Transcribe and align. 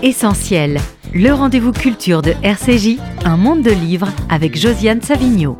Essentiel, 0.00 0.78
le 1.12 1.32
rendez-vous 1.32 1.72
culture 1.72 2.22
de 2.22 2.30
RCJ, 2.44 3.00
un 3.24 3.36
monde 3.36 3.62
de 3.62 3.72
livres 3.72 4.08
avec 4.30 4.56
Josiane 4.56 5.02
Savigno. 5.02 5.58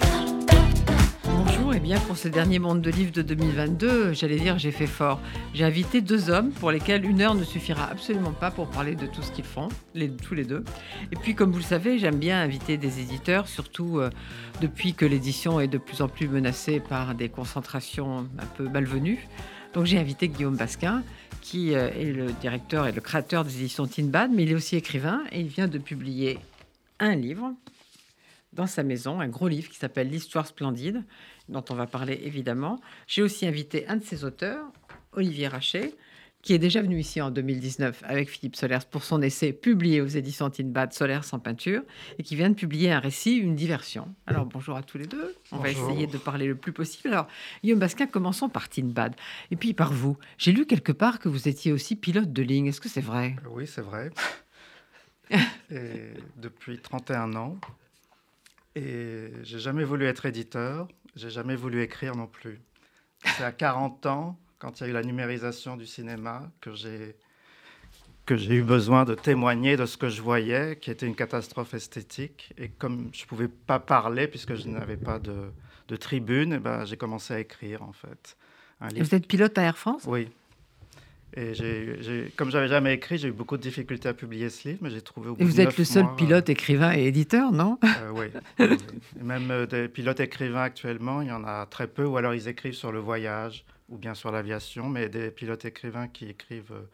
Bonjour 1.24 1.74
et 1.74 1.80
bien 1.80 1.98
pour 1.98 2.16
ce 2.16 2.28
dernier 2.28 2.60
monde 2.60 2.80
de 2.80 2.88
livres 2.88 3.10
de 3.10 3.22
2022, 3.22 4.12
j'allais 4.12 4.38
dire 4.38 4.56
j'ai 4.56 4.70
fait 4.70 4.86
fort. 4.86 5.20
J'ai 5.54 5.64
invité 5.64 6.00
deux 6.00 6.30
hommes 6.30 6.50
pour 6.50 6.70
lesquels 6.70 7.04
une 7.04 7.20
heure 7.20 7.34
ne 7.34 7.42
suffira 7.42 7.88
absolument 7.90 8.30
pas 8.30 8.52
pour 8.52 8.68
parler 8.68 8.94
de 8.94 9.06
tout 9.06 9.22
ce 9.22 9.32
qu'ils 9.32 9.44
font, 9.44 9.70
les, 9.94 10.08
tous 10.08 10.34
les 10.34 10.44
deux. 10.44 10.62
Et 11.10 11.16
puis 11.16 11.34
comme 11.34 11.50
vous 11.50 11.58
le 11.58 11.64
savez, 11.64 11.98
j'aime 11.98 12.18
bien 12.18 12.40
inviter 12.40 12.76
des 12.76 13.00
éditeurs, 13.00 13.48
surtout 13.48 13.98
euh, 13.98 14.08
depuis 14.60 14.94
que 14.94 15.04
l'édition 15.04 15.58
est 15.58 15.68
de 15.68 15.78
plus 15.78 16.00
en 16.00 16.06
plus 16.06 16.28
menacée 16.28 16.78
par 16.78 17.16
des 17.16 17.28
concentrations 17.28 18.28
un 18.38 18.46
peu 18.56 18.68
malvenues. 18.68 19.26
Donc 19.74 19.84
j'ai 19.84 19.98
invité 19.98 20.28
Guillaume 20.28 20.56
Basquin, 20.56 21.02
qui 21.48 21.74
euh, 21.74 21.88
est 21.92 22.12
le 22.12 22.30
directeur 22.32 22.86
et 22.86 22.92
le 22.92 23.00
créateur 23.00 23.42
des 23.42 23.56
éditions 23.56 23.86
Tinbad, 23.86 24.30
mais 24.30 24.42
il 24.42 24.50
est 24.50 24.54
aussi 24.54 24.76
écrivain 24.76 25.22
et 25.32 25.40
il 25.40 25.46
vient 25.46 25.66
de 25.66 25.78
publier 25.78 26.38
un 26.98 27.14
livre 27.14 27.54
dans 28.52 28.66
sa 28.66 28.82
maison, 28.82 29.20
un 29.20 29.28
gros 29.28 29.48
livre 29.48 29.70
qui 29.70 29.78
s'appelle 29.78 30.10
L'Histoire 30.10 30.46
splendide, 30.46 31.04
dont 31.48 31.64
on 31.70 31.74
va 31.74 31.86
parler 31.86 32.20
évidemment. 32.22 32.78
J'ai 33.06 33.22
aussi 33.22 33.46
invité 33.46 33.88
un 33.88 33.96
de 33.96 34.04
ses 34.04 34.24
auteurs, 34.24 34.62
Olivier 35.12 35.48
Rachet, 35.48 35.94
qui 36.42 36.54
est 36.54 36.58
déjà 36.58 36.80
venu 36.80 36.98
ici 37.00 37.20
en 37.20 37.30
2019 37.30 38.02
avec 38.06 38.28
Philippe 38.28 38.54
Solers 38.54 38.86
pour 38.90 39.02
son 39.02 39.20
essai 39.22 39.52
publié 39.52 40.00
aux 40.00 40.06
éditions 40.06 40.48
Tinbad, 40.50 40.92
Solaire 40.92 41.24
sans 41.24 41.40
peinture, 41.40 41.82
et 42.18 42.22
qui 42.22 42.36
vient 42.36 42.48
de 42.48 42.54
publier 42.54 42.92
un 42.92 43.00
récit, 43.00 43.36
une 43.36 43.56
diversion. 43.56 44.14
Alors 44.26 44.46
bonjour 44.46 44.76
à 44.76 44.82
tous 44.82 44.98
les 44.98 45.06
deux. 45.06 45.34
On 45.50 45.58
va 45.58 45.70
essayer 45.70 46.06
de 46.06 46.16
parler 46.16 46.46
le 46.46 46.54
plus 46.54 46.72
possible. 46.72 47.08
Alors 47.12 47.26
Guillaume 47.62 47.80
Basquin, 47.80 48.06
commençons 48.06 48.48
par 48.48 48.68
Tinbad, 48.68 49.14
et 49.50 49.56
puis 49.56 49.74
par 49.74 49.92
vous. 49.92 50.16
J'ai 50.38 50.52
lu 50.52 50.64
quelque 50.66 50.92
part 50.92 51.18
que 51.18 51.28
vous 51.28 51.48
étiez 51.48 51.72
aussi 51.72 51.96
pilote 51.96 52.32
de 52.32 52.42
ligne. 52.42 52.66
Est-ce 52.66 52.80
que 52.80 52.88
c'est 52.88 53.00
vrai? 53.00 53.34
Oui, 53.50 53.66
c'est 53.66 53.82
vrai. 53.82 54.10
et 55.70 56.12
depuis 56.36 56.78
31 56.78 57.34
ans. 57.34 57.56
Et 58.76 59.32
j'ai 59.42 59.58
jamais 59.58 59.82
voulu 59.82 60.06
être 60.06 60.24
éditeur, 60.24 60.86
j'ai 61.16 61.30
jamais 61.30 61.56
voulu 61.56 61.82
écrire 61.82 62.14
non 62.14 62.28
plus. 62.28 62.60
C'est 63.24 63.42
à 63.42 63.50
40 63.50 64.06
ans 64.06 64.38
quand 64.58 64.80
il 64.80 64.84
y 64.84 64.86
a 64.86 64.90
eu 64.90 64.92
la 64.92 65.02
numérisation 65.02 65.76
du 65.76 65.86
cinéma, 65.86 66.50
que 66.60 66.72
j'ai 66.74 67.16
que 68.26 68.36
j'ai 68.36 68.56
eu 68.56 68.62
besoin 68.62 69.06
de 69.06 69.14
témoigner 69.14 69.78
de 69.78 69.86
ce 69.86 69.96
que 69.96 70.10
je 70.10 70.20
voyais, 70.20 70.76
qui 70.78 70.90
était 70.90 71.06
une 71.06 71.14
catastrophe 71.14 71.72
esthétique. 71.72 72.52
Et 72.58 72.68
comme 72.68 73.08
je 73.14 73.22
ne 73.22 73.26
pouvais 73.26 73.48
pas 73.48 73.78
parler, 73.78 74.28
puisque 74.28 74.54
je 74.54 74.68
n'avais 74.68 74.98
pas 74.98 75.18
de, 75.18 75.50
de 75.88 75.96
tribune, 75.96 76.52
eh 76.52 76.58
ben, 76.58 76.84
j'ai 76.84 76.98
commencé 76.98 77.32
à 77.32 77.40
écrire, 77.40 77.82
en 77.82 77.94
fait. 77.94 78.36
Un 78.82 78.88
livre. 78.88 79.06
Vous 79.06 79.14
êtes 79.14 79.26
pilote 79.26 79.56
à 79.56 79.62
Air 79.62 79.78
France? 79.78 80.04
Oui. 80.06 80.28
Et 81.34 81.54
j'ai, 81.54 82.30
comme 82.36 82.50
j'avais 82.50 82.68
jamais 82.68 82.92
écrit, 82.92 83.16
j'ai 83.16 83.28
eu 83.28 83.32
beaucoup 83.32 83.56
de 83.56 83.62
difficultés 83.62 84.10
à 84.10 84.14
publier 84.14 84.50
ce 84.50 84.68
livre, 84.68 84.80
mais 84.82 84.90
j'ai 84.90 85.00
trouvé 85.00 85.30
au 85.30 85.34
bout 85.34 85.42
Et 85.42 85.44
vous 85.46 85.60
êtes 85.62 85.78
le 85.78 85.84
seul 85.84 86.06
pilote, 86.16 86.50
écrivain 86.50 86.94
et 86.94 87.06
éditeur, 87.06 87.50
non? 87.50 87.78
Euh, 87.84 88.10
Oui. 88.12 88.26
oui. 88.58 88.76
Même 89.22 89.50
euh, 89.50 89.66
des 89.66 89.88
pilotes 89.88 90.20
écrivains 90.20 90.62
actuellement, 90.62 91.22
il 91.22 91.28
y 91.28 91.32
en 91.32 91.44
a 91.44 91.64
très 91.64 91.86
peu, 91.86 92.04
ou 92.04 92.18
alors 92.18 92.34
ils 92.34 92.46
écrivent 92.48 92.74
sur 92.74 92.92
le 92.92 92.98
voyage, 92.98 93.64
ou 93.88 93.96
bien 93.96 94.14
sur 94.14 94.30
l'aviation, 94.30 94.88
mais 94.88 95.08
des 95.08 95.30
pilotes 95.30 95.64
écrivains 95.64 96.08
qui 96.08 96.26
écrivent, 96.26 96.72
euh, 96.72 96.88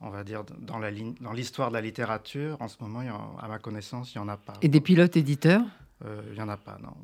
on 0.00 0.10
va 0.10 0.24
dire, 0.24 0.44
dans, 0.58 0.78
la 0.78 0.90
dans 1.20 1.32
l'histoire 1.32 1.68
de 1.68 1.74
la 1.74 1.80
littérature, 1.80 2.56
en 2.60 2.68
ce 2.68 2.76
moment, 2.80 3.00
à 3.40 3.48
ma 3.48 3.58
connaissance, 3.58 4.14
il 4.14 4.18
n'y 4.18 4.24
en 4.24 4.28
a 4.28 4.36
pas. 4.36 4.54
Et 4.62 4.68
des 4.68 4.80
pilotes 4.80 5.16
éditeurs? 5.16 5.62
Euh, 6.04 6.20
Il 6.28 6.34
n'y 6.34 6.42
en 6.42 6.48
a 6.48 6.58
pas, 6.58 6.78
non. 6.82 6.94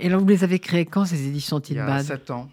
Et 0.00 0.06
alors, 0.06 0.20
vous 0.20 0.26
les 0.26 0.42
avez 0.42 0.58
créés 0.58 0.86
quand, 0.86 1.04
ces 1.04 1.26
éditions 1.26 1.60
Il 1.60 1.76
y 1.76 1.78
a 1.78 2.02
sept 2.02 2.30
ans. 2.30 2.50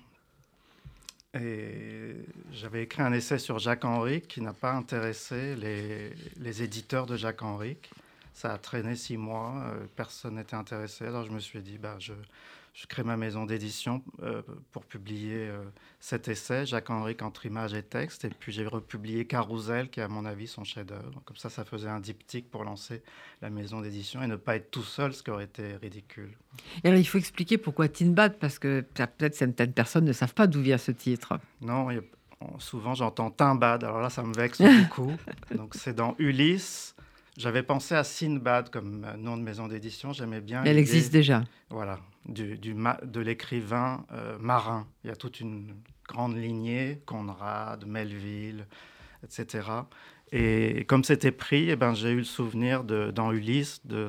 Et 1.34 2.16
j'avais 2.52 2.84
écrit 2.84 3.02
un 3.02 3.14
essai 3.14 3.40
sur 3.40 3.58
Jacques 3.58 3.86
Henrique 3.86 4.28
qui 4.28 4.42
n'a 4.42 4.54
pas 4.54 4.74
intéressé 4.74 5.56
les, 5.56 6.14
les 6.38 6.62
éditeurs 6.62 7.08
de 7.08 7.16
Jacques 7.16 7.42
Henrique. 7.42 7.90
Ça 8.34 8.54
a 8.54 8.58
traîné 8.58 8.96
six 8.96 9.18
mois, 9.18 9.64
euh, 9.66 9.86
personne 9.96 10.36
n'était 10.36 10.56
intéressé. 10.56 11.06
Alors 11.06 11.24
je 11.24 11.32
me 11.32 11.40
suis 11.40 11.62
dit, 11.62 11.78
bah, 11.78 11.96
je, 11.98 12.14
je 12.74 12.88
crée 12.88 13.04
ma 13.04 13.18
maison 13.18 13.46
d'édition 13.46 14.02
euh, 14.24 14.42
pour 14.72 14.84
publier 14.86 15.48
euh, 15.48 15.64
cet 16.00 16.28
essai, 16.28 16.66
Jacques-Henri 16.66 17.16
entre 17.22 17.46
images 17.46 17.76
et 17.76 17.84
texte. 17.84 18.26
Et 18.26 18.30
puis 18.30 18.52
j'ai 18.52 18.66
republié 18.66 19.26
Carousel, 19.26 19.90
qui 19.90 20.00
est 20.00 20.04
à 20.04 20.08
mon 20.08 20.26
avis 20.26 20.48
son 20.48 20.64
chef-d'œuvre. 20.64 21.22
Comme 21.24 21.38
ça, 21.38 21.52
ça 21.52 21.66
faisait 21.66 21.90
un 21.90 22.00
diptyque 22.00 22.50
pour 22.50 22.64
lancer 22.64 23.04
la 23.44 23.52
maison 23.52 23.82
d'édition 23.82 24.24
et 24.24 24.28
ne 24.28 24.36
pas 24.36 24.56
être 24.56 24.72
tout 24.72 24.84
seul, 24.84 25.14
ce 25.14 25.22
qui 25.22 25.30
aurait 25.30 25.44
été 25.44 25.76
ridicule. 25.76 26.36
Et 26.84 26.88
alors 26.88 27.00
il 27.00 27.06
faut 27.06 27.20
expliquer 27.20 27.60
pourquoi 27.60 27.88
Tinbad, 27.90 28.40
parce 28.40 28.58
que 28.58 28.82
peut-être 28.82 29.36
certaines 29.36 29.74
personnes 29.74 30.06
ne 30.06 30.14
savent 30.14 30.34
pas 30.34 30.48
d'où 30.48 30.62
vient 30.62 30.80
ce 30.80 30.92
titre. 30.92 31.40
Non, 31.62 31.90
souvent 32.58 32.96
j'entends 32.96 33.30
Timbad, 33.30 33.84
alors 33.84 34.02
là 34.02 34.10
ça 34.10 34.24
me 34.24 34.34
vexe 34.34 34.62
beaucoup. 34.84 35.14
Donc 35.56 35.76
c'est 35.76 35.94
dans 35.94 36.16
Ulysse. 36.18 36.96
J'avais 37.38 37.64
pensé 37.64 37.96
à 37.96 38.04
Sinbad 38.04 38.70
comme 38.70 39.06
nom 39.18 39.38
de 39.38 39.44
maison 39.44 39.68
d'édition, 39.68 40.12
j'aimais 40.12 40.42
bien. 40.42 40.64
Elle 40.64 40.78
existe 40.78 41.12
déjà. 41.12 41.44
Voilà, 41.70 42.00
du, 42.26 42.58
de 42.58 43.20
l'écrivain 43.20 44.06
euh, 44.12 44.38
marin. 44.40 44.88
Il 45.04 45.10
y 45.10 45.14
a 45.14 45.16
toute 45.16 45.40
une 45.40 45.76
grande 46.08 46.36
lignée, 46.38 47.02
Conrad, 47.06 47.86
Melville, 47.86 48.68
etc. 49.24 49.68
Et 50.32 50.86
comme 50.86 51.04
c'était 51.04 51.32
pris, 51.32 51.70
eh 51.70 51.76
ben, 51.76 51.94
j'ai 51.94 52.12
eu 52.12 52.18
le 52.18 52.24
souvenir 52.24 52.84
de, 52.84 53.12
dans 53.12 53.32
Ulysse 53.32 53.86
de, 53.86 54.08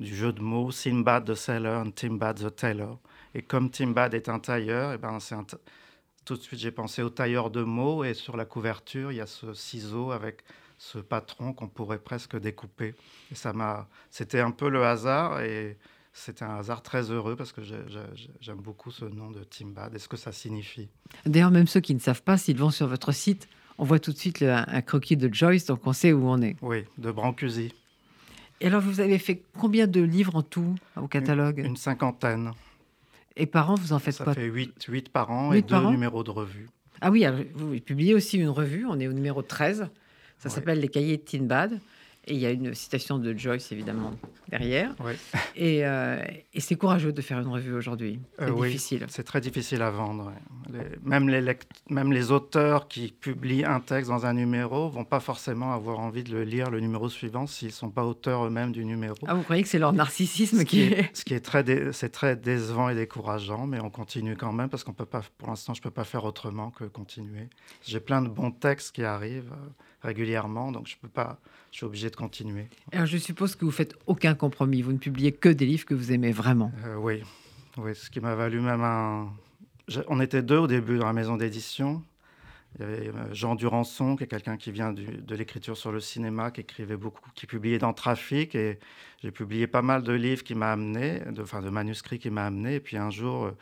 du 0.00 0.14
jeu 0.14 0.32
de 0.32 0.40
mots 0.40 0.70
Sinbad 0.70 1.24
the 1.24 1.34
Sailor 1.34 1.86
et 1.86 1.92
Timbad 1.92 2.38
the 2.38 2.54
Tailor. 2.54 2.98
Et 3.34 3.42
comme 3.42 3.70
Timbad 3.70 4.14
est 4.14 4.28
un 4.28 4.38
tailleur, 4.38 4.92
eh 4.92 4.98
ben, 4.98 5.18
tout 6.24 6.36
de 6.36 6.40
suite 6.40 6.60
j'ai 6.60 6.70
pensé 6.70 7.02
au 7.02 7.10
tailleur 7.10 7.50
de 7.50 7.62
mots 7.62 8.04
et 8.04 8.14
sur 8.14 8.36
la 8.36 8.44
couverture, 8.44 9.12
il 9.12 9.16
y 9.16 9.20
a 9.20 9.26
ce 9.26 9.54
ciseau 9.54 10.12
avec 10.12 10.42
ce 10.78 10.98
patron 10.98 11.52
qu'on 11.52 11.68
pourrait 11.68 11.98
presque 11.98 12.38
découper. 12.38 12.94
Et 13.30 13.34
ça 13.34 13.52
m'a, 13.52 13.88
c'était 14.10 14.40
un 14.40 14.50
peu 14.50 14.68
le 14.68 14.84
hasard 14.84 15.40
et 15.40 15.76
c'était 16.18 16.44
un 16.44 16.56
hasard 16.56 16.82
très 16.82 17.10
heureux 17.10 17.36
parce 17.36 17.52
que 17.52 17.62
j'aime 18.40 18.58
beaucoup 18.58 18.90
ce 18.90 19.04
nom 19.04 19.30
de 19.30 19.44
Timbad 19.44 19.94
et 19.94 19.98
ce 19.98 20.08
que 20.08 20.16
ça 20.16 20.32
signifie? 20.32 20.88
D'ailleurs, 21.24 21.50
même 21.50 21.66
ceux 21.66 21.80
qui 21.80 21.94
ne 21.94 22.00
savent 22.00 22.22
pas, 22.22 22.36
s'ils 22.36 22.58
vont 22.58 22.70
sur 22.70 22.86
votre 22.86 23.12
site, 23.12 23.48
on 23.78 23.84
voit 23.84 23.98
tout 23.98 24.12
de 24.12 24.18
suite 24.18 24.42
un 24.42 24.82
croquis 24.82 25.16
de 25.16 25.32
Joyce, 25.32 25.66
donc 25.66 25.86
on 25.86 25.92
sait 25.92 26.12
où 26.12 26.28
on 26.28 26.42
est. 26.42 26.56
Oui, 26.62 26.84
de 26.98 27.10
Brancusi. 27.10 27.72
Et 28.60 28.66
alors, 28.66 28.80
vous 28.80 29.00
avez 29.00 29.18
fait 29.18 29.42
combien 29.56 29.86
de 29.86 30.00
livres 30.00 30.34
en 30.34 30.42
tout 30.42 30.74
au 30.96 31.06
catalogue? 31.06 31.60
une, 31.64 31.76
cinquantaine. 31.76 32.50
Et 33.36 33.46
par 33.46 33.70
an, 33.70 33.76
vous 33.76 33.92
en 33.92 34.00
faites 34.00 34.14
ça 34.14 34.24
quoi? 34.24 34.34
Ça 34.34 34.40
fait 34.40 34.48
huit 34.48 35.08
par 35.10 35.30
an 35.30 35.52
et 35.52 35.62
deux 35.62 35.90
numéros 35.90 36.24
de 36.24 36.30
revue. 36.30 36.68
Ah 37.00 37.12
oui, 37.12 37.24
vous 37.54 37.78
publiez 37.78 38.14
aussi 38.14 38.38
une 38.38 38.48
revue, 38.48 38.84
on 38.86 38.98
est 38.98 39.06
au 39.06 39.12
numéro 39.12 39.42
13. 39.42 39.88
Ça 40.38 40.48
s'appelle 40.48 40.80
Les 40.80 40.88
Cahiers 40.88 41.16
de 41.16 41.22
Tinbad. 41.22 41.80
Et 42.28 42.34
il 42.34 42.40
y 42.40 42.46
a 42.46 42.50
une 42.50 42.74
citation 42.74 43.18
de 43.18 43.34
Joyce, 43.36 43.72
évidemment, 43.72 44.12
derrière. 44.50 44.94
Euh, 45.58 46.22
et, 46.52 46.60
c'est 46.60 46.76
courageux 46.76 47.10
de 47.10 47.22
faire 47.22 47.40
une 47.40 47.48
revue 47.48 47.72
aujourd'hui. 47.72 48.20
C'est 48.38 48.50
euh, 48.50 48.66
difficile. 48.66 49.06
C'est 49.08 49.22
très 49.22 49.40
difficile 49.40 49.80
à 49.80 49.90
vendre. 49.90 50.32
même, 51.02 51.30
les 51.30 51.56
même 51.88 52.12
les 52.12 52.30
auteurs 52.30 52.86
qui 52.86 53.12
publient 53.12 53.64
un 53.64 53.80
texte 53.80 54.10
dans 54.10 54.26
un 54.26 54.34
numéro 54.34 54.90
vont 54.90 55.04
pas 55.04 55.20
forcément 55.20 55.72
avoir 55.72 56.00
envie 56.00 56.22
de 56.22 56.32
le 56.32 56.44
lire 56.44 56.70
le 56.70 56.80
numéro 56.80 57.08
suivant 57.08 57.46
s'ils 57.46 57.72
sont 57.72 57.88
pas 57.88 58.04
auteurs 58.04 58.44
eux-mêmes 58.44 58.72
du 58.72 58.84
numéro. 58.84 59.16
Ah, 59.26 59.34
vous 59.34 59.42
croyez 59.42 59.62
que 59.62 59.68
c'est 59.68 59.78
leur 59.78 59.94
narcissisme 59.94 60.64
qui, 60.64 60.82
est... 60.82 61.10
Ce 61.16 61.24
qui 61.24 61.32
est 61.32 61.40
très, 61.40 61.64
c'est 61.92 62.10
très 62.10 62.36
décevant 62.36 62.90
et 62.90 62.94
décourageant, 62.94 63.66
mais 63.66 63.80
on 63.80 63.88
continue 63.88 64.36
quand 64.36 64.52
même 64.52 64.68
parce 64.68 64.84
qu'on 64.84 64.92
peut 64.92 65.06
pas, 65.06 65.22
pour 65.38 65.48
l'instant, 65.48 65.72
je 65.72 65.80
peux 65.80 65.90
pas 65.90 66.04
faire 66.04 66.24
autrement 66.24 66.70
que 66.70 66.84
continuer. 66.84 67.48
J'ai 67.82 68.00
plein 68.00 68.20
de 68.20 68.28
bons 68.28 68.50
textes 68.50 68.94
qui 68.94 69.02
arrivent 69.02 69.52
euh, 69.52 69.84
régulièrement, 70.02 70.72
donc 70.72 70.86
je 70.86 70.96
peux 71.00 71.08
pas, 71.08 71.38
je 71.70 71.78
suis 71.78 71.86
obligé 71.86 72.10
de 72.10 72.16
continuer. 72.16 72.68
Alors 72.92 73.06
je 73.06 73.18
suppose 73.18 73.56
que 73.56 73.64
vous 73.64 73.70
faites 73.70 73.94
aucun 74.06 74.34
compromis, 74.34 74.82
vous 74.82 74.92
ne 74.92 74.98
publiez 74.98 75.32
que 75.32 75.48
des 75.48 75.66
livres 75.66 75.84
que 75.84 75.94
vous 75.94 76.12
aimez 76.12 76.32
vraiment. 76.32 76.72
Euh, 76.84 76.96
oui, 76.96 77.22
oui, 77.76 77.94
ce 77.94 78.10
qui 78.10 78.20
m'a 78.20 78.34
valu 78.34 78.60
même 78.60 78.82
un. 78.82 79.32
On 80.08 80.20
était 80.20 80.42
deux 80.42 80.58
au 80.58 80.66
début 80.66 80.98
dans 80.98 81.06
la 81.06 81.12
maison 81.12 81.36
d'édition. 81.36 82.02
Il 82.78 82.82
y 82.82 82.84
avait 82.84 83.08
euh, 83.08 83.32
Jean 83.34 83.54
Durançon, 83.54 84.16
qui 84.16 84.24
est 84.24 84.26
quelqu'un 84.26 84.56
qui 84.56 84.70
vient 84.70 84.92
de 84.92 85.34
l'écriture 85.34 85.76
sur 85.76 85.90
le 85.90 86.00
cinéma, 86.00 86.50
qui 86.50 86.60
écrivait 86.60 86.96
beaucoup, 86.96 87.22
qui 87.34 87.46
publiait 87.46 87.78
dans 87.78 87.92
Trafic, 87.94 88.54
et 88.54 88.78
j'ai 89.22 89.30
publié 89.30 89.66
pas 89.66 89.82
mal 89.82 90.02
de 90.02 90.12
livres 90.12 90.44
qui 90.44 90.54
m'a 90.54 90.72
amené, 90.72 91.20
de, 91.30 91.42
enfin 91.42 91.62
de 91.62 91.70
manuscrits 91.70 92.18
qui 92.18 92.30
m'a 92.30 92.44
amené. 92.46 92.76
Et 92.76 92.80
puis 92.80 92.96
un 92.96 93.10
jour, 93.10 93.46
euh, 93.46 93.56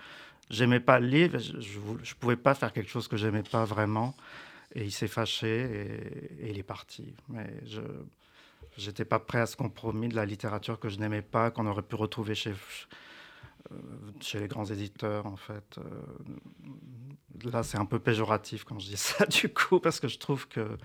j'aimais 0.51 0.81
pas 0.81 0.99
le 0.99 1.07
livre, 1.07 1.39
je, 1.39 1.79
ne 1.79 2.15
pouvais 2.21 2.37
pas 2.37 2.55
faire 2.55 2.73
quelque 2.73 2.91
chose 2.91 3.09
que 3.09 3.17
j'aimais 3.17 3.45
pas 3.45 3.65
vraiment. 3.65 4.15
Et 4.75 4.85
il 4.85 4.93
s'est 4.93 5.09
fâché 5.09 6.29
et, 6.41 6.51
il 6.51 6.59
est 6.59 6.63
parti. 6.63 7.15
Mais 7.29 7.47
je 7.67 7.81
n'étais 8.87 9.05
pas 9.05 9.19
prêt 9.19 9.41
à 9.41 9.47
ce 9.47 9.57
compromis 9.57 10.09
de 10.09 10.17
la 10.17 10.27
littérature 10.27 10.79
que 10.79 10.89
je 10.89 10.99
n'aimais 10.99 11.23
pas, 11.23 11.51
qu'on 11.51 11.67
aurait 11.67 11.83
pu 11.83 11.95
retrouver 11.95 12.35
chez, 12.35 12.55
euh, 13.73 13.77
chez 14.21 14.41
les 14.41 14.49
grands 14.49 14.67
éditeurs, 14.67 15.27
en 15.27 15.37
fait. 15.37 15.79
Euh, 15.79 17.51
là, 17.51 17.63
c'est 17.63 17.79
un 17.79 17.87
peu 17.87 17.99
péjoratif 17.99 18.65
quand 18.65 18.79
je 18.79 18.89
dis 18.89 18.97
ça, 18.97 19.27
du 19.27 19.53
coup, 19.53 19.81
parce 19.81 20.01
que 20.01 20.09
je 20.09 20.19
trouve 20.19 20.49
que 20.49 20.77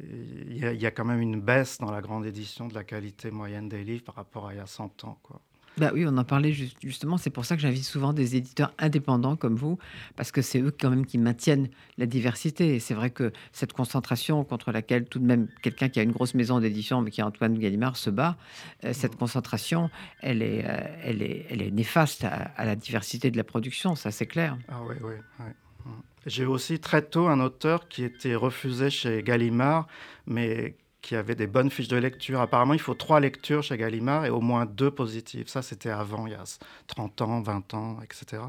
il 0.00 0.58
y, 0.58 0.86
a, 0.86 0.90
quand 0.90 1.06
même 1.06 1.22
une 1.22 1.40
baisse 1.40 1.78
dans 1.78 1.90
la 1.90 2.02
grande 2.02 2.26
édition 2.26 2.68
de 2.68 2.74
la 2.74 2.84
qualité 2.84 3.30
moyenne 3.30 3.70
des 3.70 3.82
livres 3.82 4.04
par 4.04 4.16
rapport 4.16 4.46
à 4.46 4.52
il 4.52 4.58
y 4.58 4.60
a 4.60 4.66
100 4.66 5.04
ans. 5.04 5.18
Quoi. 5.22 5.40
Bah 5.78 5.90
oui, 5.94 6.04
on 6.06 6.16
en 6.16 6.24
parlait 6.24 6.52
justement. 6.82 7.16
C'est 7.16 7.30
pour 7.30 7.44
ça 7.44 7.54
que 7.54 7.62
j'invite 7.62 7.84
souvent 7.84 8.12
des 8.12 8.36
éditeurs 8.36 8.72
indépendants 8.78 9.36
comme 9.36 9.54
vous, 9.54 9.78
parce 10.16 10.32
que 10.32 10.42
c'est 10.42 10.60
eux 10.60 10.72
quand 10.78 10.90
même 10.90 11.06
qui 11.06 11.18
maintiennent 11.18 11.68
la 11.98 12.06
diversité. 12.06 12.74
Et 12.74 12.80
c'est 12.80 12.94
vrai 12.94 13.10
que 13.10 13.32
cette 13.52 13.72
concentration 13.72 14.44
contre 14.44 14.72
laquelle 14.72 15.06
tout 15.06 15.18
de 15.18 15.24
même 15.24 15.48
quelqu'un 15.62 15.88
qui 15.88 16.00
a 16.00 16.02
une 16.02 16.12
grosse 16.12 16.34
maison 16.34 16.60
d'édition, 16.60 17.00
mais 17.00 17.10
qui 17.10 17.20
est 17.20 17.24
Antoine 17.24 17.58
Gallimard, 17.58 17.96
se 17.96 18.10
bat, 18.10 18.36
euh, 18.84 18.92
cette 18.92 19.14
mmh. 19.14 19.18
concentration, 19.18 19.90
elle 20.20 20.42
est, 20.42 20.64
euh, 20.64 20.78
elle 21.02 21.22
est, 21.22 21.46
elle 21.50 21.62
est 21.62 21.70
néfaste 21.70 22.24
à, 22.24 22.64
la 22.64 22.76
diversité 22.76 23.30
de 23.30 23.36
la 23.36 23.44
production, 23.44 23.94
ça 23.94 24.10
c'est 24.10 24.26
clair. 24.26 24.58
Ah 24.68 24.80
oui, 24.86 24.96
oui. 25.02 25.14
Mmh. 25.38 25.90
J'ai 26.26 26.44
aussi 26.44 26.78
très 26.78 27.02
tôt 27.02 27.28
un 27.28 27.40
auteur 27.40 27.88
qui 27.88 28.04
était 28.04 28.34
refusé 28.34 28.90
chez 28.90 29.22
Gallimard, 29.22 29.86
mais 30.26 30.76
qui 31.08 31.16
avait 31.16 31.34
des 31.34 31.46
bonnes 31.46 31.70
fiches 31.70 31.88
de 31.88 31.96
lecture. 31.96 32.38
Apparemment, 32.38 32.74
il 32.74 32.80
faut 32.80 32.92
trois 32.92 33.18
lectures 33.18 33.62
chez 33.62 33.78
Gallimard 33.78 34.26
et 34.26 34.30
au 34.30 34.42
moins 34.42 34.66
deux 34.66 34.90
positives. 34.90 35.48
Ça, 35.48 35.62
c'était 35.62 35.88
avant, 35.88 36.26
il 36.26 36.32
y 36.32 36.36
a 36.36 36.44
30 36.86 37.22
ans, 37.22 37.40
20 37.40 37.72
ans, 37.72 37.96
etc. 38.04 38.42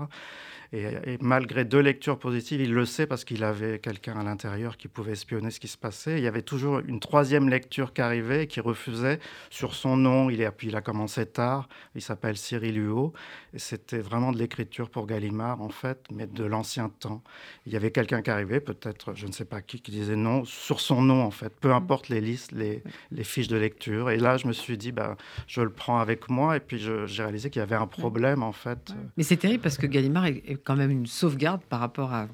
Et, 0.71 1.17
malgré 1.19 1.65
deux 1.65 1.79
lectures 1.79 2.19
positives, 2.19 2.61
il 2.61 2.73
le 2.73 2.85
sait 2.85 3.07
parce 3.07 3.25
qu'il 3.25 3.43
avait 3.43 3.79
quelqu'un 3.79 4.19
à 4.19 4.23
l'intérieur 4.23 4.77
qui 4.77 4.87
pouvait 4.87 5.13
espionner 5.13 5.49
ce 5.49 5.59
qui 5.59 5.67
se 5.67 5.77
passait. 5.77 6.19
Il 6.19 6.23
y 6.23 6.27
avait 6.27 6.43
toujours 6.43 6.79
une 6.79 6.99
troisième 6.99 7.49
lecture 7.49 7.91
qui 7.91 8.01
arrivait 8.01 8.43
et 8.43 8.47
qui 8.47 8.59
refusait 8.59 9.19
sur 9.49 9.73
son 9.73 9.97
nom. 9.97 10.29
Il, 10.29 10.41
est, 10.41 10.51
puis 10.51 10.67
il 10.67 10.75
a 10.75 10.81
commencé 10.81 11.25
tard. 11.25 11.69
Il 11.95 12.01
s'appelle 12.01 12.37
Cyril 12.37 12.77
Huot. 12.77 13.13
Et 13.53 13.59
c'était 13.59 13.99
vraiment 13.99 14.31
de 14.31 14.37
l'écriture 14.37 14.91
pour 14.91 15.07
Gallimard, 15.07 15.59
en 15.61 15.69
fait, 15.69 16.05
mais 16.13 16.27
de 16.27 16.43
l'ancien 16.43 16.89
temps. 16.89 17.23
Il 17.65 17.73
y 17.73 17.75
avait 17.75 17.91
quelqu'un 17.91 18.21
qui 18.21 18.29
arrivait, 18.29 18.59
peut-être, 18.59 19.15
je 19.15 19.25
ne 19.25 19.31
sais 19.31 19.45
pas 19.45 19.61
qui, 19.61 19.81
qui 19.81 19.89
disait 19.89 20.15
non, 20.15 20.45
sur 20.45 20.81
son 20.81 21.01
nom, 21.01 21.23
en 21.23 21.31
fait. 21.31 21.51
Peu 21.59 21.73
importe 21.73 22.09
les 22.09 22.21
listes, 22.21 22.51
les, 22.51 22.83
les 23.11 23.23
fiches 23.23 23.47
de 23.47 23.57
lecture. 23.57 24.11
Et 24.11 24.17
là, 24.17 24.37
je 24.37 24.47
me 24.47 24.53
suis 24.53 24.77
dit, 24.77 24.91
bah, 24.91 25.17
je 25.47 25.61
le 25.61 25.71
prends 25.71 25.99
avec 25.99 26.29
moi. 26.29 26.57
Et 26.57 26.59
puis, 26.59 26.77
j'ai 26.77 27.23
réalisé 27.23 27.49
qu'il 27.49 27.59
y 27.59 27.63
avait 27.63 27.75
un 27.75 27.87
problème, 27.87 28.43
en 28.43 28.51
fait. 28.51 28.93
Mais 29.17 29.23
c'est 29.23 29.37
terrible 29.37 29.63
parce 29.63 29.79
que 29.79 29.87
Gallimard 29.87 30.27
est 30.27 30.58
quand 30.63 30.75
même 30.75 30.91
une 30.91 31.07
sauvegarde 31.07 31.61
par 31.61 31.79
rapport 31.79 32.13
à, 32.13 32.27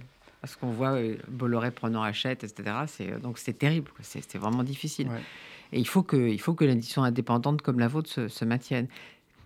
ce 0.46 0.58
qu'on 0.58 0.70
voit 0.70 0.94
euh, 0.94 1.16
Bolloré 1.28 1.72
prenant 1.72 2.04
Hachette, 2.04 2.44
etc. 2.44 2.78
C'est, 2.88 3.12
euh, 3.12 3.20
donc 3.20 3.40
c'est 3.40 3.58
terrible, 3.58 3.92
c'est, 4.02 4.38
vraiment 4.38 4.64
difficile. 4.64 5.10
Et 5.72 5.80
il 5.80 5.88
faut 5.88 6.04
que, 6.04 6.30
il 6.30 6.40
faut 6.40 6.54
que 6.54 6.66
l'édition 6.66 7.04
indépendante 7.04 7.62
comme 7.62 7.80
la 7.80 7.88
vôtre 7.88 8.28
se, 8.28 8.46
maintienne. 8.46 8.88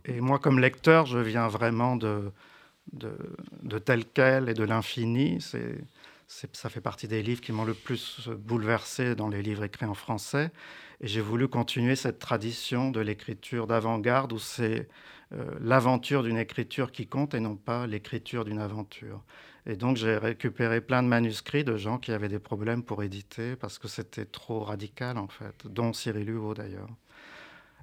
Et 0.06 0.20
moi, 0.20 0.40
comme 0.40 0.60
lecteur, 0.60 1.06
je 1.06 1.20
viens 1.20 1.48
vraiment 1.48 1.96
de, 1.96 2.32
de, 2.94 3.12
de 3.64 3.80
tel 3.80 4.04
quel 4.06 4.50
et 4.50 4.54
de 4.54 4.64
l'infini. 4.64 5.40
C'est, 5.40 5.78
ça 6.28 6.70
fait 6.70 6.82
partie 6.82 7.08
des 7.08 7.24
livres 7.24 7.42
qui 7.42 7.52
m'ont 7.52 7.66
le 7.66 7.74
plus 7.74 8.30
bouleversé 8.30 9.16
dans 9.16 9.30
les 9.30 9.42
livres 9.42 9.64
écrits 9.64 9.88
en 9.88 9.96
français. 9.96 10.52
Et 11.02 11.08
j'ai 11.08 11.22
voulu 11.22 11.48
continuer 11.48 11.96
cette 11.96 12.20
tradition 12.20 12.92
de 12.92 13.00
l'écriture 13.00 13.66
d'avant-garde 13.68 14.34
où 14.34 14.40
c'est 14.40 14.88
l'aventure 15.62 16.24
d'une 16.24 16.38
écriture 16.38 16.92
qui 16.92 17.06
compte 17.06 17.34
et 17.34 17.40
non 17.40 17.56
pas 17.56 17.86
l'écriture 17.86 18.46
d'une 18.46 18.60
aventure. 18.60 19.24
Et 19.66 19.76
donc 19.76 19.98
j'ai 19.98 20.18
récupéré 20.18 20.82
plein 20.82 21.04
de 21.04 21.08
manuscrits 21.08 21.64
de 21.64 21.78
gens 21.78 22.00
qui 22.00 22.12
avaient 22.12 22.30
des 22.30 22.40
problèmes 22.40 22.82
pour 22.82 23.04
éditer 23.04 23.56
parce 23.56 23.78
que 23.78 23.88
c'était 23.88 24.26
trop 24.26 24.62
radical 24.62 25.18
en 25.18 25.28
fait, 25.28 25.68
dont 25.68 25.94
Cyril 25.94 26.30
Huot 26.30 26.56
d'ailleurs. 26.56 26.90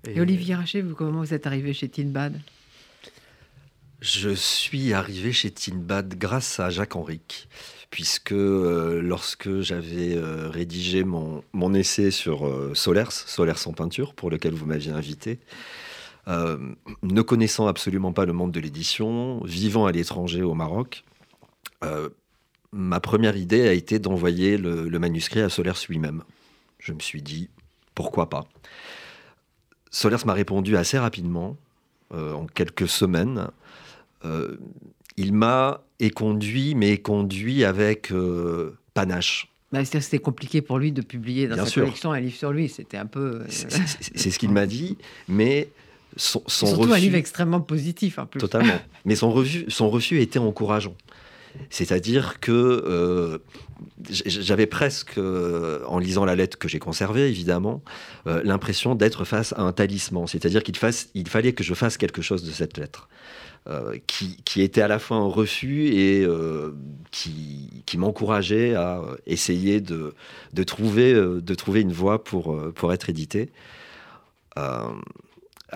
Et, 0.09 0.21
Olivier 0.21 0.57
Raché, 0.57 0.83
vous, 0.83 0.95
comment 0.95 1.21
vous 1.21 1.35
êtes 1.35 1.47
arrivé 1.47 1.73
chez 1.73 1.89
Tinbad? 1.89 2.41
Je 4.01 4.31
suis 4.31 4.93
arrivé 4.93 5.33
chez 5.33 5.51
Tinbad 5.51 6.17
grâce 6.19 6.61
à 6.61 6.71
Jacques 6.71 6.97
Henrique, 6.97 7.49
puisque 7.91 8.33
euh, 8.33 9.01
lorsque 9.01 9.61
j'avais 9.61 10.17
euh, 10.17 10.51
rédigé 10.51 11.03
mon, 11.03 11.43
mon, 11.53 11.73
essai 11.73 12.11
sur 12.11 12.51
Solers, 12.75 13.11
Solers 13.11 13.67
en 13.67 13.73
peinture, 13.73 14.15
pour 14.15 14.31
lequel 14.31 14.55
vous 14.55 14.67
m'aviez 14.67 14.93
invité, 14.93 15.39
euh, 16.29 16.59
ne 17.03 17.23
connaissant 17.23 17.69
absolument 17.69 18.13
pas 18.13 18.25
le 18.25 18.33
monde 18.33 18.51
de 18.51 18.59
l'édition, 18.59 19.41
vivant 19.45 19.87
à 19.87 19.93
l'étranger 19.93 20.43
au 20.43 20.55
Maroc, 20.55 21.05
euh, 21.85 22.09
ma 22.73 22.99
première 22.99 23.37
idée 23.37 23.69
a 23.69 23.73
été 23.73 24.01
d'envoyer 24.01 24.59
le, 24.59 24.99
manuscrit 24.99 25.41
à 25.41 25.49
Solers 25.49 25.87
lui-même. 25.89 26.25
Je 26.81 26.93
me 26.93 27.01
suis 27.01 27.23
dit, 27.23 27.49
pourquoi 27.95 28.29
pas? 28.29 28.45
Solers 29.91 30.27
m'a 30.27 30.33
répondu 30.33 30.77
assez 30.77 30.99
rapidement, 30.99 31.57
euh, 32.13 32.33
en 32.33 32.47
quelques 32.47 32.89
semaines. 32.89 33.49
il 35.17 35.33
m'a 35.33 35.83
éconduit, 36.01 36.75
mais 36.75 36.91
éconduit 36.91 37.65
avec 37.65 38.13
panache. 38.95 39.49
Bah, 39.73 39.85
c'était 39.85 40.19
compliqué 40.19 40.61
pour 40.61 40.79
lui 40.79 40.91
de 40.91 41.03
publier 41.03 41.47
dans 41.47 41.65
sa 41.65 41.71
collection 41.71 42.11
un 42.11 42.19
livre 42.19 42.37
sur 42.37 42.51
lui. 42.51 42.69
C'était 42.69 42.97
un 42.97 43.07
peu. 43.07 43.43
C'est 43.49 44.31
ce 44.31 44.39
qu'il 44.39 44.51
m'a 44.53 44.67
dit, 44.67 44.99
mais 45.29 45.69
son, 46.17 46.43
Surtout 46.47 46.93
un 46.93 46.99
livre 46.99 47.17
extrêmement 47.17 47.61
positif 47.61 48.19
en 48.19 48.27
plus. 48.27 48.41
Totalement. 48.41 48.81
Mais 49.05 49.15
son 49.15 49.31
refus, 49.31 49.67
son 49.69 49.91
refus 49.91 50.21
était 50.21 50.39
encourageant. 50.39 50.97
C'est-à-dire 51.71 52.41
que 52.41 52.53
euh, 52.53 53.39
j'avais 54.09 54.67
presque, 54.67 55.19
euh, 55.19 55.83
en 55.87 55.99
lisant 55.99 56.25
la 56.25 56.35
lettre 56.35 56.59
que 56.59 56.69
j'ai 56.69 56.79
conservée, 56.79 57.29
évidemment, 57.29 57.83
euh, 58.27 58.43
l'impression 58.45 58.95
d'être 58.95 59.25
face 59.25 59.53
à 59.55 59.63
un 59.63 59.73
talisman. 59.73 60.27
C'est-à-dire 60.27 60.63
qu'il 60.63 60.75
il 61.15 61.29
fallait 61.29 61.53
que 61.53 61.65
je 61.65 61.75
fasse 61.75 61.97
quelque 61.97 62.23
chose 62.23 62.45
de 62.45 62.51
cette 62.51 62.79
lettre. 62.79 63.09
Qui, 64.07 64.37
qui, 64.45 64.63
était 64.63 64.81
à 64.81 64.87
la 64.87 65.01
fois 65.01 65.17
un 65.17 65.27
refus 65.27 65.89
et 65.89 66.25
qui, 67.11 67.83
qui 67.85 67.99
m'encourageait 67.99 68.77
à 68.77 69.03
essayer 69.27 69.81
de, 69.81 70.15
de, 70.53 70.63
trouver, 70.63 71.13
de 71.15 71.55
trouver 71.57 71.81
une 71.81 71.91
voie 71.91 72.23
pour, 72.23 72.57
pour 72.75 72.93
être 72.93 73.11
édité. 73.11 73.51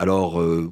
Alors, 0.00 0.40
euh, 0.40 0.70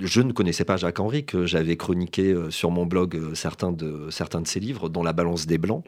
je 0.00 0.20
ne 0.20 0.32
connaissais 0.32 0.64
pas 0.64 0.76
Jacques 0.76 0.98
Henry, 0.98 1.24
que 1.24 1.46
j'avais 1.46 1.76
chroniqué 1.76 2.32
euh, 2.32 2.50
sur 2.50 2.72
mon 2.72 2.84
blog 2.84 3.14
euh, 3.14 3.36
certains, 3.36 3.70
de, 3.70 4.10
certains 4.10 4.40
de 4.40 4.48
ses 4.48 4.58
livres, 4.58 4.88
dont 4.88 5.04
La 5.04 5.12
balance 5.12 5.46
des 5.46 5.56
blancs. 5.56 5.84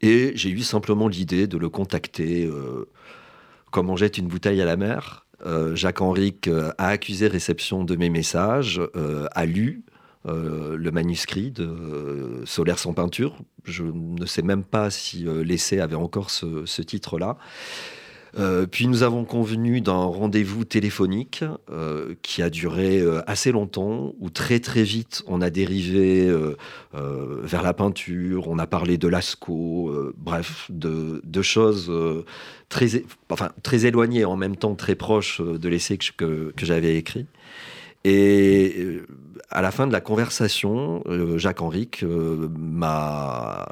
Et 0.00 0.30
j'ai 0.36 0.48
eu 0.48 0.60
simplement 0.60 1.08
l'idée 1.08 1.48
de 1.48 1.58
le 1.58 1.68
contacter 1.68 2.48
comme 3.70 3.90
on 3.90 3.96
jette 3.96 4.16
une 4.16 4.28
bouteille 4.28 4.62
à 4.62 4.64
la 4.64 4.78
mer. 4.78 5.26
Jacques 5.74 6.00
Henrique 6.00 6.48
a 6.78 6.86
accusé 6.86 7.28
réception 7.28 7.84
de 7.84 7.96
mes 7.96 8.08
messages, 8.08 8.80
a 8.94 9.44
lu 9.44 9.84
le 10.24 10.90
manuscrit 10.90 11.50
de 11.50 12.40
Solaire 12.46 12.78
sans 12.78 12.94
peinture. 12.94 13.36
Je 13.64 13.84
ne 13.84 14.24
sais 14.24 14.40
même 14.40 14.64
pas 14.64 14.88
si 14.88 15.26
l'essai 15.44 15.80
avait 15.80 15.96
encore 15.96 16.30
ce 16.30 16.80
titre-là. 16.80 17.36
Euh, 18.38 18.66
puis 18.66 18.86
nous 18.86 19.02
avons 19.02 19.24
convenu 19.24 19.80
d'un 19.80 19.92
rendez-vous 19.92 20.64
téléphonique 20.64 21.44
euh, 21.70 22.14
qui 22.22 22.42
a 22.42 22.50
duré 22.50 23.00
euh, 23.00 23.22
assez 23.26 23.50
longtemps, 23.52 24.14
où 24.20 24.30
très 24.30 24.60
très 24.60 24.82
vite 24.82 25.22
on 25.26 25.40
a 25.40 25.50
dérivé 25.50 26.30
vers 26.92 27.62
la 27.62 27.74
peinture, 27.74 28.48
on 28.48 28.58
a 28.58 28.66
parlé 28.66 28.98
de 28.98 29.08
Lascaux, 29.08 29.92
bref, 30.16 30.66
de, 30.70 31.42
choses 31.42 31.92
très, 32.68 33.02
enfin, 33.30 33.50
très 33.62 33.86
éloignées 33.86 34.24
en 34.24 34.36
même 34.36 34.56
temps 34.56 34.74
très 34.74 34.94
proches 34.94 35.40
de 35.40 35.68
l'essai 35.68 35.98
que, 35.98 36.52
que 36.56 36.66
j'avais 36.66 36.96
écrit. 36.96 37.26
Et 38.04 39.00
à 39.50 39.62
la 39.62 39.70
fin 39.70 39.86
de 39.86 39.92
la 39.92 40.00
conversation, 40.00 41.02
Jacques 41.36 41.62
Henrique 41.62 42.04
m'a 42.04 43.66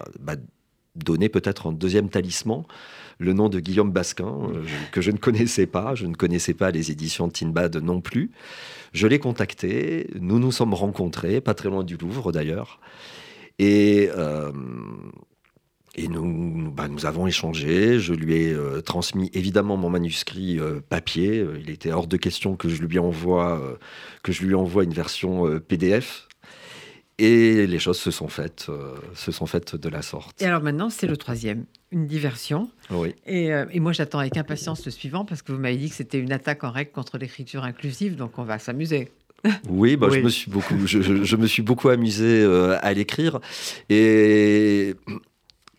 donné 0.97 1.29
peut-être 1.29 1.69
un 1.69 1.73
deuxième 1.73 2.09
talisman 2.09 2.65
le 3.19 3.33
nom 3.33 3.49
de 3.49 3.61
Guillaume 3.61 3.91
Basquin, 3.91 4.27
euh, 4.27 4.65
que 4.93 5.01
je 5.01 5.11
ne 5.11 5.19
connaissais 5.19 5.67
pas. 5.67 5.95
Je 5.95 6.07
ne 6.07 6.15
connaissais 6.15 6.55
pas 6.55 6.71
les 6.71 6.91
éditions 6.91 7.27
de 7.27 7.33
Tinbad 7.33 7.77
non 7.77 8.01
plus. 8.01 8.31
Je 8.93 9.07
l'ai 9.07 9.19
contacté. 9.19 10.09
Nous 10.21 10.39
nous 10.39 10.53
sommes 10.53 10.75
rencontrés, 10.75 11.41
pas 11.41 11.55
très 11.55 11.69
loin 11.69 11.85
du 11.85 11.97
Louvre 11.97 12.33
d'ailleurs. 12.33 12.81
Et. 13.59 14.09
Euh, 14.17 14.53
bah, 16.77 16.87
nous 16.87 17.07
avons 17.07 17.27
échangé. 17.27 17.99
Je 17.99 18.15
lui 18.15 18.37
ai 18.37 18.53
euh, 18.53 18.81
transmis 18.81 19.31
évidemment 19.35 19.77
mon 19.77 19.91
manuscrit 19.91 20.61
papier. 20.89 21.45
Il 21.59 21.71
était 21.71 21.91
hors 21.91 22.07
de 22.07 22.17
question 22.17 22.55
que 22.55 22.69
je 22.69 22.83
lui 22.83 23.01
envoie, 23.01 23.61
que 24.23 24.31
je 24.31 24.45
lui 24.45 24.55
envoie 24.55 24.85
une 24.85 24.93
version 24.93 25.59
PDF 25.67 26.28
et 27.19 27.67
les 27.67 27.79
choses 27.79 27.99
se 27.99 28.11
sont 28.11 28.29
faites, 28.29 28.67
euh, 28.69 28.95
se 29.15 29.33
sont 29.33 29.47
faites 29.47 29.75
de 29.75 29.89
la 29.89 30.03
sorte. 30.03 30.41
Et 30.41 30.47
alors 30.47 30.63
maintenant, 30.63 30.89
c'est 30.89 31.07
le 31.07 31.17
troisième, 31.17 31.65
une 31.91 32.07
diversion. 32.07 32.71
Oui. 32.91 33.15
Et, 33.27 33.53
euh, 33.53 33.67
et 33.73 33.81
moi, 33.81 33.93
j'attends 33.93 34.21
avec 34.21 34.37
impatience 34.37 34.85
le 34.85 34.93
suivant 34.93 35.25
parce 35.25 35.43
que 35.43 35.53
vous 35.53 35.59
m'avez 35.59 35.77
dit 35.77 35.91
que 35.91 35.97
c'était 35.97 36.21
une 36.21 36.33
attaque 36.33 36.63
en 36.65 36.71
règle 36.71 36.93
contre 36.93 37.19
l'écriture 37.19 37.65
inclusive, 37.65 38.17
donc 38.17 38.39
on 38.39 38.45
va 38.45 38.59
s'amuser. 38.59 39.11
Oui, 39.69 39.97
bah, 39.97 40.09
Je, 40.11 40.21
me 40.21 40.29
suis 40.29 40.51
beaucoup, 40.51 40.75
je, 40.87 41.01
je, 41.01 41.37
me 41.37 41.47
suis 41.47 41.63
beaucoup 41.63 41.89
amusé 41.89 42.43
euh, 42.43 42.77
à 42.83 42.93
l'écrire. 42.93 43.41
Et 43.89 44.95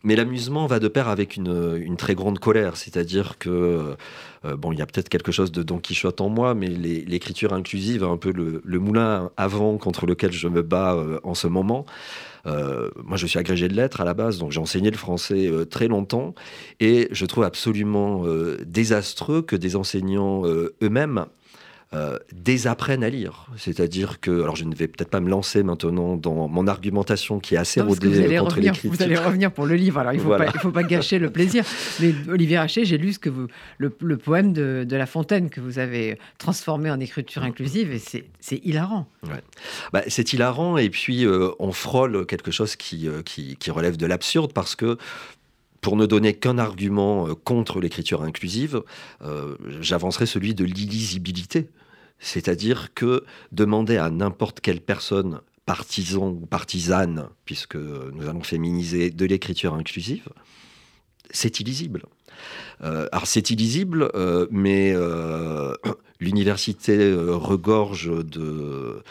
mais 0.02 0.16
l'amusement 0.16 0.66
va 0.66 0.78
de 0.78 0.88
pair 0.88 1.08
avec 1.08 1.36
une, 1.36 1.78
une 1.80 1.96
très 1.96 2.14
grande 2.14 2.38
colère, 2.38 2.76
c'est-à-dire 2.76 3.38
que 3.38 3.96
euh, 4.44 4.56
bon, 4.56 4.72
il 4.72 4.78
y 4.78 4.82
a 4.82 4.86
peut-être 4.86 5.08
quelque 5.08 5.32
chose 5.32 5.52
de 5.52 5.62
Don 5.62 5.78
Quichotte 5.78 6.20
en 6.20 6.28
moi, 6.28 6.54
mais 6.54 6.68
l'écriture 6.68 7.52
inclusive, 7.52 8.04
un 8.04 8.16
peu 8.16 8.32
le, 8.32 8.78
moulin 8.78 9.30
avant 9.36 9.76
contre 9.76 10.06
lequel 10.06 10.32
je 10.32 10.48
me 10.48 10.62
bats 10.62 10.94
euh, 10.94 11.20
en 11.24 11.34
ce 11.34 11.46
moment. 11.46 11.84
Euh, 12.46 12.90
moi, 13.04 13.18
je 13.18 13.26
suis 13.26 13.38
agrégé 13.38 13.68
de 13.68 13.74
lettres 13.74 14.00
à 14.00 14.04
la 14.04 14.14
base, 14.14 14.38
donc 14.38 14.50
j'ai 14.50 14.60
enseigné 14.60 14.90
le 14.90 14.96
français 14.96 15.50
très 15.70 15.88
longtemps, 15.88 16.34
et 16.80 17.08
je 17.10 17.26
trouve 17.26 17.44
absolument 17.44 18.24
désastreux 18.64 19.42
que 19.42 19.56
des 19.56 19.76
enseignants 19.76 20.44
eux-mêmes 20.46 21.26
euh, 21.92 22.18
désapprennent 22.32 23.02
à 23.02 23.10
lire. 23.10 23.48
C'est-à-dire 23.56 24.20
que, 24.20 24.42
alors 24.42 24.54
je 24.54 24.62
ne 24.64 24.72
vais 24.76 24.86
peut-être 24.86 25.10
pas 25.10 25.18
me 25.18 25.28
lancer 25.28 25.64
maintenant 25.64 26.14
dans 26.14 26.46
mon 26.46 26.68
argumentation 26.68 27.40
qui 27.40 27.56
est 27.56 27.58
assez 27.58 27.80
rodée 27.80 28.36
contre 28.38 28.60
les 28.60 28.70
critiques. 28.70 28.92
Vous 28.92 29.02
allez 29.02 29.16
revenir 29.16 29.50
pour 29.50 29.66
le 29.66 29.74
livre, 29.74 29.98
alors 29.98 30.12
il 30.12 30.18
ne 30.18 30.22
faut, 30.22 30.36
pas, 30.36 30.52
faut 30.52 30.70
pas 30.70 30.84
gâcher 30.84 31.18
le 31.18 31.30
plaisir. 31.30 31.64
Mais 31.98 32.14
Olivier 32.28 32.58
Haché, 32.58 32.84
j'ai 32.84 32.96
lu 32.96 33.12
ce 33.12 33.18
que 33.18 33.28
vous, 33.28 33.48
le, 33.78 33.90
poème 33.90 34.52
de, 34.52 34.86
La 34.88 35.06
Fontaine 35.06 35.50
que 35.50 35.60
vous 35.60 35.80
avez 35.80 36.16
transformé 36.38 36.92
en 36.92 37.00
écriture 37.00 37.42
inclusive 37.42 37.90
et 37.90 37.98
c'est 37.98 38.64
hilarant. 38.64 39.08
Ouais. 39.24 39.42
Bah, 39.92 40.02
c'est 40.06 40.32
hilarant 40.32 40.76
et 40.76 40.90
puis 40.90 41.26
euh, 41.26 41.50
on 41.58 41.72
frôle 41.72 42.24
quelque 42.24 42.52
chose 42.52 42.76
qui, 42.76 43.08
euh, 43.08 43.22
qui, 43.22 43.56
qui 43.56 43.72
relève 43.72 43.96
de 43.96 44.06
l'absurde 44.06 44.52
parce 44.52 44.76
que 44.76 44.96
pour 45.80 45.96
ne 45.96 46.06
donner 46.06 46.34
qu'un 46.34 46.58
argument 46.58 47.34
contre 47.42 47.80
l'écriture 47.80 48.22
inclusive, 48.22 48.82
j'avancerai 49.80 50.26
celui 50.26 50.54
de 50.54 50.62
l'illisibilité. 50.64 51.68
C'est-à-dire 52.20 52.94
que 52.94 53.24
demander 53.50 53.96
à 53.96 54.10
n'importe 54.10 54.60
quelle 54.60 54.80
personne, 54.80 55.40
partisan 55.66 56.28
ou 56.28 56.46
partisane, 56.46 57.28
puisque 57.44 57.76
nous 57.76 58.28
allons 58.28 58.42
féminiser 58.42 59.10
de 59.10 59.24
l'écriture 59.24 59.74
inclusive, 59.74 60.28
c'est 61.30 61.60
illisible. 61.60 62.02
Euh, 62.82 63.06
alors 63.12 63.26
c'est 63.26 63.50
illisible, 63.50 64.10
euh, 64.14 64.46
mais 64.50 64.92
euh, 64.94 65.74
l'université 66.20 67.12
regorge 67.14 68.10
de, 68.24 69.02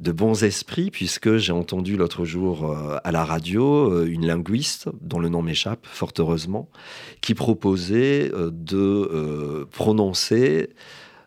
de, 0.00 0.12
bons 0.12 0.42
esprits, 0.44 0.90
puisque 0.90 1.36
j'ai 1.36 1.52
entendu 1.52 1.96
l'autre 1.96 2.24
jour 2.24 2.76
à 3.04 3.12
la 3.12 3.24
radio 3.24 4.04
une 4.04 4.26
linguiste, 4.26 4.88
dont 5.00 5.20
le 5.20 5.28
nom 5.28 5.42
m'échappe, 5.42 5.86
fort 5.86 6.12
heureusement, 6.18 6.68
qui 7.20 7.34
proposait 7.34 8.30
de 8.34 9.64
prononcer 9.70 10.70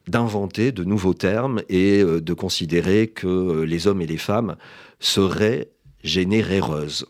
d'inventer 0.10 0.72
de 0.72 0.84
nouveaux 0.84 1.14
termes 1.14 1.62
et 1.70 2.02
euh, 2.02 2.20
de 2.20 2.34
considérer 2.34 3.08
que 3.08 3.28
euh, 3.28 3.64
les 3.64 3.88
hommes 3.88 4.02
et 4.02 4.08
les 4.08 4.18
femmes 4.18 4.56
seraient 5.00 5.70
généreuses. 6.04 7.06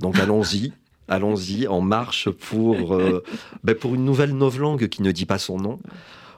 Donc 0.00 0.18
allons-y. 0.18 0.72
Allons-y, 1.08 1.68
en 1.68 1.80
marche 1.80 2.28
pour, 2.30 2.96
euh, 2.96 3.22
ben, 3.62 3.76
pour 3.76 3.94
une 3.94 4.04
nouvelle 4.04 4.34
novlangue 4.34 4.88
qui 4.88 5.02
ne 5.02 5.12
dit 5.12 5.24
pas 5.24 5.38
son 5.38 5.56
nom. 5.56 5.78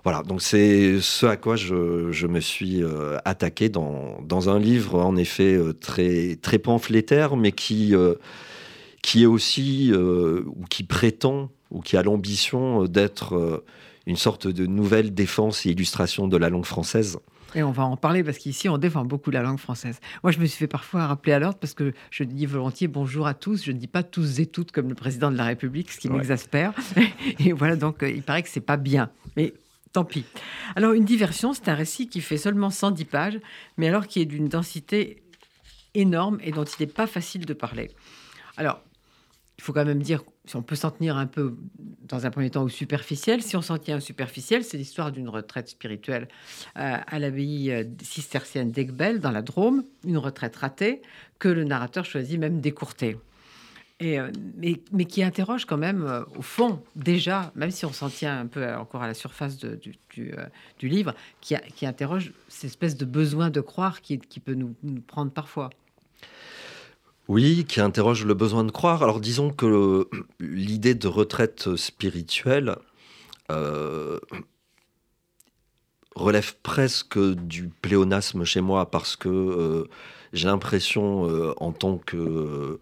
Voilà, 0.05 0.23
donc 0.23 0.43
c'est 0.43 1.01
ce 1.01 1.25
à 1.25 1.39
quoi 1.39 1.57
je, 1.57 2.27
me 2.27 2.41
suis 2.41 2.83
attaqué 3.25 3.71
dans, 3.71 4.19
dans, 4.23 4.51
un 4.51 4.59
livre, 4.59 5.03
en 5.03 5.17
effet, 5.17 5.59
très, 5.81 6.37
très 6.37 6.59
pamphlétaire, 6.59 7.35
mais 7.39 7.53
qui, 7.53 7.95
qui 9.03 9.23
est 9.23 9.27
aussi, 9.27 9.91
ou 9.95 10.65
qui 10.69 10.85
prétend, 10.85 11.49
ou 11.71 11.81
qui 11.81 11.97
a 11.97 12.03
l'ambition 12.03 12.85
d'être 12.85 13.65
une 14.09 14.17
sorte 14.17 14.49
de 14.49 14.65
nouvelle 14.65 15.13
défense 15.13 15.67
et 15.67 15.71
illustration 15.71 16.29
de 16.29 16.37
la 16.39 16.49
langue 16.49 16.65
française. 16.65 17.19
Et 17.55 17.63
on 17.63 17.73
va 17.73 17.85
en 17.85 17.99
parler 17.99 18.25
parce 18.25 18.39
qu'ici, 18.39 18.69
on 18.69 18.79
défend 18.79 19.05
beaucoup 19.05 19.31
la 19.31 19.43
langue 19.43 19.59
française. 19.59 20.01
Moi, 20.23 20.33
je 20.33 20.39
me 20.39 20.47
suis 20.47 20.59
fait 20.59 20.67
parfois 20.67 21.07
rappeler 21.07 21.35
à 21.35 21.39
l'ordre 21.39 21.59
parce 21.59 21.75
que 21.75 21.93
je 22.11 22.25
dis 22.25 22.47
volontiers 22.47 22.89
bonjour 22.89 23.27
à 23.27 23.35
tous. 23.35 23.63
Je 23.63 23.71
ne 23.71 23.79
dis 23.79 23.87
pas 23.87 24.03
tous 24.03 24.41
et 24.41 24.47
toutes 24.47 24.73
comme 24.73 24.89
le 24.89 24.95
président 24.95 25.31
de 25.31 25.37
la 25.37 25.45
République, 25.45 25.93
ce 25.93 26.01
qui 26.01 26.09
m'exaspère. 26.09 26.73
Et 27.39 27.53
voilà, 27.53 27.77
donc 27.77 28.03
euh, 28.03 28.11
il 28.11 28.23
paraît 28.23 28.43
que 28.43 28.49
c'est 28.49 28.61
pas 28.61 28.79
bien. 28.79 29.11
Mais 29.37 29.53
tant 29.93 30.05
pis. 30.05 30.25
Alors, 30.75 30.95
une 30.95 31.05
diversion, 31.05 31.53
c'est 31.53 31.69
un 31.69 31.75
récit 31.75 32.09
qui 32.09 32.23
fait 32.23 32.39
seulement 32.39 32.71
110 32.71 33.05
pages, 33.05 33.39
mais 33.77 33.89
alors 33.89 34.07
qui 34.07 34.23
est 34.23 34.27
d'une 34.27 34.49
densité 34.49 35.23
énorme 35.95 36.39
et 36.43 36.51
dont 36.51 36.65
il 36.65 36.77
n'est 36.81 36.93
pas 36.93 37.07
facile 37.07 37.45
de 37.45 37.53
parler. 37.53 37.91
Alors, 38.57 38.81
il 39.59 39.65
faut 39.65 39.73
quand 39.73 39.85
même 39.85 40.03
dire 40.03 40.23
si 40.45 40.55
on 40.57 40.63
peut 40.63 40.77
s'en 40.77 40.93
tenir 40.93 41.17
un 41.17 41.27
peu, 41.27 41.57
dans 42.07 42.27
un 42.27 42.31
premier 42.31 42.49
temps, 42.49 42.63
au 42.63 42.69
superficiel. 42.69 43.43
Si 43.43 43.57
on 43.57 43.63
s'en 43.63 43.77
tient 43.77 43.97
au 43.97 44.01
superficiel, 44.01 44.63
c'est 44.63 44.77
l'histoire 44.77 45.11
d'une 45.11 45.29
retraite 45.29 45.69
spirituelle 45.69 46.29
euh, 46.79 46.97
à 47.05 47.19
l'abbaye 47.19 47.73
euh, 47.73 47.85
cistercienne 48.01 48.71
d'Egbel, 48.71 49.19
dans 49.19 49.33
la 49.33 49.43
Drôme, 49.43 49.85
une 50.05 50.17
retraite 50.17 50.55
ratée 50.55 51.03
que 51.41 51.49
le 51.49 51.65
narrateur 51.65 52.05
choisit 52.05 52.39
même 52.39 52.61
d'écourter. 52.61 53.19
Et, 53.99 54.21
euh, 54.21 54.31
mais, 54.57 55.05
qui 55.07 55.25
interroge 55.25 55.65
quand 55.65 55.77
même, 55.77 56.25
au 56.37 56.43
fond, 56.43 56.81
déjà, 56.95 57.51
même 57.57 57.73
si 57.73 57.85
on 57.85 57.93
s'en 57.93 58.09
tient 58.09 58.39
un 58.39 58.47
peu 58.47 58.73
encore 58.77 59.03
à 59.03 59.09
la 59.09 59.15
surface 59.15 59.59
du, 59.59 59.99
livre, 60.83 61.15
qui, 61.41 61.57
interroge 61.85 62.33
cette 62.47 62.71
espèce 62.71 62.97
de 62.97 63.05
besoin 63.05 63.51
de 63.51 63.61
croire 63.61 64.03
qui 64.03 64.19
peut 64.19 64.55
nous 64.55 64.77
prendre 65.09 65.33
parfois. 65.33 65.71
Oui, 67.29 67.67
qui 67.69 67.81
interroge 67.81 68.25
le 68.25 68.33
besoin 68.33 68.65
de 68.65 68.71
croire. 68.71 69.03
Alors 69.03 69.21
disons 69.21 69.51
que 69.51 70.09
l'idée 70.41 70.95
de 70.95 71.09
retraite 71.09 71.77
spirituelle 71.77 72.77
euh, 73.51 74.19
relève 76.15 76.57
presque 76.63 77.19
du 77.19 77.69
pléonasme 77.69 78.45
chez 78.45 78.63
moi 78.63 78.91
parce 78.91 79.15
que 79.17 79.29
euh, 79.29 79.85
j'ai 80.33 80.49
l'impression 80.49 81.29
euh, 81.29 81.53
en 81.59 81.73
tant 81.73 81.99
que 81.99 82.81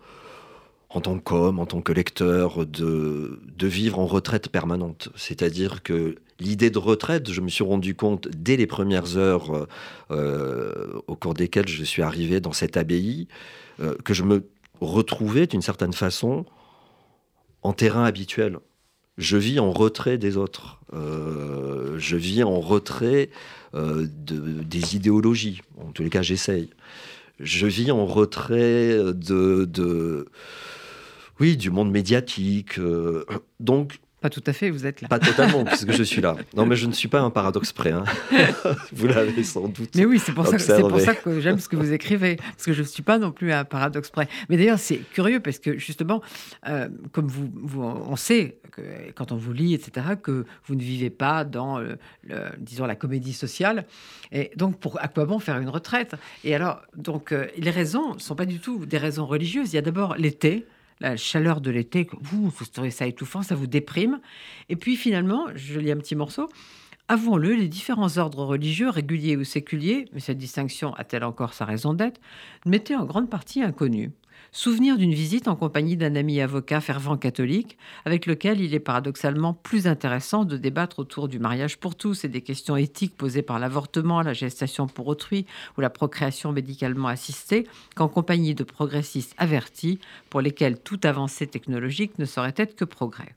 en 0.97 1.01
tant 1.01 1.19
qu'homme, 1.19 1.59
en 1.59 1.67
tant 1.67 1.83
que 1.83 1.93
lecteur, 1.93 2.67
de, 2.67 3.39
vivre 3.61 3.99
en 3.99 4.07
retraite 4.07 4.49
permanente. 4.49 5.11
C'est-à-dire 5.15 5.83
que 5.83 6.17
l'idée 6.41 6.71
de 6.71 6.79
retraite, 6.79 7.31
je 7.31 7.41
me 7.41 7.49
suis 7.49 7.65
rendu 7.65 7.95
compte 7.95 8.29
dès 8.29 8.57
les 8.57 8.67
premières 8.67 9.17
heures 9.17 9.67
au 10.11 11.17
cours 11.17 11.35
desquelles 11.35 11.69
je 11.69 11.85
suis 11.85 12.03
arrivé 12.03 12.41
dans 12.41 12.53
cette 12.53 12.77
abbaye, 12.77 13.29
euh, 13.81 13.95
que 14.05 14.15
je 14.15 14.23
me 14.23 14.49
retrouvais 14.81 15.47
d'une 15.47 15.61
certaine 15.61 15.93
façon 15.93 16.47
en 17.63 17.73
terrain 17.73 18.05
habituel. 18.05 18.59
Je 19.19 19.37
vis 19.37 19.59
en 19.59 19.71
retrait 19.71 20.19
des 20.19 20.37
autres. 20.37 20.81
Euh, 20.95 21.99
je 21.99 22.17
vis 22.17 22.43
en 22.43 22.61
retrait 22.61 23.31
euh, 23.75 24.07
de, 24.07 24.63
des 24.63 24.97
idéologies. 24.97 25.61
En 25.79 25.93
tous 25.93 26.03
les 26.03 26.11
cas, 26.11 26.23
j'essaye. 26.23 26.71
Je 27.39 27.67
vis 27.67 27.91
en 27.91 28.07
retrait 28.07 28.99
de 29.13 30.27
oui, 31.41 31.57
du 31.57 31.71
monde 31.71 31.91
médiatique. 31.91 32.79
donc, 33.61 33.99
pas 34.23 34.31
tout 34.31 34.43
à 34.47 34.53
fait, 34.55 34.71
vous 34.71 34.87
êtes 34.87 35.03
là. 35.03 35.09
Pas 35.09 35.19
totalement, 35.19 35.65
puisque 35.67 35.93
je 35.93 36.03
suis 36.03 36.23
là. 36.23 36.37
Non, 36.57 36.65
mais 36.65 36.75
je 36.75 36.87
ne 36.87 36.93
suis 36.93 37.07
pas 37.07 37.21
un 37.21 37.31
paradoxe 37.31 37.73
près. 37.73 37.93
Hein. 37.93 38.05
vous 38.93 39.07
l'avez 39.07 39.45
sans 39.45 39.69
doute. 39.69 39.91
Mais 39.95 40.07
oui, 40.07 40.19
c'est 40.19 40.33
pour, 40.33 40.47
ça, 40.47 40.57
pour 40.81 41.01
ça 41.01 41.15
que 41.15 41.41
j'aime 41.41 41.59
ce 41.59 41.69
que 41.69 41.77
vous 41.77 41.93
écrivez, 41.93 42.37
parce 42.37 42.65
que 42.65 42.73
je 42.73 42.81
ne 42.81 42.87
suis 42.87 43.03
pas 43.03 43.19
non 43.19 43.31
plus 43.31 43.53
un 43.53 43.65
paradoxe 43.65 44.11
près. 44.11 44.27
Mais 44.49 44.57
d'ailleurs, 44.57 44.79
c'est 44.79 44.99
curieux, 45.13 45.41
parce 45.41 45.59
que 45.59 45.79
justement, 45.79 46.23
euh, 46.67 46.89
comme 47.13 47.29
vous, 47.29 47.51
vous, 47.55 47.83
on 47.83 48.17
sait, 48.17 48.59
que, 48.73 48.81
quand 49.15 49.33
on 49.33 49.37
vous 49.37 49.53
lit, 49.53 49.75
etc., 49.75 50.07
que 50.21 50.47
vous 50.65 50.75
ne 50.75 50.83
vivez 50.83 51.11
pas 51.11 51.45
dans, 51.45 51.79
le, 51.79 51.99
disons, 52.59 52.87
la 52.87 52.97
comédie 52.97 53.35
sociale. 53.35 53.85
Et 54.33 54.51
donc, 54.57 54.81
pour, 54.81 54.99
à 55.01 55.09
quoi 55.09 55.27
bon 55.27 55.39
faire 55.39 55.59
une 55.59 55.69
retraite? 55.69 56.15
Et 56.43 56.55
alors, 56.55 56.81
donc, 56.97 57.33
euh, 57.33 57.47
les 57.59 57.71
raisons 57.71 58.15
ne 58.15 58.19
sont 58.19 58.35
pas 58.35 58.47
du 58.47 58.61
tout 58.61 58.87
des 58.87 58.99
raisons 58.99 59.27
religieuses. 59.27 59.73
Il 59.73 59.77
y 59.77 59.79
a 59.79 59.83
d'abord 59.83 60.17
l'été 60.17 60.67
la 61.01 61.17
chaleur 61.17 61.61
de 61.61 61.71
l'été, 61.71 62.09
vous, 62.21 62.53
trouvez 62.73 62.91
ça 62.91 63.07
étouffant, 63.07 63.43
ça 63.43 63.55
vous 63.55 63.67
déprime. 63.67 64.21
Et 64.69 64.77
puis 64.77 64.97
finalement, 64.97 65.47
je 65.55 65.79
lis 65.79 65.91
un 65.91 65.99
petit 65.99 66.17
morceau. 66.17 66.49
Avouons-le, 67.09 67.55
les 67.55 67.69
différents 67.69 68.19
ordres 68.19 68.45
religieux, 68.45 68.89
réguliers 68.89 69.37
ou 69.37 69.45
séculiers, 69.45 70.07
mais 70.13 70.21
cette 70.21 70.39
distinction 70.39 70.93
a-t-elle 70.95 71.23
encore 71.23 71.55
sa 71.55 71.65
raison 71.65 71.95
d'être, 71.95 72.21
m'étaient 72.65 72.97
en 72.97 73.05
grande 73.05 73.31
partie 73.31 73.63
inconnus. 73.63 74.11
Souvenir 74.57 74.97
d'une 74.97 75.13
visite 75.13 75.49
en 75.49 75.55
compagnie 75.55 75.99
d'un 75.99 76.17
ami 76.17 76.41
avocat 76.41 76.81
fervent 76.81 77.19
catholique, 77.19 77.77
avec 78.07 78.25
lequel 78.25 78.59
il 78.59 78.73
est 78.73 78.81
paradoxalement 78.81 79.53
plus 79.53 79.87
intéressant 79.87 80.47
de 80.47 80.57
débattre 80.57 80.99
autour 80.99 81.29
du 81.29 81.39
mariage 81.39 81.77
pour 81.77 81.95
tous 81.95 82.25
et 82.25 82.31
des 82.31 82.41
questions 82.41 82.75
éthiques 82.75 83.19
posées 83.19 83.43
par 83.43 83.59
l'avortement, 83.59 84.23
la 84.23 84.33
gestation 84.33 84.87
pour 84.87 85.09
autrui 85.09 85.45
ou 85.77 85.83
la 85.83 85.91
procréation 85.91 86.53
médicalement 86.53 87.09
assistée, 87.09 87.67
qu'en 87.97 88.09
compagnie 88.09 88.55
de 88.55 88.65
progressistes 88.65 89.35
avertis 89.37 89.99
pour 90.31 90.41
lesquels 90.41 90.81
toute 90.81 91.05
avancée 91.05 91.47
technologique 91.47 92.19
ne 92.19 92.25
saurait 92.25 92.55
être 92.57 92.77
que 92.77 92.87
progrès 92.87 93.35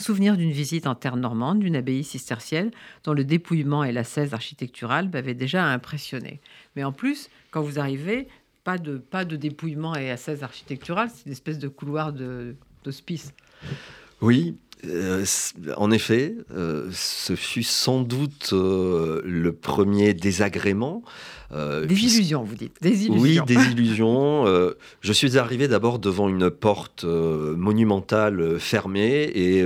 souvenir 0.00 0.36
d'une 0.36 0.52
visite 0.52 0.86
en 0.86 0.94
terre 0.94 1.16
normande 1.16 1.58
d'une 1.58 1.74
abbaye 1.74 2.04
cistercienne 2.04 2.70
dont 3.04 3.12
le 3.12 3.24
dépouillement 3.24 3.82
et 3.82 3.92
la 3.92 3.98
l'ascèse 3.98 4.32
architecturale 4.32 5.10
m'avaient 5.12 5.34
déjà 5.34 5.64
impressionné. 5.64 6.40
Mais 6.76 6.84
en 6.84 6.92
plus, 6.92 7.28
quand 7.50 7.62
vous 7.62 7.80
arrivez, 7.80 8.28
pas 8.68 8.76
de, 8.76 8.98
pas 8.98 9.24
de 9.24 9.36
dépouillement 9.36 9.96
et 9.96 10.10
assise 10.10 10.42
architectural, 10.42 11.08
c'est 11.08 11.24
une 11.24 11.32
espèce 11.32 11.58
de 11.58 11.68
couloir 11.68 12.12
d'hospice. 12.84 13.32
Oui, 14.20 14.58
euh, 14.84 15.24
en 15.78 15.90
effet, 15.90 16.34
euh, 16.50 16.90
ce 16.92 17.34
fut 17.34 17.62
sans 17.62 18.02
doute 18.02 18.50
euh, 18.52 19.22
le 19.24 19.54
premier 19.54 20.12
désagrément. 20.12 21.02
Des 21.50 21.94
illusions, 21.94 22.42
vous 22.42 22.54
dites. 22.54 22.76
Des 22.82 23.06
illusions. 23.06 23.22
Oui, 23.22 23.40
des 23.46 23.70
illusions. 23.70 24.44
je 25.00 25.12
suis 25.12 25.38
arrivé 25.38 25.68
d'abord 25.68 25.98
devant 25.98 26.28
une 26.28 26.50
porte 26.50 27.04
monumentale 27.04 28.58
fermée 28.58 29.30
et 29.34 29.64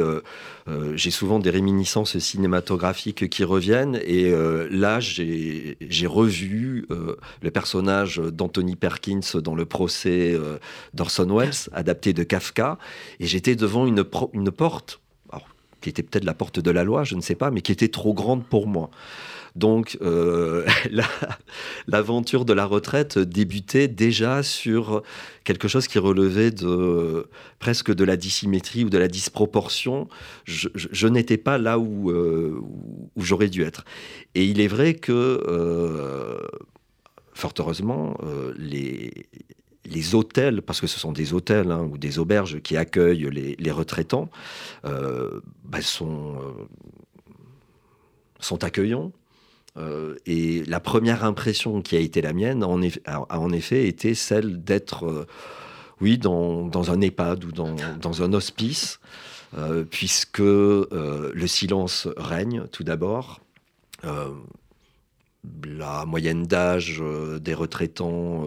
j'ai 0.94 1.10
souvent 1.10 1.38
des 1.40 1.50
réminiscences 1.50 2.18
cinématographiques 2.18 3.28
qui 3.28 3.44
reviennent. 3.44 4.00
Et 4.04 4.32
là, 4.70 5.00
j'ai 5.00 6.06
revu 6.06 6.86
le 6.88 7.50
personnage 7.50 8.18
d'Anthony 8.18 8.76
Perkins 8.76 9.40
dans 9.42 9.54
le 9.54 9.64
procès 9.64 10.36
d'Orson 10.94 11.36
Welles, 11.36 11.68
adapté 11.72 12.12
de 12.12 12.22
Kafka. 12.22 12.78
Et 13.18 13.26
j'étais 13.26 13.56
devant 13.56 13.86
une, 13.86 14.04
une 14.34 14.50
porte 14.52 15.00
qui 15.82 15.90
était 15.90 16.02
peut-être 16.02 16.24
la 16.24 16.34
porte 16.34 16.60
de 16.60 16.70
la 16.70 16.84
loi, 16.84 17.04
je 17.04 17.16
ne 17.16 17.20
sais 17.20 17.34
pas, 17.34 17.50
mais 17.50 17.60
qui 17.60 17.72
était 17.72 17.88
trop 17.88 18.14
grande 18.14 18.44
pour 18.44 18.66
moi. 18.66 18.90
Donc 19.54 19.98
euh, 20.00 20.66
l'aventure 21.86 22.44
de 22.44 22.52
la 22.52 22.64
retraite 22.64 23.18
débutait 23.18 23.88
déjà 23.88 24.42
sur 24.42 25.02
quelque 25.44 25.68
chose 25.68 25.86
qui 25.86 25.98
relevait 25.98 26.50
de 26.50 27.26
presque 27.58 27.92
de 27.92 28.04
la 28.04 28.16
dissymétrie 28.16 28.84
ou 28.84 28.90
de 28.90 28.98
la 28.98 29.08
disproportion. 29.08 30.08
Je, 30.44 31.08
n'étais 31.08 31.36
pas 31.36 31.58
là 31.58 31.78
où, 31.78 32.10
euh, 32.10 32.58
où 33.16 33.22
j'aurais 33.22 33.48
dû 33.48 33.62
être. 33.62 33.84
Et 34.34 34.44
il 34.44 34.60
est 34.60 34.68
vrai 34.68 34.94
que, 34.94 35.12
euh, 35.12 36.38
fort 37.34 37.52
heureusement, 37.58 38.16
les, 38.56 39.12
hôtels, 40.14 40.62
parce 40.62 40.80
que 40.80 40.86
ce 40.86 40.98
sont 40.98 41.12
des 41.12 41.34
hôtels 41.34 41.70
hein, 41.70 41.88
ou 41.90 41.98
des 41.98 42.18
auberges 42.18 42.60
qui 42.62 42.76
accueillent 42.76 43.28
les, 43.30 43.70
retraitants, 43.70 44.30
bah, 44.84 45.82
sont 45.82 46.34
accueillants, 48.62 49.12
euh, 49.78 50.16
et 50.26 50.64
la 50.64 50.80
première 50.80 51.24
impression 51.24 51.80
qui 51.80 51.96
a 51.96 52.00
été 52.00 52.20
la 52.20 52.32
mienne, 52.32 52.62
en 52.62 52.80
a, 53.06 53.38
en 53.38 53.52
effet 53.52 53.88
été 53.88 54.14
celle 54.14 54.62
d'être, 54.62 55.06
euh, 55.06 55.26
oui, 56.00 56.18
dans, 56.18 56.90
un 56.90 57.00
EHPAD 57.00 57.44
ou 57.44 57.52
dans, 57.52 57.74
dans 58.00 58.22
un 58.22 58.32
hospice, 58.32 59.00
euh, 59.56 59.84
puisque 59.84 60.40
le 60.40 61.46
silence 61.46 62.08
règne 62.16 62.64
tout 62.72 62.84
d'abord. 62.84 63.40
la 65.64 66.04
moyenne 66.06 66.44
d'âge 66.44 67.02
des 67.40 67.54
retraitants 67.54 68.46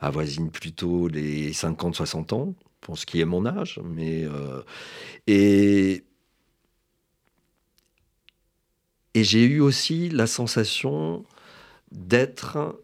avoisine 0.00 0.50
plutôt 0.50 1.08
les 1.08 1.52
50-60 1.52 2.34
ans, 2.34 2.54
pour 2.80 2.98
ce 2.98 3.06
qui 3.06 3.20
est 3.20 3.24
mon 3.24 3.46
âge. 3.46 3.80
Mais, 3.84 4.26
et 5.26 6.04
et 9.14 9.24
j'ai 9.24 9.44
eu 9.44 9.60
aussi 9.60 10.08
la 10.08 10.26
sensation 10.26 11.24
d'être 11.90 12.80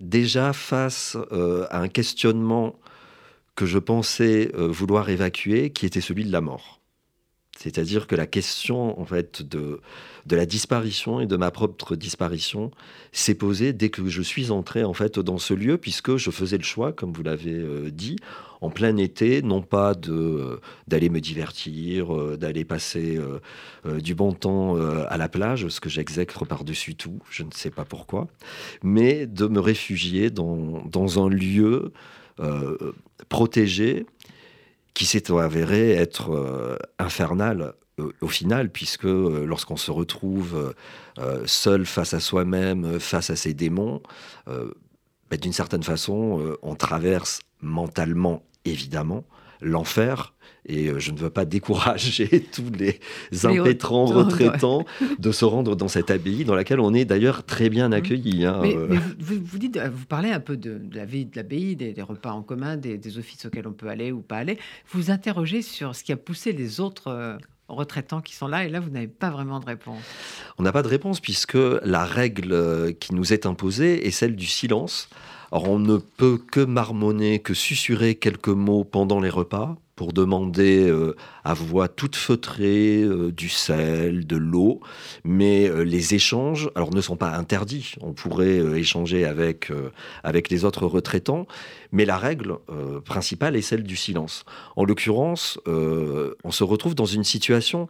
déjà 0.00 0.52
face 0.52 1.16
euh, 1.32 1.66
à 1.70 1.80
un 1.80 1.88
questionnement 1.88 2.78
que 3.54 3.66
je 3.66 3.78
pensais 3.78 4.50
euh, 4.54 4.68
vouloir 4.68 5.08
évacuer, 5.08 5.70
qui 5.70 5.86
était 5.86 6.00
celui 6.00 6.24
de 6.24 6.32
la 6.32 6.40
mort. 6.40 6.77
C'est-à-dire 7.58 8.06
que 8.06 8.14
la 8.14 8.26
question 8.26 9.00
en 9.00 9.04
fait 9.04 9.42
de, 9.42 9.80
la 10.30 10.46
disparition 10.46 11.18
et 11.18 11.26
de 11.26 11.36
ma 11.36 11.50
propre 11.50 11.96
disparition 11.96 12.70
s'est 13.10 13.34
posée 13.34 13.72
dès 13.72 13.88
que 13.88 14.06
je 14.06 14.22
suis 14.22 14.52
entré 14.52 14.84
en 14.84 14.94
fait 14.94 15.18
dans 15.18 15.38
ce 15.38 15.54
lieu, 15.54 15.76
puisque 15.76 16.16
je 16.16 16.30
faisais 16.30 16.56
le 16.56 16.62
choix, 16.62 16.92
comme 16.92 17.12
vous 17.12 17.24
l'avez 17.24 17.54
euh, 17.54 17.90
dit, 17.90 18.14
en 18.60 18.70
plein 18.70 18.96
été, 18.96 19.42
non 19.42 19.60
pas 19.60 19.94
euh, 20.06 20.60
d'aller 20.86 21.08
me 21.08 21.20
divertir, 21.20 22.14
euh, 22.14 22.36
d'aller 22.36 22.64
passer 22.64 23.18
du 23.84 24.14
bon 24.14 24.32
temps 24.32 24.76
à 24.76 25.16
la 25.16 25.28
plage, 25.28 25.66
ce 25.68 25.80
que 25.80 25.88
j'exècre 25.88 26.46
par-dessus 26.46 26.94
tout, 26.94 27.18
je 27.28 27.42
ne 27.42 27.50
sais 27.52 27.70
pas 27.70 27.84
pourquoi, 27.84 28.28
mais 28.84 29.26
de 29.26 29.48
me 29.48 29.58
réfugier 29.58 30.30
dans 30.30 31.24
un 31.24 31.28
lieu 31.28 31.92
protégé 33.28 34.06
qui 34.94 35.06
s'est 35.06 35.30
avéré 35.32 35.92
être 35.92 36.32
euh, 36.32 36.76
infernal 36.98 37.74
euh, 37.98 38.12
au 38.20 38.28
final, 38.28 38.70
puisque 38.70 39.04
euh, 39.04 39.44
lorsqu'on 39.44 39.76
se 39.76 39.90
retrouve 39.90 40.74
seul 41.46 41.84
face 41.84 42.14
à 42.14 42.20
soi-même, 42.20 43.00
face 43.00 43.30
à 43.30 43.34
ses 43.34 43.52
démons, 43.52 44.00
bah, 44.46 45.36
d'une 45.36 45.52
certaine 45.52 45.82
façon, 45.82 46.56
on 46.62 46.76
traverse 46.76 47.40
mentalement, 47.60 48.44
évidemment, 48.64 49.24
l'enfer. 49.60 50.32
Et 50.68 50.90
je 50.98 51.12
ne 51.12 51.18
veux 51.18 51.30
pas 51.30 51.44
décourager 51.46 52.46
tous 52.52 52.70
les 52.78 53.00
impétrants 53.44 54.06
retraitants 54.06 54.84
de 55.18 55.32
se 55.32 55.44
rendre 55.44 55.76
dans 55.76 55.88
cette 55.88 56.10
abbaye, 56.10 56.44
dans 56.44 56.54
laquelle 56.54 56.80
on 56.80 56.94
est 56.94 57.04
d'ailleurs 57.04 57.44
très 57.44 57.68
bien 57.68 57.88
mmh. 57.88 57.92
accueillis. 57.92 58.44
Hein, 58.44 58.60
mais, 58.62 58.76
vous, 59.18 59.58
dites, 59.58 59.78
vous 59.78 60.06
parlez 60.06 60.30
un 60.30 60.40
peu 60.40 60.56
de, 60.56 60.80
la 60.92 61.04
vie 61.04 61.26
de 61.26 61.36
l'abbaye, 61.36 61.76
des, 61.76 61.94
repas 62.02 62.32
en 62.32 62.42
commun, 62.42 62.76
des, 62.76 63.18
offices 63.18 63.46
auxquels 63.46 63.66
on 63.66 63.72
peut 63.72 63.88
aller 63.88 64.12
ou 64.12 64.20
pas 64.20 64.36
aller. 64.36 64.58
Vous 64.90 65.00
vous 65.00 65.10
interrogez 65.10 65.62
sur 65.62 65.94
ce 65.96 66.04
qui 66.04 66.12
a 66.12 66.16
poussé 66.16 66.52
les 66.52 66.80
autres 66.80 67.38
retraitants 67.68 68.20
qui 68.20 68.34
sont 68.34 68.48
là, 68.48 68.64
et 68.64 68.68
là, 68.68 68.80
vous 68.80 68.90
n'avez 68.90 69.08
pas 69.08 69.30
vraiment 69.30 69.60
de 69.60 69.66
réponse. 69.66 70.02
On 70.58 70.62
n'a 70.62 70.72
pas 70.72 70.82
de 70.82 70.88
réponse 70.88 71.20
puisque 71.20 71.58
la 71.82 72.04
règle 72.04 72.94
qui 72.98 73.14
nous 73.14 73.32
est 73.32 73.46
imposée 73.46 74.06
est 74.06 74.10
celle 74.10 74.36
du 74.36 74.46
silence. 74.46 75.08
Alors 75.50 75.68
on 75.68 75.78
ne 75.78 75.96
peut 75.96 76.38
que 76.38 76.60
marmonner, 76.60 77.38
que 77.38 77.54
susurrer 77.54 78.14
quelques 78.14 78.48
mots 78.48 78.84
pendant 78.84 79.20
les 79.20 79.30
repas 79.30 79.76
pour 79.98 80.12
demander 80.12 80.88
euh, 80.88 81.16
à 81.42 81.54
voix 81.54 81.88
toute 81.88 82.14
feutrée 82.14 83.02
euh, 83.02 83.32
du 83.32 83.48
sel, 83.48 84.28
de 84.28 84.36
l'eau, 84.36 84.80
mais 85.24 85.68
euh, 85.68 85.82
les 85.82 86.14
échanges, 86.14 86.70
alors 86.76 86.94
ne 86.94 87.00
sont 87.00 87.16
pas 87.16 87.36
interdits. 87.36 87.94
On 88.00 88.12
pourrait 88.12 88.58
échanger 88.78 89.24
avec 89.24 89.72
avec 90.22 90.50
les 90.50 90.64
autres 90.64 90.86
retraitants, 90.86 91.46
mais 91.90 92.04
la 92.04 92.16
règle 92.16 92.58
principale 93.04 93.56
est 93.56 93.62
celle 93.62 93.82
du 93.82 93.96
silence. 93.96 94.44
En 94.76 94.84
l'occurrence, 94.84 95.58
on 95.66 96.50
se 96.50 96.62
retrouve 96.62 96.94
dans 96.94 97.06
une 97.06 97.24
situation 97.24 97.88